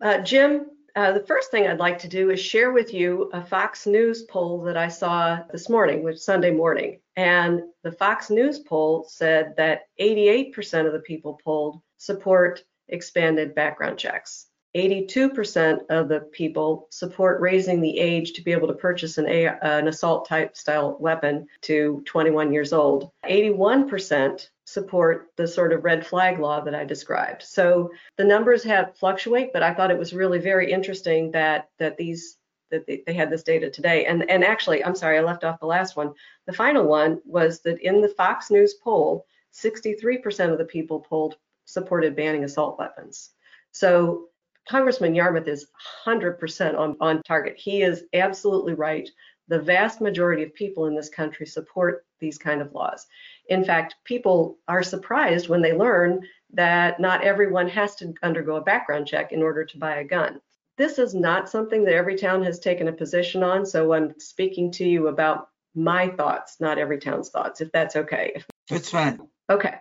uh, 0.00 0.18
Jim, 0.18 0.66
uh, 0.96 1.12
the 1.12 1.24
first 1.26 1.50
thing 1.50 1.66
I'd 1.66 1.78
like 1.78 1.98
to 2.00 2.08
do 2.08 2.30
is 2.30 2.40
share 2.40 2.72
with 2.72 2.92
you 2.92 3.30
a 3.32 3.44
Fox 3.44 3.86
News 3.86 4.22
poll 4.22 4.62
that 4.62 4.76
I 4.76 4.88
saw 4.88 5.38
this 5.52 5.68
morning, 5.68 6.02
which 6.02 6.18
Sunday 6.18 6.50
morning. 6.50 7.00
And 7.14 7.62
the 7.84 7.92
Fox 7.92 8.30
News 8.30 8.58
poll 8.58 9.04
said 9.08 9.54
that 9.58 9.82
88% 10.00 10.86
of 10.86 10.92
the 10.92 11.00
people 11.00 11.38
polled 11.44 11.80
support 11.98 12.64
expanded 12.88 13.54
background 13.54 13.98
checks. 13.98 14.47
82% 14.76 15.86
of 15.88 16.08
the 16.08 16.20
people 16.20 16.88
support 16.90 17.40
raising 17.40 17.80
the 17.80 17.98
age 17.98 18.32
to 18.34 18.42
be 18.42 18.52
able 18.52 18.68
to 18.68 18.74
purchase 18.74 19.18
an, 19.18 19.26
an 19.26 19.88
assault 19.88 20.28
type 20.28 20.56
style 20.56 20.96
weapon 21.00 21.46
to 21.62 22.02
21 22.06 22.52
years 22.52 22.72
old. 22.72 23.10
81% 23.24 24.48
support 24.64 25.28
the 25.36 25.48
sort 25.48 25.72
of 25.72 25.84
red 25.84 26.06
flag 26.06 26.38
law 26.38 26.60
that 26.60 26.74
I 26.74 26.84
described. 26.84 27.42
So 27.42 27.90
the 28.18 28.24
numbers 28.24 28.62
have 28.64 28.96
fluctuate, 28.98 29.52
but 29.52 29.62
I 29.62 29.72
thought 29.72 29.90
it 29.90 29.98
was 29.98 30.12
really 30.12 30.38
very 30.38 30.70
interesting 30.70 31.30
that 31.30 31.70
that 31.78 31.96
these 31.96 32.36
that 32.70 32.86
they, 32.86 33.02
they 33.06 33.14
had 33.14 33.30
this 33.30 33.42
data 33.42 33.70
today. 33.70 34.04
And 34.04 34.28
and 34.30 34.44
actually, 34.44 34.84
I'm 34.84 34.94
sorry, 34.94 35.16
I 35.16 35.22
left 35.22 35.44
off 35.44 35.60
the 35.60 35.66
last 35.66 35.96
one. 35.96 36.12
The 36.46 36.52
final 36.52 36.84
one 36.84 37.20
was 37.24 37.60
that 37.60 37.80
in 37.80 38.02
the 38.02 38.10
Fox 38.10 38.50
News 38.50 38.74
poll, 38.74 39.24
63% 39.54 40.52
of 40.52 40.58
the 40.58 40.64
people 40.64 41.00
polled 41.00 41.36
supported 41.64 42.14
banning 42.14 42.44
assault 42.44 42.78
weapons. 42.78 43.30
So 43.72 44.28
Congressman 44.68 45.14
Yarmuth 45.14 45.48
is 45.48 45.66
100% 46.06 46.78
on, 46.78 46.96
on 47.00 47.22
target. 47.22 47.56
He 47.56 47.82
is 47.82 48.04
absolutely 48.12 48.74
right. 48.74 49.08
The 49.48 49.60
vast 49.60 50.00
majority 50.00 50.42
of 50.42 50.54
people 50.54 50.86
in 50.86 50.94
this 50.94 51.08
country 51.08 51.46
support 51.46 52.04
these 52.20 52.36
kind 52.36 52.60
of 52.60 52.72
laws. 52.72 53.06
In 53.48 53.64
fact, 53.64 53.94
people 54.04 54.58
are 54.68 54.82
surprised 54.82 55.48
when 55.48 55.62
they 55.62 55.72
learn 55.72 56.20
that 56.52 57.00
not 57.00 57.24
everyone 57.24 57.68
has 57.68 57.94
to 57.96 58.12
undergo 58.22 58.56
a 58.56 58.62
background 58.62 59.06
check 59.06 59.32
in 59.32 59.42
order 59.42 59.64
to 59.64 59.78
buy 59.78 59.96
a 59.96 60.04
gun. 60.04 60.40
This 60.76 60.98
is 60.98 61.14
not 61.14 61.48
something 61.48 61.84
that 61.84 61.94
every 61.94 62.16
town 62.16 62.42
has 62.44 62.60
taken 62.60 62.88
a 62.88 62.92
position 62.92 63.42
on, 63.42 63.66
so 63.66 63.92
I'm 63.92 64.18
speaking 64.20 64.70
to 64.72 64.84
you 64.84 65.08
about 65.08 65.48
my 65.74 66.08
thoughts, 66.08 66.58
not 66.60 66.78
every 66.78 66.98
town's 66.98 67.30
thoughts, 67.30 67.60
if 67.60 67.72
that's 67.72 67.96
okay. 67.96 68.42
That's 68.68 68.90
fine. 68.90 69.20
Okay. 69.50 69.74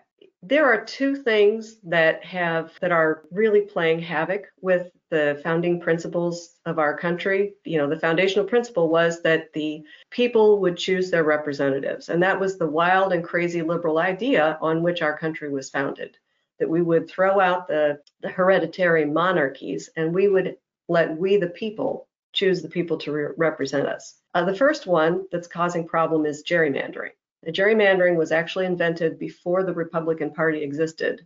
There 0.50 0.66
are 0.66 0.86
two 0.86 1.18
things 1.18 1.76
that 1.84 2.24
have 2.24 2.72
that 2.80 2.94
are 2.94 3.24
really 3.32 3.60
playing 3.60 4.00
havoc 4.00 4.46
with 4.62 4.90
the 5.10 5.42
founding 5.44 5.82
principles 5.82 6.56
of 6.66 6.80
our 6.80 6.98
country. 6.98 7.56
You 7.66 7.80
know, 7.80 7.90
the 7.90 8.00
foundational 8.00 8.46
principle 8.46 8.88
was 8.88 9.22
that 9.24 9.52
the 9.52 9.84
people 10.10 10.60
would 10.60 10.78
choose 10.78 11.12
their 11.12 11.26
representatives. 11.26 12.08
And 12.08 12.24
that 12.24 12.40
was 12.40 12.58
the 12.58 12.68
wild 12.68 13.12
and 13.12 13.26
crazy 13.26 13.62
liberal 13.62 13.98
idea 13.98 14.58
on 14.62 14.84
which 14.84 15.02
our 15.02 15.18
country 15.18 15.50
was 15.52 15.70
founded. 15.70 16.18
That 16.60 16.70
we 16.70 16.82
would 16.82 17.10
throw 17.10 17.42
out 17.42 17.68
the, 17.68 18.00
the 18.22 18.30
hereditary 18.30 19.04
monarchies 19.04 19.90
and 19.98 20.16
we 20.16 20.30
would 20.30 20.56
let 20.88 21.18
we, 21.18 21.36
the 21.36 21.48
people, 21.48 22.08
choose 22.32 22.62
the 22.62 22.70
people 22.70 22.98
to 23.00 23.12
re- 23.12 23.34
represent 23.36 23.86
us. 23.86 24.16
Uh, 24.34 24.46
the 24.46 24.56
first 24.56 24.88
one 24.88 25.26
that's 25.30 25.48
causing 25.48 25.86
problem 25.86 26.26
is 26.26 26.44
gerrymandering. 26.44 27.12
Gerrymandering 27.46 28.16
was 28.16 28.32
actually 28.32 28.66
invented 28.66 29.20
before 29.20 29.64
the 29.64 29.74
Republican 29.74 30.34
Party 30.34 30.64
existed. 30.64 31.26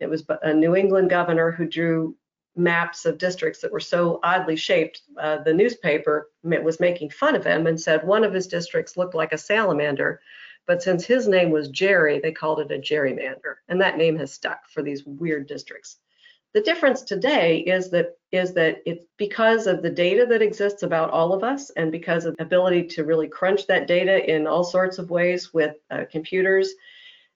It 0.00 0.06
was 0.06 0.24
a 0.42 0.52
New 0.52 0.76
England 0.76 1.10
governor 1.10 1.50
who 1.50 1.66
drew 1.66 2.16
maps 2.54 3.04
of 3.04 3.18
districts 3.18 3.60
that 3.60 3.72
were 3.72 3.80
so 3.80 4.18
oddly 4.22 4.56
shaped. 4.56 5.02
Uh, 5.18 5.38
the 5.42 5.52
newspaper 5.52 6.30
was 6.42 6.80
making 6.80 7.10
fun 7.10 7.34
of 7.34 7.44
him 7.44 7.66
and 7.66 7.80
said 7.80 8.06
one 8.06 8.24
of 8.24 8.32
his 8.32 8.46
districts 8.46 8.96
looked 8.96 9.14
like 9.14 9.32
a 9.32 9.38
salamander. 9.38 10.20
But 10.66 10.82
since 10.82 11.04
his 11.04 11.28
name 11.28 11.50
was 11.50 11.68
Jerry, 11.68 12.18
they 12.18 12.32
called 12.32 12.60
it 12.60 12.72
a 12.72 12.78
gerrymander. 12.78 13.56
And 13.68 13.80
that 13.80 13.98
name 13.98 14.16
has 14.16 14.32
stuck 14.32 14.68
for 14.68 14.82
these 14.82 15.04
weird 15.06 15.46
districts. 15.46 15.98
The 16.56 16.62
difference 16.62 17.02
today 17.02 17.58
is 17.58 17.90
that 17.90 18.16
is 18.32 18.54
that 18.54 18.78
it's 18.86 19.04
because 19.18 19.66
of 19.66 19.82
the 19.82 19.90
data 19.90 20.24
that 20.24 20.40
exists 20.40 20.82
about 20.82 21.10
all 21.10 21.34
of 21.34 21.44
us 21.44 21.68
and 21.68 21.92
because 21.92 22.24
of 22.24 22.34
the 22.34 22.44
ability 22.44 22.84
to 22.84 23.04
really 23.04 23.28
crunch 23.28 23.66
that 23.66 23.86
data 23.86 24.24
in 24.34 24.46
all 24.46 24.64
sorts 24.64 24.96
of 24.96 25.10
ways 25.10 25.52
with 25.52 25.76
uh, 25.90 26.04
computers. 26.10 26.72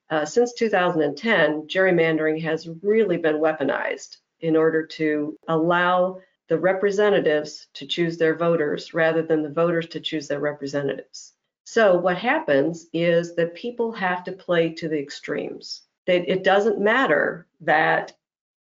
Uh, 0.09 0.25
since 0.25 0.53
2010, 0.53 1.67
gerrymandering 1.67 2.41
has 2.41 2.67
really 2.81 3.17
been 3.17 3.35
weaponized 3.35 4.17
in 4.39 4.55
order 4.55 4.87
to 4.87 5.37
allow 5.47 6.19
the 6.49 6.57
representatives 6.57 7.67
to 7.75 7.85
choose 7.85 8.17
their 8.17 8.35
voters 8.35 8.95
rather 8.95 9.21
than 9.21 9.43
the 9.43 9.49
voters 9.51 9.85
to 9.85 9.99
choose 9.99 10.27
their 10.27 10.39
representatives. 10.39 11.33
So 11.63 11.95
what 11.95 12.17
happens 12.17 12.87
is 12.91 13.35
that 13.35 13.53
people 13.53 13.91
have 13.91 14.23
to 14.23 14.31
play 14.31 14.73
to 14.73 14.89
the 14.89 14.97
extremes. 14.99 15.83
That 16.07 16.27
it 16.27 16.43
doesn't 16.43 16.79
matter 16.79 17.45
that 17.59 18.13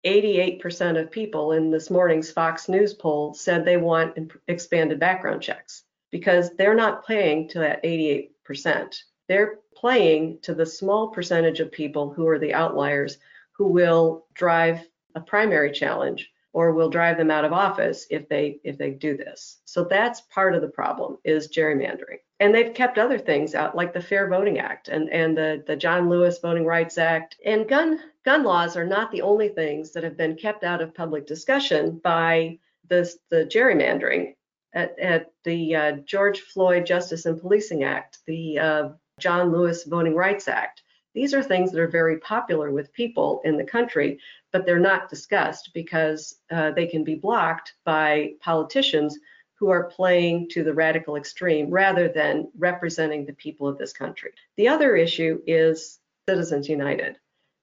88% 0.07 0.99
of 0.99 1.11
people 1.11 1.51
in 1.51 1.69
this 1.69 1.89
morning's 1.89 2.31
Fox 2.31 2.69
News 2.69 2.93
poll 2.93 3.33
said 3.33 3.65
they 3.65 3.77
want 3.77 4.17
expanded 4.47 4.99
background 4.99 5.41
checks 5.41 5.83
because 6.11 6.51
they're 6.55 6.73
not 6.73 7.05
playing 7.05 7.49
to 7.49 7.59
that 7.59 7.83
88%. 7.83 8.95
They're 9.27 9.59
playing 9.75 10.39
to 10.43 10.55
the 10.55 10.65
small 10.65 11.09
percentage 11.09 11.59
of 11.59 11.71
people 11.71 12.11
who 12.13 12.25
are 12.27 12.39
the 12.39 12.53
outliers 12.53 13.17
who 13.51 13.67
will 13.67 14.25
drive 14.33 14.87
a 15.15 15.19
primary 15.19 15.71
challenge 15.71 16.31
or 16.53 16.71
we'll 16.71 16.89
drive 16.89 17.17
them 17.17 17.31
out 17.31 17.45
of 17.45 17.53
office 17.53 18.07
if 18.09 18.27
they 18.29 18.59
if 18.63 18.77
they 18.77 18.91
do 18.91 19.15
this. 19.15 19.59
So 19.65 19.83
that's 19.83 20.21
part 20.21 20.55
of 20.55 20.61
the 20.61 20.67
problem 20.67 21.17
is 21.23 21.49
gerrymandering. 21.49 22.19
And 22.39 22.53
they've 22.53 22.73
kept 22.73 22.97
other 22.97 23.17
things 23.17 23.55
out 23.55 23.75
like 23.75 23.93
the 23.93 24.01
Fair 24.01 24.27
Voting 24.27 24.59
Act 24.59 24.89
and, 24.89 25.09
and 25.09 25.35
the, 25.35 25.63
the 25.65 25.75
John 25.75 26.09
Lewis 26.09 26.39
Voting 26.39 26.65
Rights 26.65 26.97
Act. 26.97 27.35
And 27.45 27.67
gun 27.67 27.99
gun 28.25 28.43
laws 28.43 28.77
are 28.77 28.85
not 28.85 29.11
the 29.11 29.21
only 29.21 29.49
things 29.49 29.91
that 29.93 30.03
have 30.03 30.17
been 30.17 30.35
kept 30.35 30.63
out 30.63 30.81
of 30.81 30.93
public 30.93 31.25
discussion 31.25 31.99
by 32.03 32.59
this 32.89 33.17
the 33.29 33.45
gerrymandering. 33.45 34.33
At, 34.73 34.99
at 34.99 35.31
the 35.43 35.75
uh, 35.75 35.91
George 36.05 36.41
Floyd 36.41 36.85
Justice 36.85 37.25
and 37.25 37.39
Policing 37.39 37.83
Act, 37.83 38.19
the 38.27 38.59
uh, 38.59 38.89
John 39.19 39.51
Lewis 39.51 39.85
Voting 39.85 40.13
Rights 40.13 40.47
Act, 40.47 40.83
these 41.15 41.33
are 41.33 41.41
things 41.41 41.71
that 41.71 41.81
are 41.81 41.87
very 41.87 42.19
popular 42.19 42.69
with 42.69 42.93
people 42.93 43.41
in 43.43 43.57
the 43.57 43.63
country, 43.63 44.19
but 44.51 44.65
they're 44.65 44.79
not 44.79 45.09
discussed 45.09 45.71
because 45.73 46.39
uh, 46.51 46.71
they 46.71 46.87
can 46.87 47.03
be 47.03 47.15
blocked 47.15 47.73
by 47.85 48.31
politicians 48.41 49.17
who 49.55 49.69
are 49.69 49.85
playing 49.85 50.47
to 50.49 50.63
the 50.63 50.73
radical 50.73 51.15
extreme 51.15 51.69
rather 51.69 52.07
than 52.07 52.49
representing 52.57 53.25
the 53.25 53.33
people 53.33 53.67
of 53.67 53.77
this 53.77 53.93
country. 53.93 54.31
The 54.55 54.67
other 54.67 54.95
issue 54.95 55.41
is 55.47 55.99
Citizens 56.29 56.69
United 56.69 57.17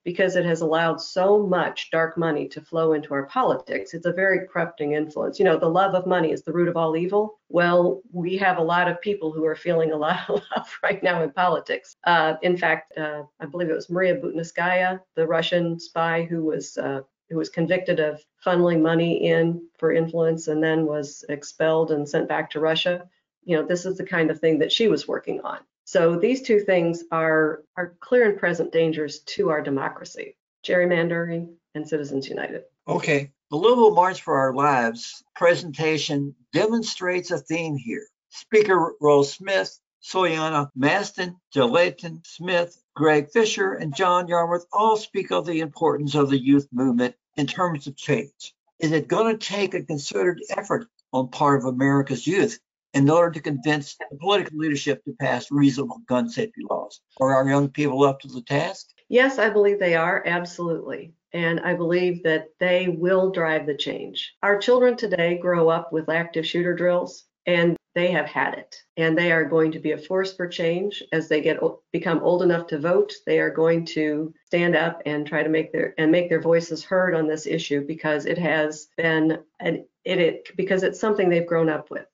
because 0.05 0.37
it 0.37 0.45
has 0.45 0.61
allowed 0.61 1.01
so 1.01 1.47
much 1.47 1.91
dark 1.91 2.19
money 2.19 2.47
to 2.49 2.61
flow 2.61 2.93
into 2.93 3.15
our 3.15 3.25
politics. 3.25 3.95
It's 3.95 4.07
a 4.07 4.13
very 4.13 4.47
corrupting 4.47 4.93
influence. 4.93 5.39
You 5.39 5.47
know, 5.47 5.59
the 5.59 5.69
love 5.69 5.95
of 5.95 6.07
money 6.07 6.31
is 6.31 6.43
the 6.43 6.53
root 6.53 6.69
of 6.69 6.77
all 6.77 6.97
evil. 6.97 7.41
Well, 7.49 8.03
we 8.13 8.37
have 8.37 8.59
a 8.59 8.63
lot 8.63 8.89
of 8.89 9.01
people 9.01 9.33
who 9.33 9.45
are 9.47 9.57
feeling 9.57 9.93
a 9.93 9.97
lot 9.97 10.21
of 10.29 10.43
love 10.55 10.79
right 10.83 11.03
now 11.03 11.23
in 11.23 11.31
politics. 11.31 11.97
Uh, 12.05 12.35
in 12.43 12.57
fact, 12.57 12.97
uh, 12.99 13.23
I 13.41 13.47
believe 13.47 13.71
it 13.71 13.75
was 13.75 13.91
Maria 13.91 14.17
Butinskaya, 14.17 15.01
the 15.17 15.27
Russian 15.27 15.81
spy 15.81 16.25
who 16.25 16.45
was 16.45 16.77
uh, 16.77 17.01
who 17.31 17.39
was 17.39 17.49
convicted 17.49 18.01
of 18.01 18.23
funneling 18.45 18.83
money 18.83 19.27
in 19.27 19.67
for 19.79 19.93
influence 19.93 20.49
and 20.49 20.63
then 20.63 20.85
was 20.85 21.25
expelled 21.31 21.91
and 21.91 22.07
sent 22.07 22.29
back 22.29 22.51
to 22.51 22.61
Russia. 22.61 23.09
You 23.45 23.57
know, 23.57 23.67
this 23.67 23.87
is 23.87 23.97
the 23.97 24.05
kind 24.05 24.31
of 24.31 24.39
thing 24.39 24.59
that 24.59 24.71
she 24.71 24.89
was 24.89 25.09
working 25.09 25.41
on. 25.41 25.61
So 25.85 26.17
these 26.17 26.43
two 26.43 26.61
things 26.61 27.05
are, 27.11 27.63
are 27.77 27.95
clear 28.01 28.29
and 28.29 28.39
present 28.39 28.73
dangers 28.73 29.21
to 29.21 29.51
our 29.51 29.61
democracy, 29.61 30.37
gerrymandering 30.65 31.55
and 31.75 31.87
Citizens 31.87 32.29
United. 32.29 32.65
Okay, 32.89 33.31
the 33.51 33.57
Louisville 33.57 33.95
March 33.95 34.23
for 34.23 34.37
Our 34.37 34.55
Lives 34.55 35.23
presentation 35.37 36.35
demonstrates 36.53 37.31
a 37.31 37.39
theme 37.39 37.77
here. 37.77 38.07
Speaker 38.31 38.95
Rose 39.01 39.33
Smith, 39.33 39.79
Soliana 40.03 40.71
Mesfin, 40.77 41.37
Jelaton 41.55 42.27
Smith, 42.27 42.83
Greg 42.95 43.31
Fisher, 43.31 43.73
and 43.75 43.95
John 43.95 44.29
Yarmuth 44.29 44.67
all 44.73 44.97
speak 44.97 45.31
of 45.31 45.47
the 45.47 45.61
importance 45.61 46.15
of 46.15 46.31
the 46.31 46.39
youth 46.39 46.69
movement 46.73 47.15
in 47.37 47.47
terms 47.47 47.87
of 47.87 47.97
change. 47.97 48.55
Is 48.79 48.93
it 48.93 49.09
going 49.09 49.39
to 49.39 49.47
take 49.47 49.75
a 49.75 49.83
concerted 49.83 50.45
effort 50.51 50.89
on 51.13 51.29
part 51.29 51.61
of 51.61 51.67
America's 51.67 52.27
youth 52.27 52.59
in 52.95 53.11
order 53.11 53.33
to 53.33 53.41
convince 53.41 53.97
the 53.97 54.17
political 54.19 54.57
leadership 54.57 55.05
to 55.05 55.13
pass 55.21 55.51
reasonable 55.51 56.01
gun 56.07 56.29
safety 56.29 56.63
laws. 56.71 57.01
Are 57.21 57.35
our 57.35 57.49
young 57.49 57.69
people 57.69 58.05
up 58.05 58.21
to 58.21 58.29
the 58.29 58.43
task? 58.43 58.87
Yes, 59.09 59.39
I 59.39 59.51
believe 59.51 59.79
they 59.79 59.97
are, 59.97 60.23
absolutely. 60.25 61.13
And 61.33 61.61
I 61.61 61.75
believe 61.75 62.23
that 62.23 62.47
they 62.61 62.89
will 62.89 63.31
drive 63.33 63.67
the 63.67 63.77
change. 63.77 64.35
Our 64.43 64.59
children 64.59 64.97
today 64.97 65.37
grow 65.37 65.69
up 65.69 65.93
with 65.93 66.09
active 66.09 66.47
shooter 66.47 66.75
drills 66.75 67.25
and 67.47 67.77
they 67.95 68.11
have 68.11 68.27
had 68.27 68.55
it 68.55 68.77
and 68.97 69.17
they 69.17 69.31
are 69.31 69.45
going 69.45 69.71
to 69.73 69.79
be 69.79 69.93
a 69.93 69.99
force 69.99 70.35
for 70.35 70.49
change 70.49 71.03
as 71.13 71.29
they 71.29 71.41
get 71.41 71.61
become 71.93 72.19
old 72.21 72.43
enough 72.43 72.67
to 72.67 72.79
vote 72.79 73.13
they 73.27 73.39
are 73.39 73.51
going 73.51 73.85
to 73.85 74.33
stand 74.47 74.75
up 74.75 75.01
and 75.07 75.27
try 75.27 75.43
to 75.43 75.49
make 75.49 75.71
their 75.73 75.95
and 75.99 76.11
make 76.11 76.29
their 76.29 76.41
voices 76.41 76.83
heard 76.83 77.15
on 77.15 77.29
this 77.29 77.47
issue 77.47 77.87
because 77.87 78.27
it 78.27 78.39
has 78.39 78.89
been 78.97 79.39
an 79.61 79.87
it, 80.05 80.19
it 80.19 80.49
because 80.57 80.83
it's 80.83 80.99
something 80.99 81.29
they've 81.29 81.47
grown 81.47 81.69
up 81.69 81.91
with 81.91 82.07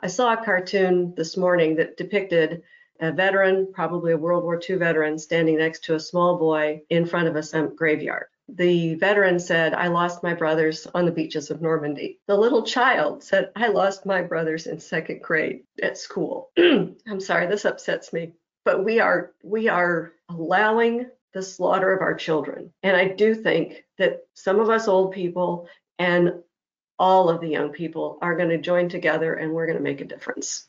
I 0.00 0.06
saw 0.06 0.32
a 0.32 0.44
cartoon 0.44 1.14
this 1.16 1.36
morning 1.36 1.76
that 1.76 1.96
depicted 1.96 2.62
a 3.00 3.12
veteran, 3.12 3.72
probably 3.72 4.12
a 4.12 4.16
World 4.16 4.44
War 4.44 4.60
II 4.68 4.76
veteran, 4.76 5.18
standing 5.18 5.58
next 5.58 5.84
to 5.84 5.94
a 5.94 6.00
small 6.00 6.38
boy 6.38 6.82
in 6.90 7.06
front 7.06 7.28
of 7.28 7.36
a 7.36 7.68
graveyard. 7.68 8.26
The 8.48 8.94
veteran 8.94 9.38
said, 9.38 9.74
I 9.74 9.88
lost 9.88 10.22
my 10.22 10.34
brothers 10.34 10.86
on 10.94 11.04
the 11.04 11.12
beaches 11.12 11.50
of 11.50 11.60
Normandy. 11.60 12.18
The 12.26 12.36
little 12.36 12.62
child 12.62 13.22
said, 13.22 13.50
I 13.54 13.68
lost 13.68 14.06
my 14.06 14.22
brothers 14.22 14.66
in 14.66 14.80
second 14.80 15.22
grade 15.22 15.64
at 15.82 15.98
school. 15.98 16.50
I'm 16.58 17.20
sorry, 17.20 17.46
this 17.46 17.66
upsets 17.66 18.12
me. 18.12 18.32
But 18.64 18.84
we 18.84 19.00
are 19.00 19.32
we 19.42 19.68
are 19.68 20.12
allowing 20.28 21.10
the 21.34 21.42
slaughter 21.42 21.92
of 21.92 22.00
our 22.00 22.14
children. 22.14 22.72
And 22.82 22.96
I 22.96 23.08
do 23.08 23.34
think 23.34 23.84
that 23.98 24.20
some 24.34 24.60
of 24.60 24.70
us 24.70 24.88
old 24.88 25.12
people 25.12 25.68
and 25.98 26.42
all 26.98 27.28
of 27.28 27.40
the 27.40 27.48
young 27.48 27.70
people 27.70 28.18
are 28.22 28.36
going 28.36 28.48
to 28.48 28.58
join 28.58 28.88
together 28.88 29.34
and 29.34 29.52
we're 29.52 29.66
going 29.66 29.78
to 29.78 29.82
make 29.82 30.00
a 30.00 30.04
difference. 30.04 30.66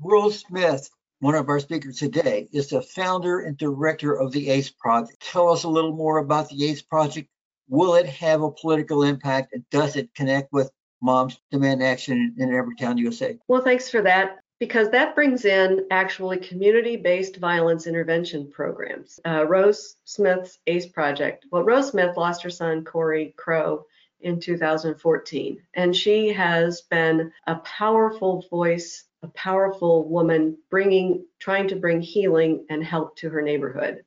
Rose 0.00 0.40
Smith, 0.40 0.88
one 1.20 1.34
of 1.34 1.48
our 1.48 1.60
speakers 1.60 1.98
today, 1.98 2.48
is 2.52 2.68
the 2.68 2.82
founder 2.82 3.40
and 3.40 3.56
director 3.56 4.14
of 4.14 4.32
the 4.32 4.48
ACE 4.50 4.70
Project. 4.70 5.20
Tell 5.20 5.50
us 5.50 5.64
a 5.64 5.68
little 5.68 5.94
more 5.94 6.18
about 6.18 6.48
the 6.48 6.64
ACE 6.64 6.82
Project. 6.82 7.28
Will 7.68 7.94
it 7.94 8.06
have 8.06 8.42
a 8.42 8.50
political 8.50 9.02
impact 9.02 9.52
and 9.52 9.64
does 9.70 9.96
it 9.96 10.14
connect 10.14 10.52
with 10.52 10.70
Moms 11.00 11.38
Demand 11.50 11.82
Action 11.82 12.34
in 12.38 12.50
Everytown 12.50 12.98
USA? 12.98 13.36
Well, 13.48 13.62
thanks 13.62 13.88
for 13.88 14.02
that 14.02 14.38
because 14.60 14.90
that 14.90 15.16
brings 15.16 15.44
in 15.44 15.86
actually 15.90 16.38
community-based 16.38 17.38
violence 17.38 17.88
intervention 17.88 18.48
programs. 18.48 19.18
Uh, 19.26 19.44
Rose 19.44 19.96
Smith's 20.04 20.60
ACE 20.68 20.86
project. 20.86 21.46
Well, 21.50 21.64
Rose 21.64 21.88
Smith 21.88 22.16
lost 22.16 22.44
her 22.44 22.50
son 22.50 22.84
Corey 22.84 23.34
Crow 23.36 23.86
in 24.22 24.40
2014. 24.40 25.62
And 25.74 25.94
she 25.94 26.32
has 26.32 26.82
been 26.82 27.32
a 27.46 27.56
powerful 27.56 28.44
voice, 28.50 29.04
a 29.22 29.28
powerful 29.28 30.08
woman 30.08 30.58
bringing, 30.70 31.26
trying 31.38 31.68
to 31.68 31.76
bring 31.76 32.00
healing 32.00 32.66
and 32.70 32.84
help 32.84 33.16
to 33.16 33.28
her 33.30 33.42
neighborhood. 33.42 34.04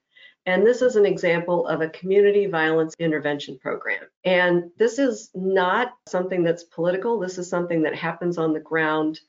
And 0.48 0.66
this 0.66 0.82
is 0.82 0.96
an 0.96 1.06
example 1.06 1.66
of 1.68 1.82
a 1.82 1.90
community 1.90 2.46
violence 2.46 2.94
intervention 3.00 3.58
program. 3.58 4.04
And 4.24 4.70
this 4.78 5.00
is 5.00 5.32
not 5.34 5.94
something 6.08 6.44
that's 6.44 6.64
political. 6.64 7.20
This 7.20 7.38
is 7.40 7.50
something 7.50 7.82
that 7.84 7.96
happens 7.96 8.38
on 8.38 8.54
the 8.54 8.60
ground 8.60 9.20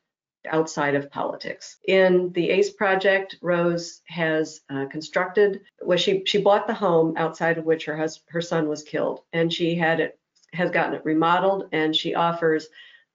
outside 0.46 0.94
of 0.94 1.10
politics. 1.10 1.78
In 1.88 2.32
the 2.32 2.50
ACE 2.50 2.70
project, 2.70 3.36
Rose 3.42 4.02
has 4.06 4.60
uh, 4.70 4.86
constructed, 4.86 5.62
well, 5.82 5.98
she, 5.98 6.22
she 6.24 6.38
bought 6.38 6.66
the 6.66 6.74
home 6.74 7.14
outside 7.16 7.58
of 7.58 7.64
which 7.64 7.86
her, 7.86 8.06
her 8.28 8.40
son 8.40 8.68
was 8.68 8.82
killed, 8.82 9.20
and 9.32 9.52
she 9.52 9.74
had 9.74 10.00
it 10.00 10.18
has 10.52 10.70
gotten 10.70 10.94
it 10.94 11.04
remodeled, 11.04 11.68
and 11.72 11.94
she 11.94 12.14
offers 12.14 12.68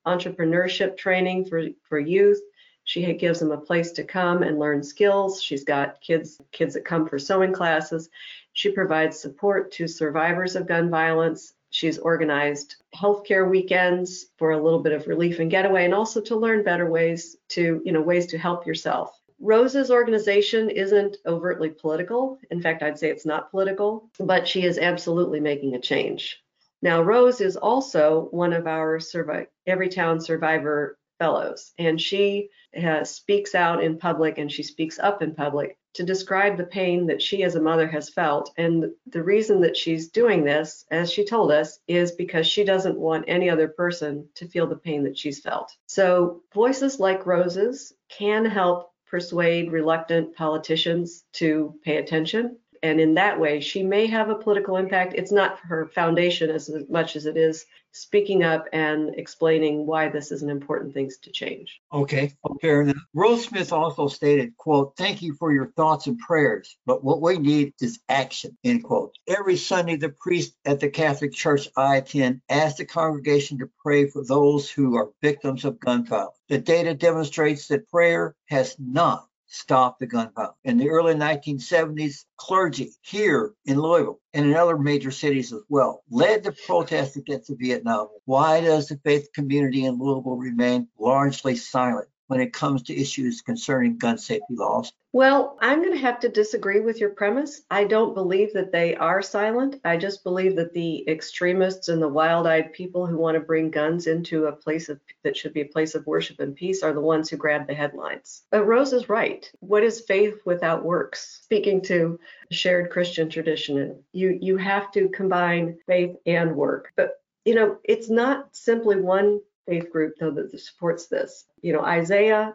entrepreneurship 0.06 0.96
training 0.96 1.44
for, 1.44 1.68
for 1.88 1.98
youth. 1.98 2.40
She 2.84 3.12
gives 3.14 3.38
them 3.38 3.52
a 3.52 3.58
place 3.58 3.92
to 3.92 4.04
come 4.04 4.42
and 4.42 4.58
learn 4.58 4.82
skills. 4.82 5.42
She's 5.42 5.64
got 5.64 6.00
kids 6.00 6.40
kids 6.50 6.74
that 6.74 6.84
come 6.84 7.08
for 7.08 7.18
sewing 7.18 7.52
classes. 7.52 8.10
She 8.54 8.72
provides 8.72 9.18
support 9.18 9.70
to 9.72 9.86
survivors 9.86 10.56
of 10.56 10.66
gun 10.66 10.90
violence. 10.90 11.54
She's 11.70 11.98
organized 11.98 12.76
healthcare 12.94 13.48
weekends 13.48 14.26
for 14.36 14.50
a 14.50 14.62
little 14.62 14.80
bit 14.80 14.92
of 14.92 15.06
relief 15.06 15.38
and 15.38 15.50
getaway, 15.50 15.84
and 15.84 15.94
also 15.94 16.20
to 16.22 16.36
learn 16.36 16.64
better 16.64 16.90
ways 16.90 17.36
to, 17.50 17.80
you 17.84 17.92
know, 17.92 18.02
ways 18.02 18.26
to 18.26 18.38
help 18.38 18.66
yourself. 18.66 19.18
Rose's 19.40 19.90
organization 19.90 20.68
isn't 20.68 21.16
overtly 21.26 21.70
political. 21.70 22.38
In 22.50 22.60
fact, 22.60 22.82
I'd 22.82 22.98
say 22.98 23.10
it's 23.10 23.26
not 23.26 23.50
political, 23.50 24.10
but 24.20 24.46
she 24.46 24.64
is 24.64 24.78
absolutely 24.78 25.40
making 25.40 25.74
a 25.74 25.80
change. 25.80 26.42
Now, 26.82 27.00
Rose 27.00 27.40
is 27.40 27.56
also 27.56 28.28
one 28.32 28.52
of 28.52 28.66
our 28.66 28.98
Survive, 28.98 29.46
Everytown 29.68 30.20
Survivor 30.20 30.98
Fellows, 31.18 31.72
and 31.78 32.00
she 32.00 32.48
has, 32.74 33.14
speaks 33.14 33.54
out 33.54 33.84
in 33.84 33.98
public 33.98 34.38
and 34.38 34.50
she 34.50 34.64
speaks 34.64 34.98
up 34.98 35.22
in 35.22 35.34
public 35.34 35.78
to 35.94 36.02
describe 36.02 36.56
the 36.56 36.64
pain 36.64 37.06
that 37.06 37.22
she 37.22 37.44
as 37.44 37.54
a 37.54 37.60
mother 37.60 37.86
has 37.86 38.08
felt. 38.08 38.52
And 38.56 38.86
the 39.06 39.22
reason 39.22 39.60
that 39.60 39.76
she's 39.76 40.08
doing 40.08 40.42
this, 40.42 40.84
as 40.90 41.12
she 41.12 41.24
told 41.24 41.52
us, 41.52 41.78
is 41.86 42.12
because 42.12 42.46
she 42.46 42.64
doesn't 42.64 42.98
want 42.98 43.26
any 43.28 43.48
other 43.48 43.68
person 43.68 44.26
to 44.36 44.48
feel 44.48 44.66
the 44.66 44.76
pain 44.76 45.04
that 45.04 45.18
she's 45.18 45.40
felt. 45.40 45.76
So, 45.86 46.42
voices 46.54 46.98
like 46.98 47.26
Rose's 47.26 47.92
can 48.08 48.44
help 48.44 48.90
persuade 49.06 49.70
reluctant 49.70 50.34
politicians 50.34 51.24
to 51.34 51.74
pay 51.84 51.98
attention 51.98 52.56
and 52.82 53.00
in 53.00 53.14
that 53.14 53.38
way, 53.38 53.60
she 53.60 53.82
may 53.82 54.06
have 54.06 54.28
a 54.28 54.34
political 54.34 54.76
impact. 54.76 55.14
It's 55.16 55.32
not 55.32 55.58
her 55.60 55.86
foundation 55.86 56.50
as 56.50 56.70
much 56.88 57.16
as 57.16 57.26
it 57.26 57.36
is 57.36 57.64
speaking 57.92 58.42
up 58.42 58.66
and 58.72 59.14
explaining 59.16 59.86
why 59.86 60.08
this 60.08 60.32
is 60.32 60.42
an 60.42 60.50
important 60.50 60.94
thing 60.94 61.10
to 61.22 61.30
change. 61.30 61.80
Okay, 61.92 62.32
fair 62.60 62.82
enough. 62.82 62.96
Rose 63.14 63.44
Smith 63.44 63.72
also 63.72 64.08
stated, 64.08 64.56
quote, 64.56 64.96
thank 64.96 65.22
you 65.22 65.34
for 65.34 65.52
your 65.52 65.66
thoughts 65.72 66.06
and 66.06 66.18
prayers, 66.18 66.76
but 66.86 67.04
what 67.04 67.20
we 67.20 67.38
need 67.38 67.74
is 67.80 68.00
action, 68.08 68.56
end 68.64 68.82
quote. 68.82 69.14
Every 69.28 69.56
Sunday, 69.56 69.96
the 69.96 70.08
priest 70.08 70.54
at 70.64 70.80
the 70.80 70.88
Catholic 70.88 71.32
Church 71.32 71.68
I 71.76 71.96
attend 71.96 72.40
asks 72.48 72.78
the 72.78 72.86
congregation 72.86 73.58
to 73.58 73.70
pray 73.82 74.08
for 74.08 74.24
those 74.24 74.70
who 74.70 74.96
are 74.96 75.10
victims 75.20 75.64
of 75.64 75.78
gun 75.78 76.06
violence. 76.06 76.38
The 76.48 76.58
data 76.58 76.94
demonstrates 76.94 77.68
that 77.68 77.90
prayer 77.90 78.34
has 78.48 78.74
not 78.78 79.26
stop 79.52 79.98
the 79.98 80.06
gun 80.06 80.30
violence. 80.34 80.56
In 80.64 80.78
the 80.78 80.88
early 80.88 81.14
1970s, 81.14 82.24
clergy 82.36 82.90
here 83.02 83.52
in 83.66 83.78
Louisville 83.78 84.18
and 84.34 84.46
in 84.46 84.54
other 84.54 84.78
major 84.78 85.10
cities 85.10 85.52
as 85.52 85.62
well 85.68 86.02
led 86.10 86.42
the 86.42 86.52
protest 86.66 87.16
against 87.16 87.48
the 87.48 87.56
Vietnam. 87.56 88.08
Why 88.24 88.60
does 88.60 88.88
the 88.88 88.98
faith 89.04 89.28
community 89.34 89.84
in 89.84 89.98
Louisville 89.98 90.36
remain 90.36 90.88
largely 90.98 91.56
silent? 91.56 92.08
When 92.32 92.40
it 92.40 92.54
comes 92.54 92.82
to 92.84 92.98
issues 92.98 93.42
concerning 93.42 93.98
gun 93.98 94.16
safety 94.16 94.54
laws? 94.54 94.90
Well, 95.12 95.58
I'm 95.60 95.82
going 95.82 95.92
to 95.92 95.98
have 95.98 96.18
to 96.20 96.30
disagree 96.30 96.80
with 96.80 96.98
your 96.98 97.10
premise. 97.10 97.60
I 97.70 97.84
don't 97.84 98.14
believe 98.14 98.54
that 98.54 98.72
they 98.72 98.96
are 98.96 99.20
silent. 99.20 99.78
I 99.84 99.98
just 99.98 100.24
believe 100.24 100.56
that 100.56 100.72
the 100.72 101.06
extremists 101.06 101.88
and 101.88 102.00
the 102.00 102.08
wild-eyed 102.08 102.72
people 102.72 103.06
who 103.06 103.18
want 103.18 103.34
to 103.34 103.40
bring 103.40 103.70
guns 103.70 104.06
into 104.06 104.46
a 104.46 104.52
place 104.52 104.88
of 104.88 104.98
that 105.24 105.36
should 105.36 105.52
be 105.52 105.60
a 105.60 105.66
place 105.66 105.94
of 105.94 106.06
worship 106.06 106.40
and 106.40 106.56
peace 106.56 106.82
are 106.82 106.94
the 106.94 107.02
ones 107.02 107.28
who 107.28 107.36
grab 107.36 107.66
the 107.66 107.74
headlines. 107.74 108.44
But 108.50 108.64
Rose 108.64 108.94
is 108.94 109.10
right. 109.10 109.50
What 109.60 109.82
is 109.82 110.00
faith 110.00 110.40
without 110.46 110.82
works? 110.82 111.42
Speaking 111.42 111.82
to 111.82 112.18
shared 112.50 112.88
Christian 112.88 113.28
tradition, 113.28 114.02
you 114.12 114.38
you 114.40 114.56
have 114.56 114.90
to 114.92 115.10
combine 115.10 115.76
faith 115.86 116.16
and 116.24 116.56
work. 116.56 116.92
But 116.96 117.20
you 117.44 117.54
know, 117.54 117.76
it's 117.84 118.08
not 118.08 118.56
simply 118.56 118.96
one 118.96 119.40
faith 119.66 119.90
group 119.90 120.14
though 120.18 120.30
that 120.30 120.58
supports 120.58 121.06
this. 121.06 121.46
You 121.60 121.72
know, 121.72 121.82
Isaiah 121.82 122.54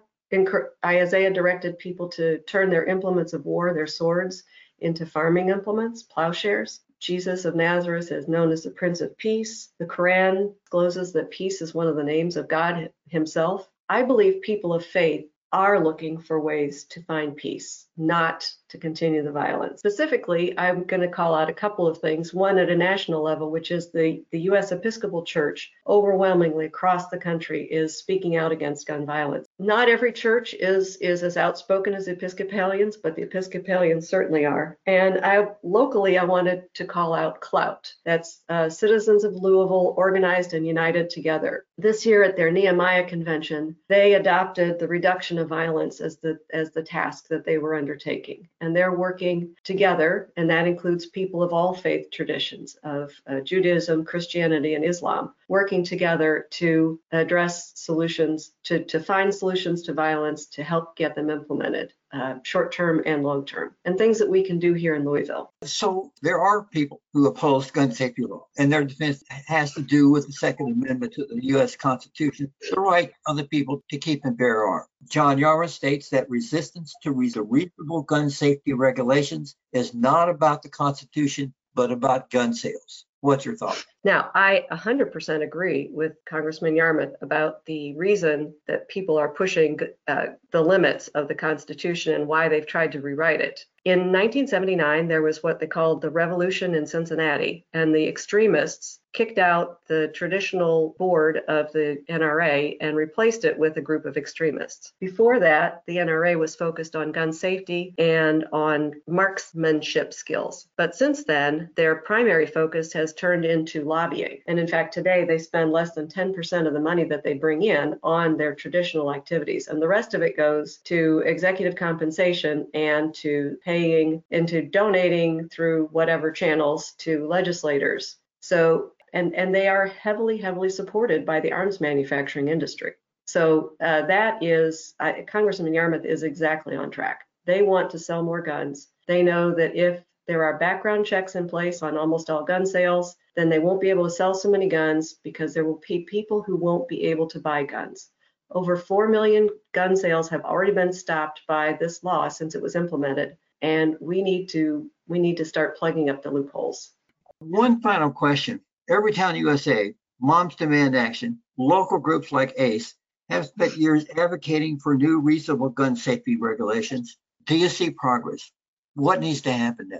Isaiah 0.86 1.32
directed 1.32 1.80
people 1.80 2.10
to 2.10 2.40
turn 2.40 2.70
their 2.70 2.86
implements 2.86 3.34
of 3.34 3.46
war, 3.46 3.74
their 3.74 3.88
swords, 3.88 4.44
into 4.80 5.06
farming 5.06 5.50
implements, 5.50 6.04
plowshares. 6.04 6.82
Jesus 7.00 7.46
of 7.46 7.56
Nazareth 7.56 8.12
is 8.12 8.28
known 8.28 8.52
as 8.52 8.64
the 8.64 8.72
Prince 8.72 9.02
of 9.02 9.18
Peace. 9.18 9.70
The 9.80 9.86
Quran 9.86 10.54
discloses 10.64 11.14
that 11.14 11.30
peace 11.30 11.62
is 11.62 11.74
one 11.74 11.88
of 11.88 11.96
the 11.96 12.04
names 12.04 12.36
of 12.36 12.48
God 12.48 12.92
Himself. 13.08 13.70
I 13.88 14.04
believe 14.04 14.42
people 14.42 14.74
of 14.74 14.86
faith 14.86 15.28
are 15.54 15.84
looking 15.84 16.18
for 16.18 16.40
ways 16.40 16.84
to 16.86 17.04
find 17.04 17.36
peace, 17.36 17.87
not 17.98 18.50
to 18.70 18.78
continue 18.78 19.24
the 19.24 19.32
violence. 19.32 19.80
Specifically, 19.80 20.58
I'm 20.58 20.84
going 20.84 21.02
to 21.02 21.08
call 21.08 21.34
out 21.34 21.50
a 21.50 21.54
couple 21.54 21.88
of 21.88 22.00
things. 22.00 22.34
One 22.34 22.58
at 22.58 22.70
a 22.70 22.76
national 22.76 23.24
level, 23.24 23.50
which 23.50 23.72
is 23.72 23.92
the, 23.92 24.24
the 24.32 24.42
U.S. 24.42 24.72
Episcopal 24.72 25.24
Church, 25.24 25.72
overwhelmingly 25.88 26.66
across 26.66 27.08
the 27.08 27.18
country, 27.18 27.64
is 27.64 27.98
speaking 27.98 28.36
out 28.36 28.52
against 28.52 28.88
gun 28.88 29.06
violence. 29.06 29.48
Not 29.58 29.90
every 29.90 30.12
church 30.12 30.54
is, 30.54 30.98
is 30.98 31.24
as 31.24 31.38
outspoken 31.38 31.94
as 31.94 32.08
Episcopalians, 32.08 32.98
but 32.98 33.16
the 33.16 33.24
Episcopalians 33.24 34.10
certainly 34.10 34.46
are. 34.46 34.78
And 34.86 35.24
I 35.24 35.48
locally, 35.64 36.18
I 36.18 36.26
wanted 36.26 36.74
to 36.76 36.86
call 36.86 37.14
out 37.14 37.40
CLOUT. 37.40 37.94
That's 38.06 38.42
uh, 38.50 38.70
Citizens 38.70 39.24
of 39.24 39.36
Louisville 39.36 39.94
Organized 39.98 40.54
and 40.54 40.68
United 40.68 41.10
Together. 41.10 41.66
This 41.78 42.06
year 42.06 42.24
at 42.24 42.36
their 42.36 42.52
Nehemiah 42.52 43.08
convention, 43.08 43.78
they 43.88 44.16
adopted 44.16 44.80
the 44.80 44.88
reduction 44.88 45.38
of 45.38 45.48
violence 45.48 46.02
as 46.02 46.18
the 46.18 46.40
as 46.52 46.72
the 46.72 46.84
task 46.84 47.28
that 47.30 47.46
they 47.46 47.58
were 47.58 47.76
undertaking. 47.88 48.50
And 48.60 48.76
they're 48.76 48.98
working 48.98 49.56
together, 49.64 50.32
and 50.36 50.50
that 50.50 50.68
includes 50.68 51.06
people 51.06 51.42
of 51.42 51.54
all 51.54 51.74
faith 51.74 52.12
traditions 52.12 52.76
of 52.84 53.14
uh, 53.28 53.40
Judaism, 53.40 54.04
Christianity, 54.04 54.74
and 54.74 54.84
Islam, 54.84 55.34
working 55.48 55.86
together 55.86 56.48
to 56.52 57.00
address 57.14 57.72
solutions, 57.76 58.52
to, 58.64 58.84
to 58.84 59.00
find 59.00 59.34
solutions 59.34 59.84
to 59.84 59.94
violence, 59.94 60.48
to 60.48 60.64
help 60.64 60.98
get 60.98 61.16
them 61.16 61.30
implemented 61.30 61.94
uh, 62.14 62.36
short 62.44 62.72
term 62.72 63.02
and 63.06 63.24
long 63.24 63.46
term, 63.46 63.76
and 63.86 63.98
things 63.98 64.20
that 64.20 64.30
we 64.30 64.44
can 64.44 64.60
do 64.60 64.74
here 64.74 64.96
in 64.96 65.04
Louisville. 65.04 65.52
So 65.64 66.12
there 66.22 66.40
are 66.40 66.64
people 66.64 67.02
who 67.14 67.28
oppose 67.28 67.72
gun 67.72 67.92
safety 67.92 68.24
law, 68.24 68.48
and 68.58 68.72
their 68.72 68.84
defense 68.84 69.24
has 69.48 69.74
to 69.74 69.82
do 69.82 70.10
with 70.10 70.28
the 70.28 70.34
Second 70.34 70.72
Amendment 70.72 71.14
to 71.14 71.26
the 71.26 71.44
U.S. 71.48 71.76
Constitution, 71.76 72.52
the 72.72 72.80
right 72.80 73.12
of 73.26 73.38
the 73.38 73.46
people 73.46 73.84
to 73.90 73.98
keep 73.98 74.24
and 74.26 74.38
bear 74.38 74.64
arms. 74.66 74.88
John 75.10 75.38
Yarmuth 75.38 75.72
states 75.72 76.10
that 76.10 76.30
resistance 76.30 76.96
to 77.04 77.12
reasonable 77.12 78.04
gun 78.04 78.30
safety 78.30 78.74
regulations 78.74 79.56
is 79.74 79.94
not 79.94 80.30
about 80.30 80.64
the 80.64 80.70
Constitution, 80.70 81.54
but 81.76 81.92
about 81.92 82.30
gun 82.30 82.54
sales. 82.54 83.06
What's 83.22 83.46
your 83.46 83.56
thought? 83.56 83.84
Now, 84.08 84.32
I 84.34 84.66
100% 84.72 85.44
agree 85.44 85.90
with 85.92 86.14
Congressman 86.24 86.78
Yarmuth 86.78 87.16
about 87.22 87.66
the 87.66 87.94
reason 87.98 88.54
that 88.66 88.88
people 88.88 89.18
are 89.18 89.28
pushing 89.28 89.78
uh, 90.08 90.28
the 90.52 90.62
limits 90.62 91.10
of 91.10 91.28
the 91.28 91.36
Constitution 91.36 92.14
and 92.14 92.26
why 92.26 92.48
they've 92.48 92.66
tried 92.66 92.94
to 92.94 93.02
rewrite 93.02 93.42
it. 93.42 93.66
In 93.84 94.12
1979, 94.12 95.08
there 95.08 95.22
was 95.22 95.44
what 95.44 95.60
they 95.60 95.68
called 95.68 96.02
the 96.02 96.10
Revolution 96.10 96.76
in 96.76 96.86
Cincinnati, 96.86 97.66
and 97.74 97.94
the 97.94 98.08
extremists 98.08 99.00
kicked 99.14 99.40
out 99.40 99.80
the 99.88 100.10
traditional 100.10 100.94
board 101.00 101.42
of 101.48 101.72
the 101.72 102.04
NRA 102.10 102.78
and 102.82 102.96
replaced 102.96 103.46
it 103.46 103.58
with 103.58 103.78
a 103.78 103.82
group 103.82 104.06
of 104.06 104.18
extremists. 104.18 104.94
Before 105.00 105.40
that, 105.40 105.84
the 105.88 105.98
NRA 105.98 106.38
was 106.38 106.56
focused 106.56 106.96
on 106.96 107.12
gun 107.12 107.32
safety 107.34 107.96
and 107.98 108.46
on 108.52 108.92
marksmanship 109.08 110.14
skills. 110.14 110.68
But 110.78 110.94
since 110.94 111.24
then, 111.24 111.70
their 111.76 111.96
primary 111.96 112.46
focus 112.46 112.94
has 112.94 113.14
turned 113.14 113.46
into 113.46 113.86
lobbying. 113.98 114.38
And 114.46 114.60
in 114.60 114.68
fact, 114.68 114.94
today 114.94 115.26
they 115.26 115.40
spend 115.40 115.72
less 115.72 115.94
than 115.94 116.08
10% 116.08 116.68
of 116.68 116.74
the 116.74 116.80
money 116.80 117.04
that 117.06 117.24
they 117.24 117.34
bring 117.34 117.64
in 117.64 117.96
on 118.04 118.38
their 118.38 118.54
traditional 118.54 119.12
activities. 119.12 119.68
And 119.68 119.82
the 119.82 119.88
rest 119.88 120.14
of 120.14 120.22
it 120.22 120.38
goes 120.38 120.78
to 120.92 121.24
executive 121.26 121.76
compensation 121.76 122.68
and 122.76 123.14
to 123.16 123.58
paying 123.66 124.22
and 124.30 124.48
to 124.50 124.62
donating 124.62 125.50
through 125.50 125.88
whatever 125.92 126.32
channels 126.32 126.94
to 127.00 127.28
legislators. 127.28 128.18
So 128.40 128.92
and, 129.14 129.34
and 129.34 129.56
they 129.56 129.68
are 129.68 129.88
heavily, 129.88 130.38
heavily 130.38 130.70
supported 130.70 131.26
by 131.26 131.40
the 131.40 131.54
arms 131.54 131.82
manufacturing 131.82 132.50
industry. 132.50 132.92
So 133.26 133.72
uh, 133.82 134.06
that 134.06 134.44
is, 134.44 134.94
uh, 135.00 135.14
Congressman 135.28 135.74
Yarmuth 135.74 136.06
is 136.06 136.24
exactly 136.24 136.76
on 136.76 136.92
track. 136.92 137.26
They 137.46 137.62
want 137.64 137.90
to 137.92 138.00
sell 138.00 138.22
more 138.22 138.42
guns. 138.42 138.90
They 139.08 139.24
know 139.24 139.56
that 139.56 139.76
if 139.76 140.04
there 140.28 140.44
are 140.44 140.60
background 140.60 141.06
checks 141.06 141.36
in 141.36 141.48
place 141.48 141.82
on 141.82 141.98
almost 141.98 142.30
all 142.30 142.44
gun 142.44 142.66
sales, 142.66 143.16
then 143.36 143.50
they 143.50 143.60
won't 143.60 143.80
be 143.80 143.90
able 143.90 144.04
to 144.04 144.12
sell 144.12 144.34
so 144.34 144.50
many 144.50 144.68
guns 144.68 145.16
because 145.24 145.54
there 145.54 145.64
will 145.64 145.82
be 145.88 146.00
people 146.00 146.42
who 146.42 146.58
won't 146.58 146.88
be 146.90 147.06
able 147.06 147.28
to 147.28 147.40
buy 147.40 147.64
guns. 147.64 148.10
Over 148.52 148.76
4 148.76 149.08
million 149.08 149.50
gun 149.72 149.96
sales 149.96 150.30
have 150.30 150.44
already 150.44 150.74
been 150.74 150.92
stopped 150.92 151.42
by 151.48 151.74
this 151.74 152.04
law 152.04 152.28
since 152.28 152.56
it 152.56 152.62
was 152.62 152.76
implemented, 152.76 153.38
and 153.62 153.96
we 154.02 154.22
need 154.22 154.48
to 154.50 154.90
we 155.08 155.20
need 155.20 155.38
to 155.38 155.46
start 155.46 155.78
plugging 155.78 156.10
up 156.10 156.22
the 156.22 156.32
loopholes. 156.32 156.92
One 157.40 157.82
final 157.82 158.12
question. 158.12 158.60
Every 158.90 159.14
Everytown 159.14 159.38
USA, 159.38 159.94
Moms 160.20 160.56
Demand 160.56 160.96
Action, 160.96 161.40
local 161.58 162.00
groups 162.00 162.32
like 162.32 162.54
ACE 162.58 162.96
have 163.30 163.46
spent 163.46 163.78
years 163.78 164.06
advocating 164.18 164.80
for 164.80 164.96
new 164.96 165.20
reasonable 165.20 165.70
gun 165.70 165.96
safety 165.96 166.38
regulations. 166.38 167.18
Do 167.46 167.58
you 167.58 167.70
see 167.70 167.92
progress? 167.92 168.52
What 168.96 169.20
needs 169.20 169.42
to 169.42 169.52
happen 169.52 169.90
now? 169.90 170.00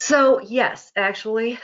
So, 0.00 0.40
yes, 0.40 0.90
actually, 0.96 1.58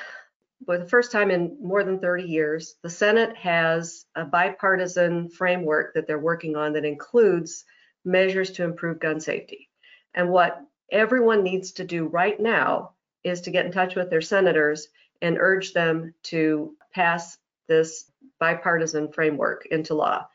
for 0.66 0.78
the 0.78 0.86
first 0.86 1.10
time 1.10 1.30
in 1.30 1.56
more 1.60 1.82
than 1.82 1.98
30 1.98 2.24
years, 2.24 2.76
the 2.82 2.90
Senate 2.90 3.34
has 3.36 4.04
a 4.14 4.24
bipartisan 4.24 5.30
framework 5.30 5.94
that 5.94 6.06
they're 6.06 6.18
working 6.18 6.54
on 6.54 6.74
that 6.74 6.84
includes 6.84 7.64
measures 8.04 8.50
to 8.52 8.64
improve 8.64 9.00
gun 9.00 9.20
safety. 9.20 9.70
And 10.14 10.30
what 10.30 10.60
everyone 10.92 11.42
needs 11.42 11.72
to 11.72 11.84
do 11.84 12.06
right 12.06 12.38
now 12.38 12.92
is 13.24 13.40
to 13.42 13.50
get 13.50 13.66
in 13.66 13.72
touch 13.72 13.96
with 13.96 14.10
their 14.10 14.20
senators 14.20 14.88
and 15.22 15.38
urge 15.38 15.72
them 15.72 16.14
to 16.24 16.76
pass 16.94 17.38
this 17.68 18.10
bipartisan 18.38 19.12
framework 19.12 19.66
into 19.66 19.94
law. 19.94 20.26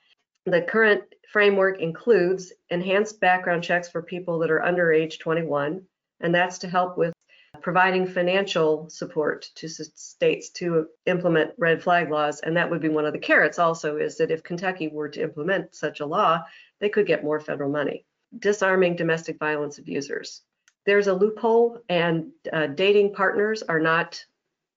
The 0.47 0.63
current 0.63 1.03
framework 1.31 1.79
includes 1.79 2.51
enhanced 2.69 3.21
background 3.21 3.63
checks 3.63 3.89
for 3.89 4.01
people 4.01 4.39
that 4.39 4.51
are 4.51 4.63
under 4.63 4.91
age 4.91 5.19
21, 5.19 5.85
and 6.19 6.35
that's 6.35 6.57
to 6.59 6.67
help 6.67 6.97
with 6.97 7.13
providing 7.61 8.07
financial 8.07 8.89
support 8.89 9.49
to 9.55 9.69
states 9.69 10.49
to 10.49 10.87
implement 11.05 11.51
red 11.57 11.81
flag 11.81 12.09
laws. 12.09 12.39
And 12.41 12.57
that 12.57 12.69
would 12.69 12.81
be 12.81 12.89
one 12.89 13.05
of 13.05 13.13
the 13.13 13.19
carrots 13.19 13.59
also 13.59 13.97
is 13.97 14.17
that 14.17 14.31
if 14.31 14.43
Kentucky 14.43 14.87
were 14.87 15.09
to 15.09 15.21
implement 15.21 15.75
such 15.75 15.99
a 15.99 16.05
law, 16.05 16.41
they 16.79 16.89
could 16.89 17.07
get 17.07 17.23
more 17.23 17.39
federal 17.39 17.69
money. 17.69 18.05
Disarming 18.37 18.95
domestic 18.95 19.37
violence 19.39 19.77
abusers. 19.77 20.41
There's 20.85 21.07
a 21.07 21.13
loophole, 21.13 21.79
and 21.89 22.31
uh, 22.51 22.67
dating 22.67 23.13
partners 23.13 23.61
are 23.61 23.79
not 23.79 24.25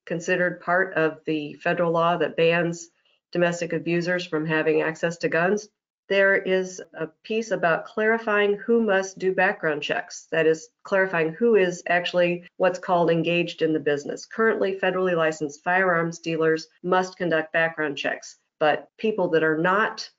considered 0.05 0.61
part 0.61 0.95
of 0.95 1.21
the 1.25 1.55
federal 1.55 1.93
law 1.93 2.17
that 2.19 2.37
bans 2.37 2.91
domestic 3.33 3.73
abusers 3.73 4.27
from 4.27 4.47
having 4.47 4.83
access 4.83 5.17
to 5.19 5.29
guns 5.29 5.69
there 6.09 6.37
is 6.37 6.83
a 6.93 7.07
piece 7.23 7.51
about 7.51 7.87
clarifying 7.87 8.55
who 8.55 8.83
must 8.83 9.19
do 9.19 9.33
background 9.33 9.83
checks. 9.83 10.27
That 10.31 10.47
is, 10.47 10.69
clarifying 10.83 11.33
who 11.33 11.57
is 11.57 11.83
actually 11.87 12.45
what's 12.57 12.79
called 12.79 13.11
engaged 13.11 13.63
in 13.63 13.73
the 13.73 13.81
business. 13.81 14.27
Currently, 14.27 14.77
federally 14.77 15.17
licensed 15.17 15.65
firearms 15.65 16.19
dealers 16.19 16.69
must 16.83 17.17
conduct 17.17 17.53
background 17.53 17.97
checks, 17.97 18.37
but 18.59 18.89
people 18.99 19.29
that 19.31 19.43
are 19.43 19.59
not 19.59 20.11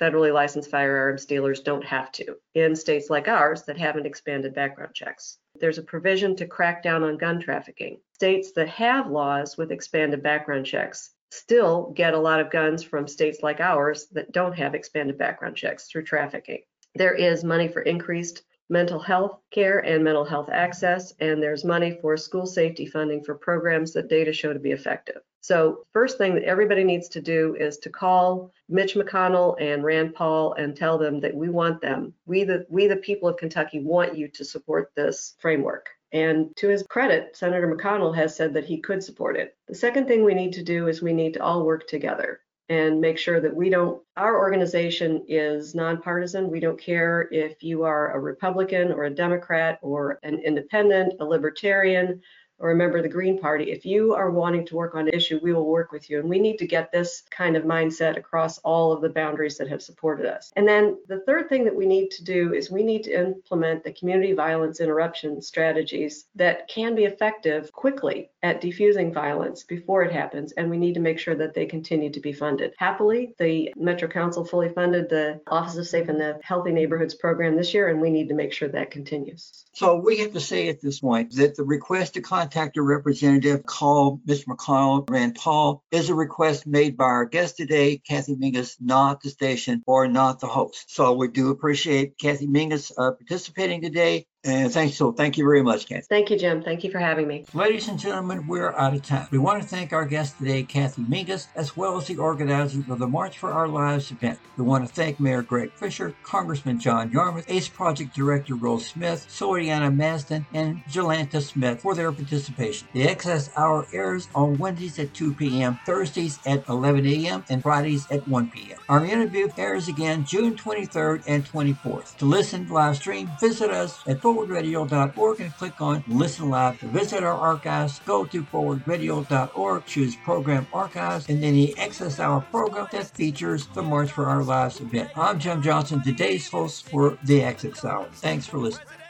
federally 0.00 0.32
licensed 0.32 0.70
firearms 0.70 1.24
dealers 1.24 1.60
don't 1.60 1.84
have 1.84 2.10
to 2.10 2.36
in 2.54 2.74
states 2.74 3.08
like 3.08 3.28
ours 3.28 3.62
that 3.62 3.78
haven't 3.78 4.06
expanded 4.06 4.52
background 4.54 4.92
checks. 4.92 5.38
There's 5.60 5.78
a 5.78 5.82
provision 5.82 6.34
to 6.36 6.46
crack 6.46 6.82
down 6.82 7.04
on 7.04 7.16
gun 7.16 7.38
trafficking. 7.38 8.00
States 8.14 8.52
that 8.52 8.68
have 8.68 9.08
laws 9.08 9.56
with 9.56 9.70
expanded 9.70 10.20
background 10.22 10.66
checks 10.66 11.10
still 11.32 11.92
get 11.96 12.12
a 12.12 12.18
lot 12.18 12.40
of 12.40 12.50
guns 12.50 12.82
from 12.82 13.08
states 13.08 13.42
like 13.42 13.58
ours 13.58 14.06
that 14.12 14.32
don't 14.32 14.52
have 14.52 14.74
expanded 14.74 15.16
background 15.16 15.56
checks 15.56 15.86
through 15.86 16.04
trafficking. 16.04 16.60
There 16.94 17.14
is 17.14 17.42
money 17.42 17.68
for 17.68 17.80
increased 17.80 18.42
mental 18.68 18.98
health 18.98 19.38
care 19.50 19.78
and 19.78 20.04
mental 20.04 20.26
health 20.26 20.50
access, 20.52 21.14
and 21.20 21.42
there's 21.42 21.64
money 21.64 21.98
for 22.02 22.18
school 22.18 22.44
safety 22.44 22.84
funding 22.84 23.24
for 23.24 23.34
programs 23.34 23.94
that 23.94 24.08
data 24.08 24.32
show 24.32 24.52
to 24.52 24.58
be 24.58 24.72
effective. 24.72 25.22
So, 25.40 25.86
first 25.94 26.18
thing 26.18 26.34
that 26.34 26.44
everybody 26.44 26.84
needs 26.84 27.08
to 27.08 27.20
do 27.22 27.56
is 27.58 27.78
to 27.78 27.90
call 27.90 28.52
Mitch 28.68 28.94
McConnell 28.94 29.56
and 29.58 29.82
Rand 29.82 30.14
Paul 30.14 30.52
and 30.52 30.76
tell 30.76 30.98
them 30.98 31.18
that 31.20 31.34
we 31.34 31.48
want 31.48 31.80
them. 31.80 32.12
We 32.26 32.44
the 32.44 32.66
we 32.68 32.88
the 32.88 32.96
people 32.96 33.28
of 33.28 33.38
Kentucky 33.38 33.80
want 33.80 34.18
you 34.18 34.28
to 34.28 34.44
support 34.44 34.92
this 34.94 35.34
framework. 35.40 35.88
And 36.12 36.54
to 36.56 36.68
his 36.68 36.82
credit, 36.82 37.36
Senator 37.36 37.74
McConnell 37.74 38.14
has 38.14 38.36
said 38.36 38.52
that 38.54 38.66
he 38.66 38.80
could 38.80 39.02
support 39.02 39.36
it. 39.36 39.56
The 39.68 39.74
second 39.74 40.06
thing 40.06 40.24
we 40.24 40.34
need 40.34 40.52
to 40.54 40.62
do 40.62 40.88
is 40.88 41.00
we 41.00 41.12
need 41.12 41.34
to 41.34 41.42
all 41.42 41.64
work 41.64 41.86
together 41.88 42.40
and 42.68 43.00
make 43.00 43.18
sure 43.18 43.40
that 43.40 43.54
we 43.54 43.70
don't, 43.70 44.02
our 44.16 44.38
organization 44.38 45.24
is 45.26 45.74
nonpartisan. 45.74 46.50
We 46.50 46.60
don't 46.60 46.80
care 46.80 47.28
if 47.30 47.62
you 47.62 47.82
are 47.84 48.12
a 48.12 48.20
Republican 48.20 48.92
or 48.92 49.04
a 49.04 49.14
Democrat 49.14 49.78
or 49.82 50.18
an 50.22 50.38
independent, 50.38 51.14
a 51.20 51.24
libertarian, 51.24 52.20
or 52.58 52.70
a 52.70 52.76
member 52.76 52.98
of 52.98 53.02
the 53.02 53.08
Green 53.08 53.40
Party, 53.40 53.72
if 53.72 53.84
you 53.84 54.14
are 54.14 54.30
wanting 54.30 54.64
to 54.66 54.76
work 54.76 54.94
on 54.94 55.08
an 55.08 55.14
issue, 55.14 55.40
we 55.42 55.52
will 55.52 55.66
work 55.66 55.90
with 55.90 56.08
you. 56.08 56.20
And 56.20 56.28
we 56.28 56.38
need 56.38 56.58
to 56.58 56.66
get 56.66 56.92
this 56.92 57.22
kind 57.30 57.56
of 57.56 57.64
mindset 57.64 58.16
across 58.16 58.58
all 58.58 58.92
of 58.92 59.00
the 59.00 59.08
boundaries 59.08 59.58
that 59.58 59.68
have 59.68 59.82
supported 59.82 60.26
us. 60.26 60.52
And 60.54 60.68
then 60.68 60.98
the 61.08 61.20
third 61.20 61.48
thing 61.48 61.64
that 61.64 61.74
we 61.74 61.86
need 61.86 62.10
to 62.12 62.24
do 62.24 62.54
is 62.54 62.70
we 62.70 62.84
need 62.84 63.02
to 63.04 63.12
implement 63.12 63.82
the 63.82 63.92
community 63.92 64.32
violence 64.32 64.80
interruption 64.80 65.42
strategies 65.42 66.26
that 66.36 66.68
can 66.68 66.94
be 66.94 67.04
effective 67.04 67.72
quickly 67.72 68.30
at 68.44 68.62
defusing 68.62 69.12
violence 69.12 69.64
before 69.64 70.02
it 70.02 70.12
happens. 70.12 70.52
And 70.52 70.70
we 70.70 70.78
need 70.78 70.94
to 70.94 71.00
make 71.00 71.18
sure 71.18 71.34
that 71.34 71.54
they 71.54 71.66
continue 71.66 72.10
to 72.10 72.20
be 72.20 72.32
funded. 72.32 72.74
Happily, 72.78 73.34
the 73.38 73.72
Metro 73.76 74.08
Council 74.08 74.44
fully 74.44 74.68
funded 74.68 75.08
the 75.08 75.40
Office 75.48 75.76
of 75.76 75.86
Safe 75.86 76.08
and 76.08 76.20
the 76.20 76.38
Healthy 76.44 76.72
Neighborhoods 76.72 77.14
program 77.14 77.56
this 77.56 77.74
year, 77.74 77.88
and 77.88 78.00
we 78.00 78.10
need 78.10 78.28
to 78.28 78.34
make 78.34 78.52
sure 78.52 78.68
that 78.68 78.90
continues. 78.92 79.64
So 79.72 79.96
we 79.96 80.18
have 80.18 80.32
to 80.34 80.40
say 80.40 80.68
at 80.68 80.80
this 80.80 81.00
point 81.00 81.34
that 81.36 81.56
the 81.56 81.64
request 81.64 82.14
to 82.14 82.20
contact 82.20 82.51
a 82.56 82.82
representative, 82.82 83.64
call 83.64 84.20
Mr. 84.26 84.44
McConnell, 84.46 85.08
Rand 85.08 85.36
Paul, 85.36 85.82
is 85.90 86.10
a 86.10 86.14
request 86.14 86.66
made 86.66 86.96
by 86.96 87.04
our 87.04 87.24
guest 87.24 87.56
today, 87.56 87.98
Kathy 87.98 88.36
Mingus, 88.36 88.76
not 88.80 89.22
the 89.22 89.30
station 89.30 89.82
or 89.86 90.06
not 90.06 90.40
the 90.40 90.46
host. 90.46 90.90
So 90.90 91.14
we 91.14 91.28
do 91.28 91.50
appreciate 91.50 92.18
Kathy 92.18 92.46
Mingus 92.46 92.92
uh, 92.96 93.12
participating 93.12 93.80
today. 93.80 94.26
And 94.44 94.72
thanks, 94.72 94.96
so 94.96 95.12
thank 95.12 95.38
you 95.38 95.44
very 95.44 95.62
much, 95.62 95.88
Kathy. 95.88 96.06
Thank 96.08 96.30
you, 96.30 96.36
Jim. 96.36 96.62
Thank 96.64 96.82
you 96.82 96.90
for 96.90 96.98
having 96.98 97.28
me. 97.28 97.44
Ladies 97.54 97.86
and 97.86 97.96
gentlemen, 97.96 98.44
we're 98.48 98.74
out 98.76 98.92
of 98.92 99.02
time. 99.02 99.28
We 99.30 99.38
want 99.38 99.62
to 99.62 99.68
thank 99.68 99.92
our 99.92 100.04
guest 100.04 100.38
today, 100.38 100.64
Kathy 100.64 101.04
Mingus, 101.04 101.46
as 101.54 101.76
well 101.76 101.96
as 101.96 102.08
the 102.08 102.16
organizers 102.16 102.88
of 102.88 102.98
the 102.98 103.06
March 103.06 103.38
for 103.38 103.52
Our 103.52 103.68
Lives 103.68 104.10
event. 104.10 104.40
We 104.56 104.64
want 104.64 104.84
to 104.86 104.92
thank 104.92 105.20
Mayor 105.20 105.42
Greg 105.42 105.72
Fisher, 105.76 106.16
Congressman 106.24 106.80
John 106.80 107.12
Yarmuth, 107.12 107.44
ACE 107.48 107.68
Project 107.68 108.16
Director 108.16 108.56
Rose 108.56 108.86
Smith, 108.88 109.26
Soliana 109.28 109.94
Mesfin, 109.94 110.44
and 110.52 110.82
Jelanta 110.86 111.40
Smith 111.40 111.80
for 111.80 111.94
their 111.94 112.10
participation. 112.10 112.88
The 112.92 113.08
Access 113.08 113.48
Hour 113.56 113.86
airs 113.92 114.28
on 114.34 114.58
Wednesdays 114.58 114.98
at 114.98 115.14
2 115.14 115.34
p.m., 115.34 115.78
Thursdays 115.86 116.40
at 116.46 116.68
11 116.68 117.06
a.m., 117.06 117.44
and 117.48 117.62
Fridays 117.62 118.10
at 118.10 118.26
1 118.26 118.50
p.m. 118.50 118.78
Our 118.88 119.06
interview 119.06 119.50
airs 119.56 119.86
again 119.86 120.24
June 120.24 120.56
23rd 120.56 121.22
and 121.28 121.44
24th. 121.44 122.16
To 122.16 122.24
listen 122.24 122.66
live 122.66 122.96
stream, 122.96 123.30
visit 123.38 123.70
us 123.70 124.02
at 124.08 124.20
forwardradio.org 124.32 125.40
and 125.40 125.54
click 125.56 125.80
on 125.80 126.02
Listen 126.08 126.50
Live. 126.50 126.80
To 126.80 126.86
visit 126.86 127.22
our 127.22 127.36
archives, 127.36 128.00
go 128.00 128.24
to 128.26 128.42
forwardradio.org, 128.42 129.86
choose 129.86 130.16
Program 130.16 130.66
Archives, 130.72 131.28
and 131.28 131.42
then 131.42 131.54
the 131.54 131.76
Access 131.78 132.18
Hour 132.18 132.40
program 132.50 132.88
that 132.92 133.06
features 133.06 133.66
the 133.68 133.82
March 133.82 134.10
for 134.10 134.26
Our 134.26 134.42
Lives 134.42 134.80
event. 134.80 135.10
I'm 135.16 135.38
Jim 135.38 135.62
Johnson, 135.62 136.02
today's 136.02 136.48
host 136.48 136.88
for 136.88 137.18
the 137.24 137.42
Access 137.42 137.84
Hour. 137.84 138.08
Thanks 138.12 138.46
for 138.46 138.58
listening. 138.58 139.01